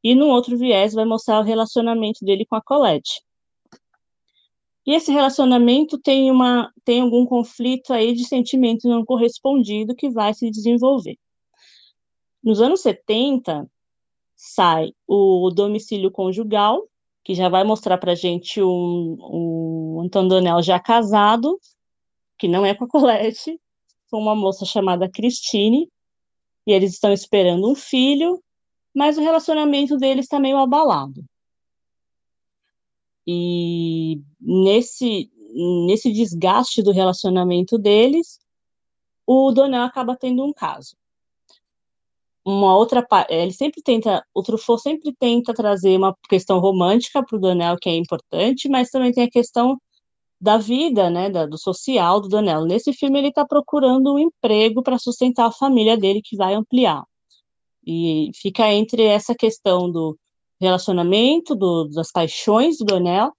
[0.02, 3.20] E no outro viés vai mostrar o relacionamento dele com a Colette.
[4.86, 10.32] E esse relacionamento tem, uma, tem algum conflito aí de sentimento não correspondido que vai
[10.32, 11.18] se desenvolver.
[12.42, 13.68] Nos anos 70,
[14.36, 16.86] sai o domicílio conjugal,
[17.24, 21.58] que já vai mostrar para gente um, um Antônio Donel já casado,
[22.38, 23.60] que não é com a Colette,
[24.08, 25.90] com uma moça chamada Christine,
[26.64, 28.40] e eles estão esperando um filho,
[28.94, 31.24] mas o relacionamento deles está meio abalado.
[33.26, 35.30] E nesse,
[35.86, 38.38] nesse desgaste do relacionamento deles,
[39.26, 40.96] o Donel acaba tendo um caso.
[42.44, 47.40] Uma outra ele sempre tenta, o Truffaut sempre tenta trazer uma questão romântica para o
[47.40, 49.76] Donel que é importante, mas também tem a questão
[50.40, 52.64] da vida, né, da, do social do Donel.
[52.64, 57.02] Nesse filme ele está procurando um emprego para sustentar a família dele que vai ampliar.
[57.84, 60.16] E fica entre essa questão do
[60.60, 63.32] relacionamento, do, das paixões do Donel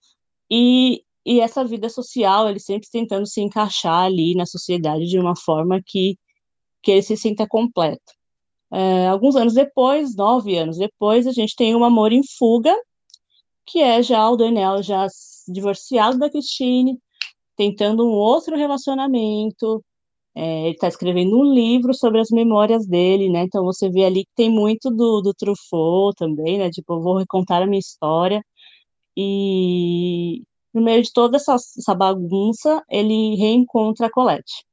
[0.50, 5.36] e, e essa vida social, ele sempre tentando se encaixar ali na sociedade de uma
[5.36, 6.18] forma que,
[6.82, 8.14] que ele se sinta completo.
[8.72, 12.76] É, alguns anos depois, nove anos depois, a gente tem um Amor em Fuga,
[13.66, 15.08] que é já o Donel já
[15.48, 17.00] divorciado da Christine,
[17.56, 19.84] tentando um outro relacionamento,
[20.40, 23.42] é, ele está escrevendo um livro sobre as memórias dele, né?
[23.42, 26.70] Então você vê ali que tem muito do, do Truffaut também, né?
[26.70, 28.46] Tipo, eu vou recontar a minha história.
[29.18, 34.64] E no meio de toda essa, essa bagunça, ele reencontra a Colette.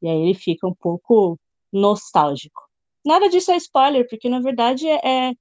[0.00, 1.38] E aí ele fica um pouco
[1.70, 2.62] nostálgico.
[3.04, 5.32] Nada disso é spoiler, porque na verdade é, é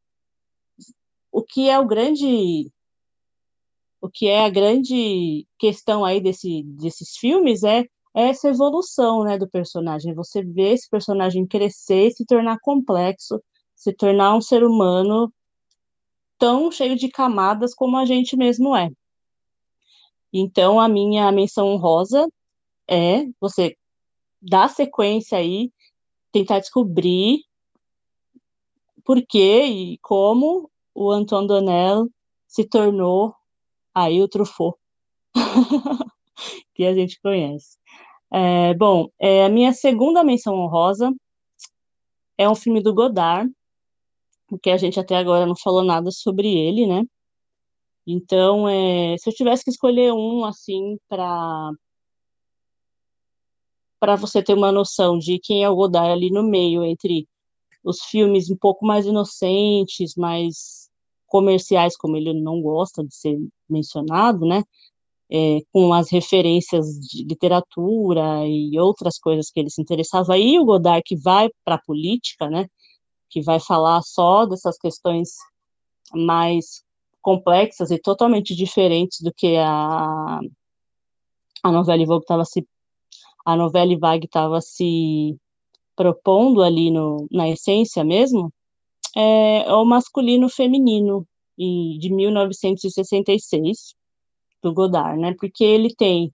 [1.31, 2.69] o que é o grande
[4.01, 9.37] o que é a grande questão aí desse, desses filmes é, é essa evolução, né,
[9.37, 10.13] do personagem.
[10.13, 13.43] Você vê esse personagem crescer, se tornar complexo,
[13.75, 15.31] se tornar um ser humano
[16.37, 18.89] tão cheio de camadas como a gente mesmo é.
[20.31, 22.27] Então, a minha menção honrosa
[22.87, 23.75] é você
[24.41, 25.71] dar sequência aí,
[26.31, 27.43] tentar descobrir
[29.03, 32.09] por que e como o Antoine Donnell
[32.47, 33.35] se tornou
[33.93, 34.77] aí o Truffaut,
[36.73, 37.77] que a gente conhece.
[38.37, 41.09] É, bom, é, a minha segunda menção honrosa
[42.37, 43.49] é um filme do Godard,
[44.45, 47.03] porque a gente até agora não falou nada sobre ele, né?
[48.05, 51.71] Então, é, se eu tivesse que escolher um, assim, para
[54.01, 57.29] para você ter uma noção de quem é o Godard ali no meio, entre
[57.85, 60.89] os filmes um pouco mais inocentes, mais
[61.25, 63.37] comerciais, como ele não gosta de ser
[63.69, 64.61] mencionado, né?
[65.31, 70.65] É, com as referências de literatura e outras coisas que ele se interessava, e o
[70.65, 72.67] Godard que vai para a política, né?
[73.29, 75.29] Que vai falar só dessas questões
[76.13, 76.83] mais
[77.21, 80.39] complexas e totalmente diferentes do que a,
[81.63, 82.67] a novela Vogue estava se
[83.43, 85.35] a novela Vague estava se
[85.95, 88.51] propondo ali no, na essência mesmo,
[89.15, 91.25] é, é o masculino feminino
[91.57, 93.95] e de 1966
[94.65, 95.35] do Godard, né?
[95.39, 96.33] Porque ele tem,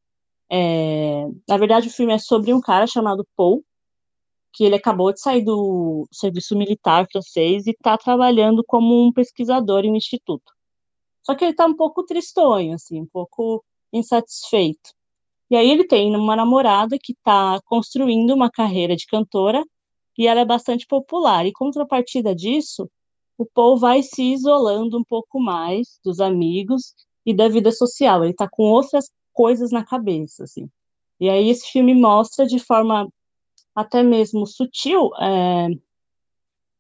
[0.49, 3.63] é, na verdade, o filme é sobre um cara chamado Paul
[4.53, 9.85] que ele acabou de sair do serviço militar francês e está trabalhando como um pesquisador
[9.85, 10.51] em um instituto.
[11.23, 13.63] Só que ele está um pouco tristonho, assim, um pouco
[13.93, 14.91] insatisfeito.
[15.49, 19.63] E aí ele tem uma namorada que está construindo uma carreira de cantora
[20.17, 21.45] e ela é bastante popular.
[21.45, 22.89] E contrapartida disso,
[23.37, 26.93] o Paul vai se isolando um pouco mais dos amigos
[27.25, 28.23] e da vida social.
[28.23, 30.69] Ele está com outras coisas na cabeça, assim.
[31.19, 33.07] E aí esse filme mostra de forma
[33.75, 35.67] até mesmo sutil é,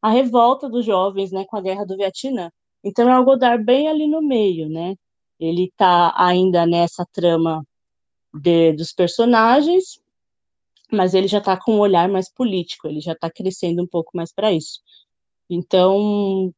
[0.01, 2.51] a revolta dos jovens, né, com a guerra do Vietnã.
[2.83, 4.95] Então é o Godard bem ali no meio, né?
[5.39, 7.65] Ele está ainda nessa trama
[8.33, 10.01] de, dos personagens,
[10.91, 14.11] mas ele já está com um olhar mais político, ele já está crescendo um pouco
[14.15, 14.81] mais para isso.
[15.49, 16.53] Então,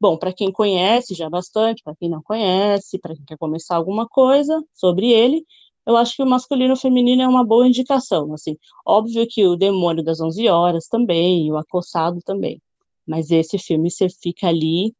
[0.00, 4.06] bom, para quem conhece já bastante, para quem não conhece, para quem quer começar alguma
[4.08, 5.44] coisa sobre ele,
[5.86, 8.56] eu acho que o masculino e o feminino é uma boa indicação, assim.
[8.84, 12.60] Óbvio que o Demônio das 11 Horas também, o Acossado também.
[13.06, 14.92] Mas esse filme você fica ali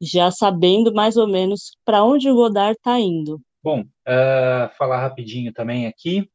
[0.00, 3.38] já sabendo mais ou menos para onde o Godard está indo.
[3.62, 6.26] Bom, uh, falar rapidinho também aqui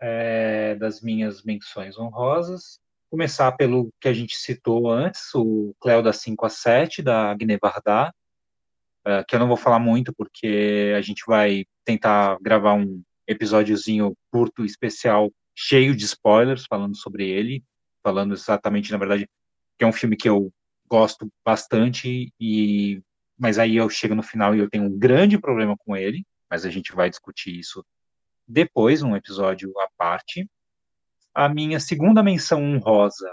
[0.00, 2.78] é, das minhas menções honrosas.
[3.10, 9.24] Começar pelo que a gente citou antes, o Cléo da 5 a 7, da uh,
[9.26, 14.64] que eu não vou falar muito, porque a gente vai tentar gravar um episódiozinho curto,
[14.64, 17.64] especial, cheio de spoilers, falando sobre ele,
[18.02, 19.28] falando exatamente, na verdade,
[19.78, 20.52] que é um filme que eu
[20.88, 23.00] gosto bastante, e
[23.38, 26.64] mas aí eu chego no final e eu tenho um grande problema com ele, mas
[26.64, 27.84] a gente vai discutir isso
[28.48, 30.48] depois, um episódio à parte.
[31.36, 33.30] A minha segunda menção honrosa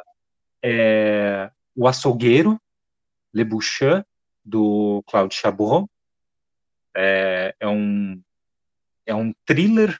[0.61, 2.59] é O Açougueiro,
[3.33, 4.03] Le Bouchin,
[4.43, 5.89] do Claude Chabot.
[6.93, 8.21] É, é, um,
[9.05, 9.97] é um thriller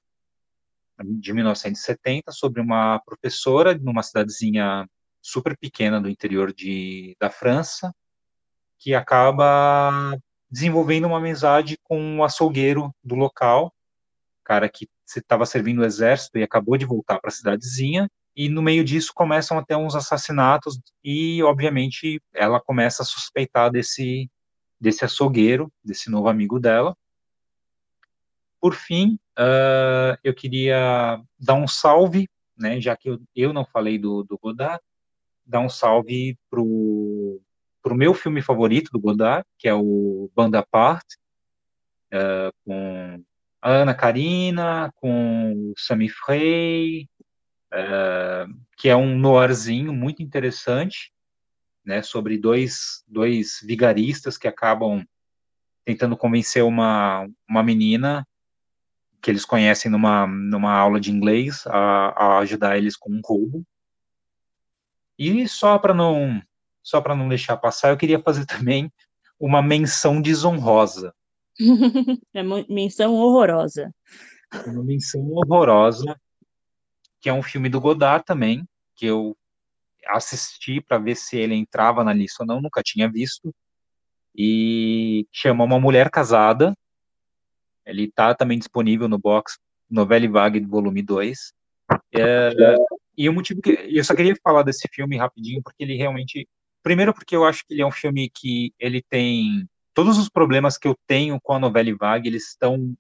[1.02, 4.86] de 1970 sobre uma professora numa cidadezinha
[5.22, 7.96] super pequena do interior de, da França,
[8.80, 10.20] que acaba
[10.52, 13.74] desenvolvendo uma amizade com um açougueiro do local,
[14.44, 18.62] cara que estava servindo o exército e acabou de voltar para a cidadezinha, e no
[18.62, 24.30] meio disso começam até uns assassinatos e, obviamente, ela começa a suspeitar desse,
[24.80, 26.96] desse açougueiro, desse novo amigo dela.
[28.60, 32.28] Por fim, uh, eu queria dar um salve,
[32.58, 34.82] né, já que eu, eu não falei do, do Godard,
[35.46, 37.40] dar um salve pro
[37.84, 41.04] pro meu filme favorito do Godard, que é o Banda Apart,
[42.14, 43.22] uh, com
[43.64, 47.08] a Ana Karina, com o Sami Frey,
[47.74, 51.14] uh, que é um noirzinho muito interessante,
[51.86, 55.06] né, sobre dois, dois vigaristas que acabam
[55.86, 58.28] tentando convencer uma, uma menina
[59.22, 63.66] que eles conhecem numa, numa aula de inglês a, a ajudar eles com um roubo.
[65.18, 66.42] E só para não
[66.82, 68.92] só para não deixar passar, eu queria fazer também
[69.40, 71.16] uma menção desonrosa.
[72.34, 73.94] é menção horrorosa.
[74.68, 76.20] Uma menção horrorosa,
[77.20, 79.36] que é um filme do Godard também, que eu
[80.08, 83.54] assisti para ver se ele entrava na lista ou não, nunca tinha visto.
[84.36, 86.76] E chama Uma Mulher Casada.
[87.86, 89.58] Ele está também disponível no box
[89.90, 91.54] Novela Vague volume 2.
[92.16, 92.76] É,
[93.18, 96.48] e o motivo que eu só queria falar desse filme rapidinho porque ele realmente
[96.82, 100.78] primeiro porque eu acho que ele é um filme que ele tem todos os problemas
[100.78, 102.94] que eu tenho com a novela vague, eles estão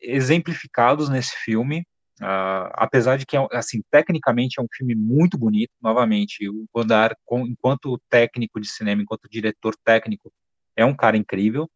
[0.00, 1.86] exemplificados nesse filme.
[2.20, 7.16] Uh, apesar de que, assim, tecnicamente é um filme muito bonito, novamente, o Godard,
[7.48, 10.32] enquanto técnico de cinema, enquanto diretor técnico,
[10.76, 11.68] é um cara incrível,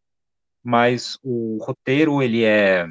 [0.63, 2.87] mas o roteiro, ele é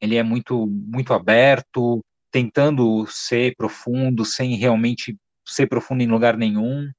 [0.00, 6.90] ele é muito muito aberto, tentando ser profundo, sem realmente ser profundo em lugar nenhum.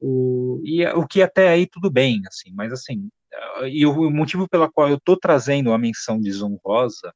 [0.00, 3.10] O, e o que até aí tudo bem, assim, mas assim,
[3.70, 7.12] e o motivo pela qual eu estou trazendo a menção desonrosa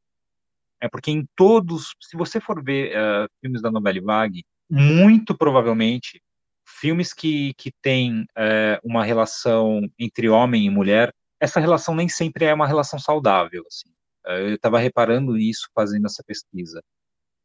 [0.80, 6.22] é porque em todos, se você for ver uh, filmes da novela vague, muito provavelmente
[6.66, 12.44] filmes que, que têm uh, uma relação entre homem e mulher, essa relação nem sempre
[12.44, 13.64] é uma relação saudável.
[13.66, 13.88] Assim.
[14.26, 16.82] Uh, eu estava reparando isso fazendo essa pesquisa.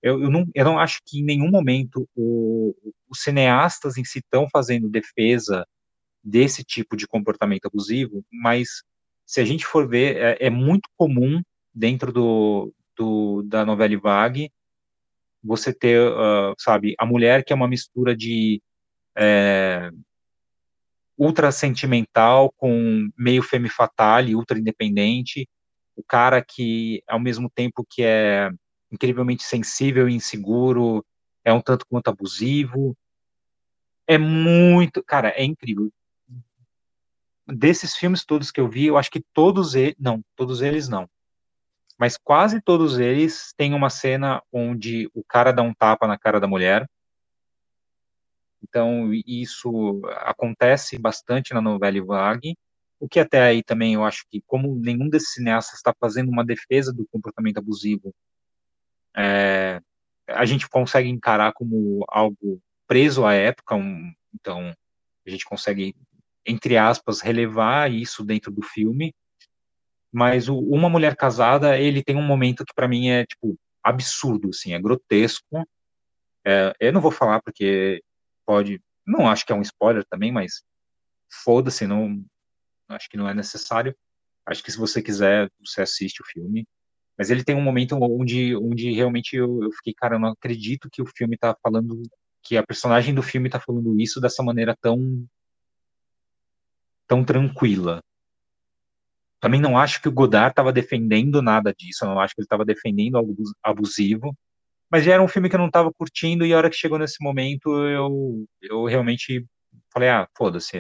[0.02, 2.76] Eu, eu, não, eu não acho que em nenhum momento o,
[3.10, 5.66] os cineastas em si estão fazendo defesa
[6.24, 8.84] desse tipo de comportamento abusivo, mas
[9.26, 11.42] se a gente for ver, é, é muito comum
[11.74, 14.52] dentro do, do, da novela vague
[15.44, 18.62] você ter, uh, sabe, a mulher que é uma mistura de
[19.18, 19.90] é,
[21.18, 25.48] ultra sentimental com meio femme fatale, ultra independente,
[25.96, 28.50] o cara que, ao mesmo tempo que é
[28.92, 31.06] incrivelmente sensível e inseguro,
[31.44, 32.96] é um tanto quanto abusivo.
[34.08, 35.92] É muito, cara, é incrível.
[37.48, 41.10] Desses filmes todos que eu vi, eu acho que todos eles, não, todos eles não.
[41.98, 46.40] Mas quase todos eles têm uma cena onde o cara dá um tapa na cara
[46.40, 46.90] da mulher.
[48.64, 52.56] Então, isso acontece bastante na novela Vague,
[53.00, 56.46] o que até aí também eu acho que, como nenhum desses cineastas está fazendo uma
[56.46, 58.14] defesa do comportamento abusivo
[59.16, 59.82] é,
[60.28, 64.74] a gente consegue encarar como algo preso à época, um, então
[65.26, 65.96] a gente consegue,
[66.46, 69.14] entre aspas, relevar isso dentro do filme,
[70.12, 74.50] mas o, Uma Mulher Casada, ele tem um momento que para mim é, tipo, absurdo,
[74.50, 75.68] assim, é grotesco,
[76.46, 78.04] é, eu não vou falar porque
[78.46, 80.64] pode, não acho que é um spoiler também, mas
[81.44, 82.24] foda-se, não,
[82.88, 83.96] acho que não é necessário,
[84.46, 86.68] acho que se você quiser, você assiste o filme,
[87.20, 90.90] mas ele tem um momento onde, onde realmente eu, eu fiquei, cara, eu não acredito
[90.90, 92.02] que o filme tá falando,
[92.42, 95.28] que a personagem do filme tá falando isso dessa maneira tão
[97.06, 98.02] tão tranquila.
[99.42, 102.64] Também não acho que o Godard estava defendendo nada disso, não acho que ele estava
[102.64, 104.34] defendendo algo abusivo,
[104.90, 106.98] mas já era um filme que eu não estava curtindo e a hora que chegou
[106.98, 109.46] nesse momento eu, eu realmente
[109.92, 110.78] falei, ah, foda-se.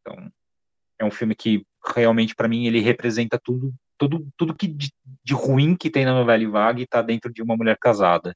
[0.00, 0.32] Então,
[0.98, 1.62] é um filme que
[1.94, 4.92] realmente para mim ele representa tudo tudo, tudo que de,
[5.24, 8.34] de ruim que tem na novela Vague está dentro de uma mulher casada.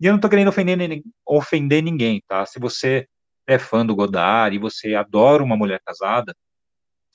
[0.00, 2.44] E eu não estou querendo ofender, ofender ninguém, tá?
[2.46, 3.06] Se você
[3.46, 6.34] é fã do Godard e você adora uma mulher casada,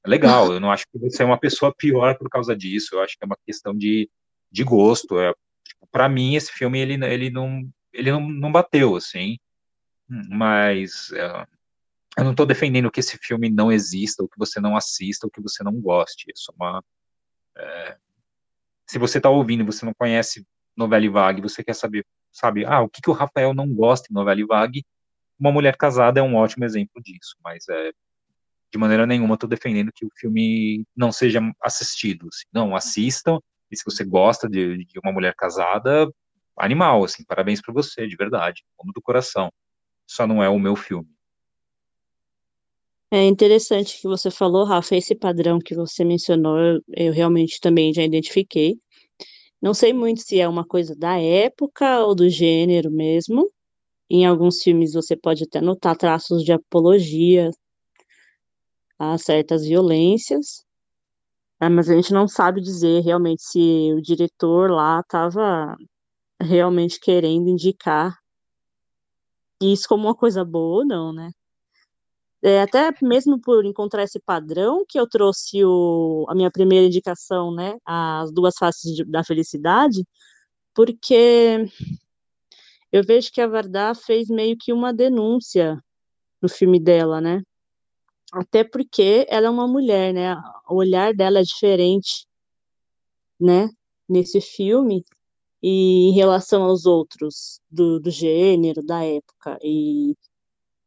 [0.06, 0.54] é legal.
[0.54, 2.96] Eu não acho que você é uma pessoa pior por causa disso.
[2.96, 4.10] Eu acho que é uma questão de,
[4.52, 5.20] de gosto.
[5.20, 5.34] É,
[5.64, 9.38] tipo, para mim, esse filme ele, ele não ele não, não bateu assim.
[10.08, 11.46] Mas é,
[12.18, 15.32] eu não estou defendendo que esse filme não exista, ou que você não assista, ou
[15.32, 16.26] que você não goste.
[16.34, 16.84] Isso é uma
[17.60, 17.98] é,
[18.88, 20.46] se você está ouvindo você não conhece
[20.76, 24.08] novela e vague, você quer saber, sabe, ah, o que, que o Rafael não gosta
[24.10, 24.86] em novela e vague,
[25.40, 27.92] uma mulher casada é um ótimo exemplo disso, mas é,
[28.72, 32.28] de maneira nenhuma estou defendendo que o filme não seja assistido.
[32.32, 32.46] Assim.
[32.54, 33.40] Não, assistam,
[33.72, 36.12] e se você gosta de, de uma mulher casada,
[36.58, 39.52] animal, assim, parabéns para você, de verdade, como do coração.
[40.08, 41.10] Só não é o meu filme.
[43.12, 48.04] É interessante que você falou, Rafa, esse padrão que você mencionou, eu, realmente também já
[48.04, 48.80] identifiquei.
[49.62, 53.52] Não sei muito se é uma coisa da época ou do gênero mesmo.
[54.10, 57.52] Em alguns filmes você pode até notar traços de apologia
[59.02, 60.66] a certas violências,
[61.62, 65.76] né, mas a gente não sabe dizer realmente se o diretor lá estava
[66.42, 68.18] realmente querendo indicar
[69.62, 71.32] isso como uma coisa boa ou não, né?
[72.42, 77.54] É, até mesmo por encontrar esse padrão que eu trouxe o, a minha primeira indicação,
[77.54, 80.06] né, as duas faces de, da felicidade,
[80.74, 81.66] porque
[82.92, 85.78] eu vejo que a Vardá fez meio que uma denúncia
[86.42, 87.42] no filme dela, né,
[88.32, 90.36] até porque ela é uma mulher, né,
[90.70, 92.26] o olhar dela é diferente,
[93.40, 93.70] né,
[94.08, 95.04] nesse filme,
[95.62, 99.60] e em relação aos outros do, do gênero, da época.
[99.62, 100.16] E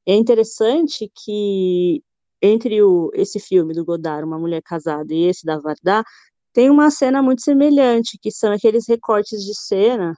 [0.06, 2.02] é interessante que
[2.40, 6.04] entre o, esse filme do Godard, Uma Mulher Casada, e esse da Vardar,
[6.52, 10.14] tem uma cena muito semelhante, que são aqueles recortes de cena,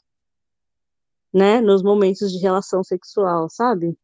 [1.32, 3.96] né, nos momentos de relação sexual, sabe?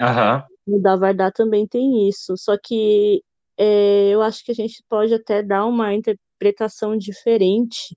[0.00, 0.44] Aham.
[0.66, 3.22] O da Vardar também tem isso, só que
[3.56, 7.96] é, eu acho que a gente pode até dar uma interpretação diferente,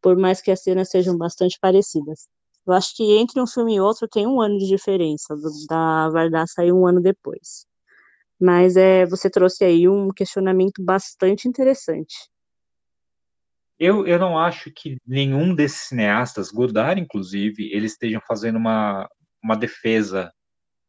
[0.00, 2.28] por mais que as cenas sejam bastante parecidas.
[2.68, 5.34] Eu acho que entre um filme e outro tem um ano de diferença,
[5.66, 7.66] da Vardar sair um ano depois.
[8.38, 12.14] Mas é, você trouxe aí um questionamento bastante interessante.
[13.78, 19.08] Eu, eu não acho que nenhum desses cineastas, Godard inclusive, eles estejam fazendo uma,
[19.42, 20.30] uma defesa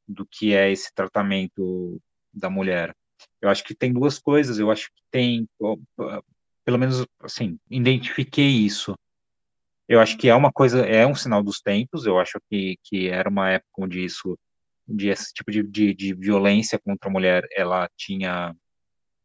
[0.05, 2.01] do que é esse tratamento
[2.33, 2.93] da mulher.
[3.41, 4.59] Eu acho que tem duas coisas.
[4.59, 5.47] Eu acho que tem,
[6.65, 8.95] pelo menos, assim, identifiquei isso.
[9.89, 12.05] Eu acho que é uma coisa, é um sinal dos tempos.
[12.05, 14.37] Eu acho que, que era uma época onde isso,
[14.87, 18.55] onde esse tipo de, de, de violência contra a mulher, ela tinha,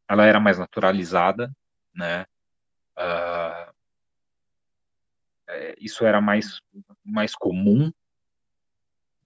[0.09, 1.55] ela era mais naturalizada,
[1.95, 2.25] né?
[2.97, 3.75] Uh,
[5.79, 6.63] isso era mais,
[7.05, 7.93] mais comum,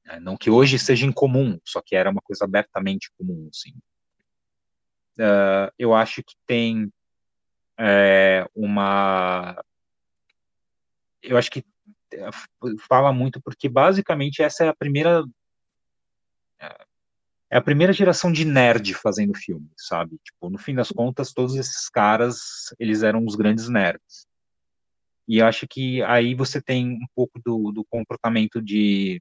[0.05, 0.19] né?
[0.19, 3.73] não que hoje seja incomum, só que era uma coisa abertamente comum, assim.
[5.17, 6.93] Uh, eu acho que tem
[7.79, 9.63] é, uma,
[11.23, 11.65] eu acho que
[12.13, 12.31] é,
[12.89, 15.25] fala muito porque basicamente essa é a primeira
[17.51, 20.19] é a primeira geração de nerd fazendo filme, sabe?
[20.23, 24.27] Tipo, no fim das contas, todos esses caras, eles eram os grandes nerds.
[25.27, 29.21] E acho que aí você tem um pouco do, do comportamento de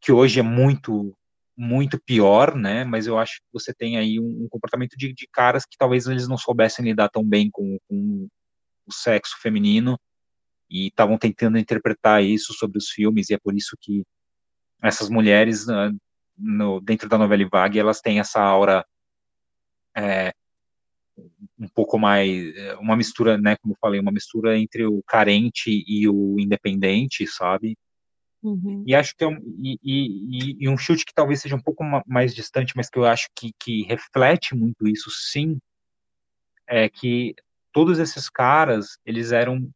[0.00, 1.16] que hoje é muito
[1.56, 2.82] muito pior, né?
[2.84, 6.06] Mas eu acho que você tem aí um, um comportamento de, de, caras que talvez
[6.06, 8.28] eles não soubessem lidar tão bem com, com
[8.86, 9.98] o sexo feminino
[10.70, 14.04] e estavam tentando interpretar isso sobre os filmes e é por isso que
[14.82, 15.94] essas mulheres né,
[16.36, 18.84] no, dentro da novela Vague, elas têm essa aura
[19.96, 20.34] é,
[21.58, 25.84] um pouco mais, é, uma mistura, né, como eu falei, uma mistura entre o carente
[25.86, 27.76] e o independente, sabe?
[28.42, 28.84] Uhum.
[28.86, 31.82] E acho que é um, e, e, e, um chute que talvez seja um pouco
[32.06, 35.58] mais distante, mas que eu acho que, que reflete muito isso, sim,
[36.66, 37.34] é que
[37.74, 39.68] todos esses caras, eles eram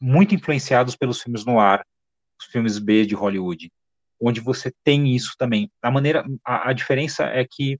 [0.00, 1.84] muito influenciados pelos filmes no ar,
[2.40, 3.70] os filmes B de Hollywood,
[4.18, 5.70] onde você tem isso também.
[5.82, 7.78] A maneira, a, a diferença é que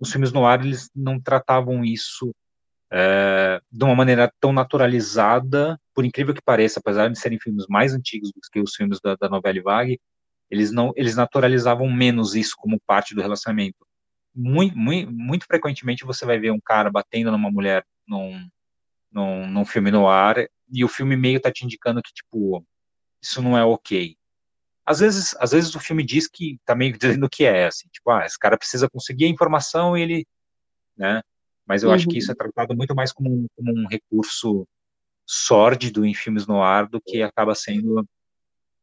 [0.00, 2.34] os filmes no ar eles não tratavam isso
[2.90, 7.92] é, de uma maneira tão naturalizada, por incrível que pareça, apesar de serem filmes mais
[7.92, 10.00] antigos do que os filmes da, da novela Vague,
[10.50, 13.86] eles não, eles naturalizavam menos isso como parte do relacionamento.
[14.34, 18.48] Muito, muito, muito frequentemente você vai ver um cara batendo numa mulher num,
[19.10, 20.36] num, num filme no ar
[20.70, 22.64] e o filme meio tá te indicando que tipo
[23.22, 24.16] isso não é ok.
[24.84, 28.10] Às vezes, às vezes o filme diz que tá meio dizendo que é, assim, tipo,
[28.10, 30.26] ah, esse cara precisa conseguir a informação e ele,
[30.96, 31.22] né?
[31.66, 31.94] Mas eu uhum.
[31.94, 32.38] acho que isso é uhum.
[32.52, 34.68] tratado muito mais como um, como um recurso
[35.26, 38.06] sórdido em filmes no ar do que acaba sendo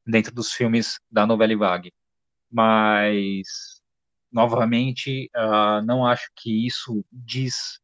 [0.06, 1.94] dentro dos filmes da novela vague.
[2.50, 3.81] Mas,
[4.32, 7.82] novamente, uh, não acho que isso diz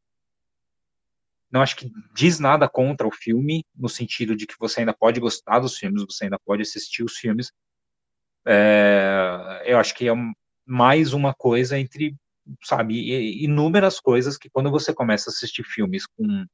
[1.49, 5.19] não acho que diz nada contra o filme, no sentido de que você ainda pode
[5.19, 7.53] gostar dos filmes, você ainda pode assistir os filmes.
[8.45, 10.13] É, eu acho que é
[10.65, 12.15] mais uma coisa entre,
[12.63, 16.45] sabe, inúmeras coisas que quando você começa a assistir filmes com,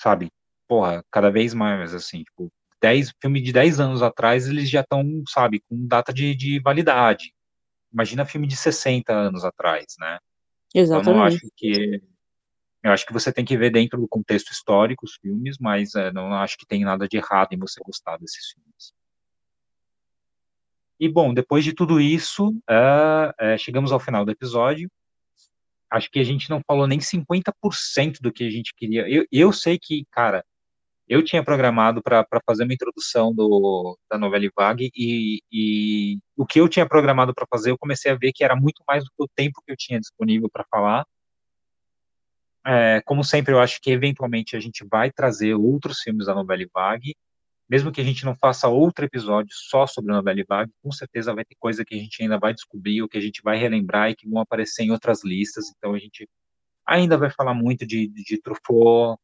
[0.00, 0.30] sabe,
[0.66, 5.22] porra, cada vez mais, assim, tipo, 10, filme de 10 anos atrás, eles já estão,
[5.28, 7.32] sabe, com data de, de validade.
[7.92, 10.18] Imagina filme de 60 anos atrás, né?
[10.74, 11.08] Exatamente.
[11.08, 12.02] Eu não acho que
[12.82, 16.10] eu acho que você tem que ver dentro do contexto histórico os filmes, mas é,
[16.12, 18.94] não acho que tem nada de errado em você gostar desses filmes.
[20.98, 24.90] E bom, depois de tudo isso, é, é, chegamos ao final do episódio.
[25.90, 29.08] Acho que a gente não falou nem 50% do que a gente queria.
[29.08, 30.44] Eu, eu sei que, cara,
[31.10, 36.60] eu tinha programado para fazer uma introdução do, da novela Vague e, e o que
[36.60, 39.24] eu tinha programado para fazer, eu comecei a ver que era muito mais do que
[39.24, 41.04] o tempo que eu tinha disponível para falar.
[42.64, 46.64] É, como sempre, eu acho que eventualmente a gente vai trazer outros filmes da novela
[46.72, 47.16] Vague,
[47.68, 51.34] mesmo que a gente não faça outro episódio só sobre a novela Vague, com certeza
[51.34, 54.10] vai ter coisa que a gente ainda vai descobrir, ou que a gente vai relembrar
[54.10, 56.28] e que vão aparecer em outras listas, então a gente
[56.86, 59.18] ainda vai falar muito de, de, de Truffaut,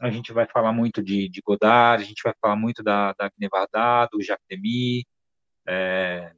[0.00, 3.26] a gente vai falar muito de, de, Godard, a gente vai falar muito da, da
[3.26, 5.06] Agne Varda, do Jacques Demy,
[5.68, 6.32] é,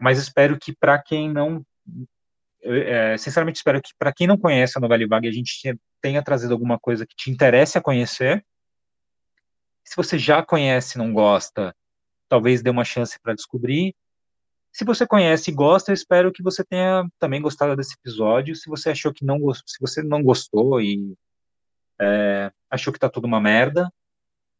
[0.00, 1.64] mas espero que para quem não
[2.62, 6.52] é, sinceramente espero que para quem não conhece a novela Vague, a gente tenha trazido
[6.52, 8.44] alguma coisa que te interesse a conhecer.
[9.84, 11.74] Se você já conhece e não gosta,
[12.28, 13.94] talvez dê uma chance para descobrir.
[14.72, 18.54] Se você conhece e gosta, eu espero que você tenha também gostado desse episódio.
[18.54, 21.14] Se você achou que não gostou, se você não gostou e
[22.02, 23.92] é, achou que tá tudo uma merda,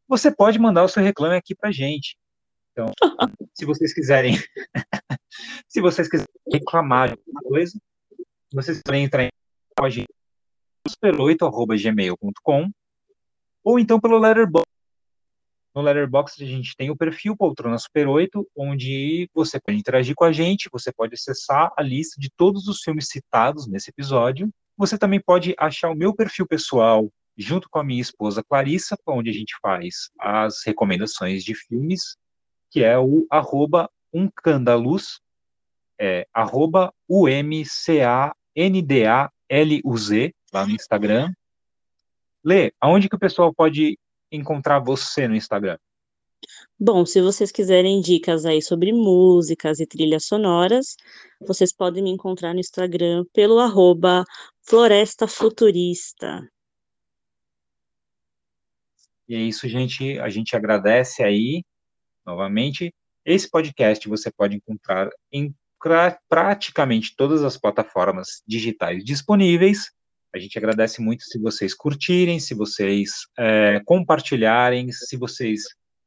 [0.09, 2.16] você pode mandar o seu reclame aqui pra gente.
[2.70, 2.86] Então,
[3.55, 4.35] se vocês quiserem,
[5.69, 7.78] se vocês quiserem reclamar de alguma coisa,
[8.52, 9.31] vocês podem entrar em
[9.78, 10.12] com a gente
[10.89, 12.70] super8@gmail.com
[13.64, 14.73] ou então pelo Letterboxd
[15.74, 20.24] no Letterboxd a gente tem o perfil Poltrona Super 8, onde você pode interagir com
[20.24, 24.51] a gente, você pode acessar a lista de todos os filmes citados nesse episódio.
[24.77, 29.30] Você também pode achar o meu perfil pessoal junto com a minha esposa Clarissa, onde
[29.30, 32.16] a gente faz as recomendações de filmes,
[32.70, 35.20] que é o arroba umcandaluz,
[35.98, 37.54] é, arroba U-M-C-A-N-D-A-L-U-Z,
[40.52, 41.32] lá no Instagram.
[42.44, 43.98] Lê, aonde que o pessoal pode
[44.30, 45.78] encontrar você no Instagram?
[46.78, 50.96] Bom, se vocês quiserem dicas aí sobre músicas e trilhas sonoras,
[51.40, 54.24] vocês podem me encontrar no Instagram pelo arroba
[54.62, 56.42] Floresta Futurista.
[59.28, 60.18] E é isso, gente.
[60.18, 61.64] A gente agradece aí,
[62.26, 62.92] novamente.
[63.24, 65.54] Esse podcast você pode encontrar em
[66.28, 69.90] praticamente todas as plataformas digitais disponíveis.
[70.34, 75.62] A gente agradece muito se vocês curtirem, se vocês é, compartilharem, se vocês.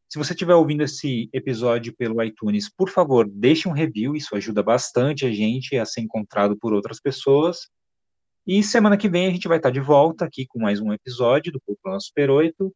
[0.09, 4.63] Se você estiver ouvindo esse episódio pelo iTunes, por favor, deixe um review, isso ajuda
[4.63, 7.67] bastante a gente a ser encontrado por outras pessoas.
[8.47, 11.51] E semana que vem a gente vai estar de volta aqui com mais um episódio
[11.51, 12.73] do Poltrona Super 8.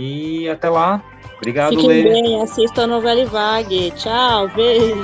[0.00, 1.02] E até lá.
[1.38, 2.02] Obrigado, Fiquem Lê.
[2.04, 3.90] bem, assista a novela Vague.
[3.96, 4.94] Tchau, beijo.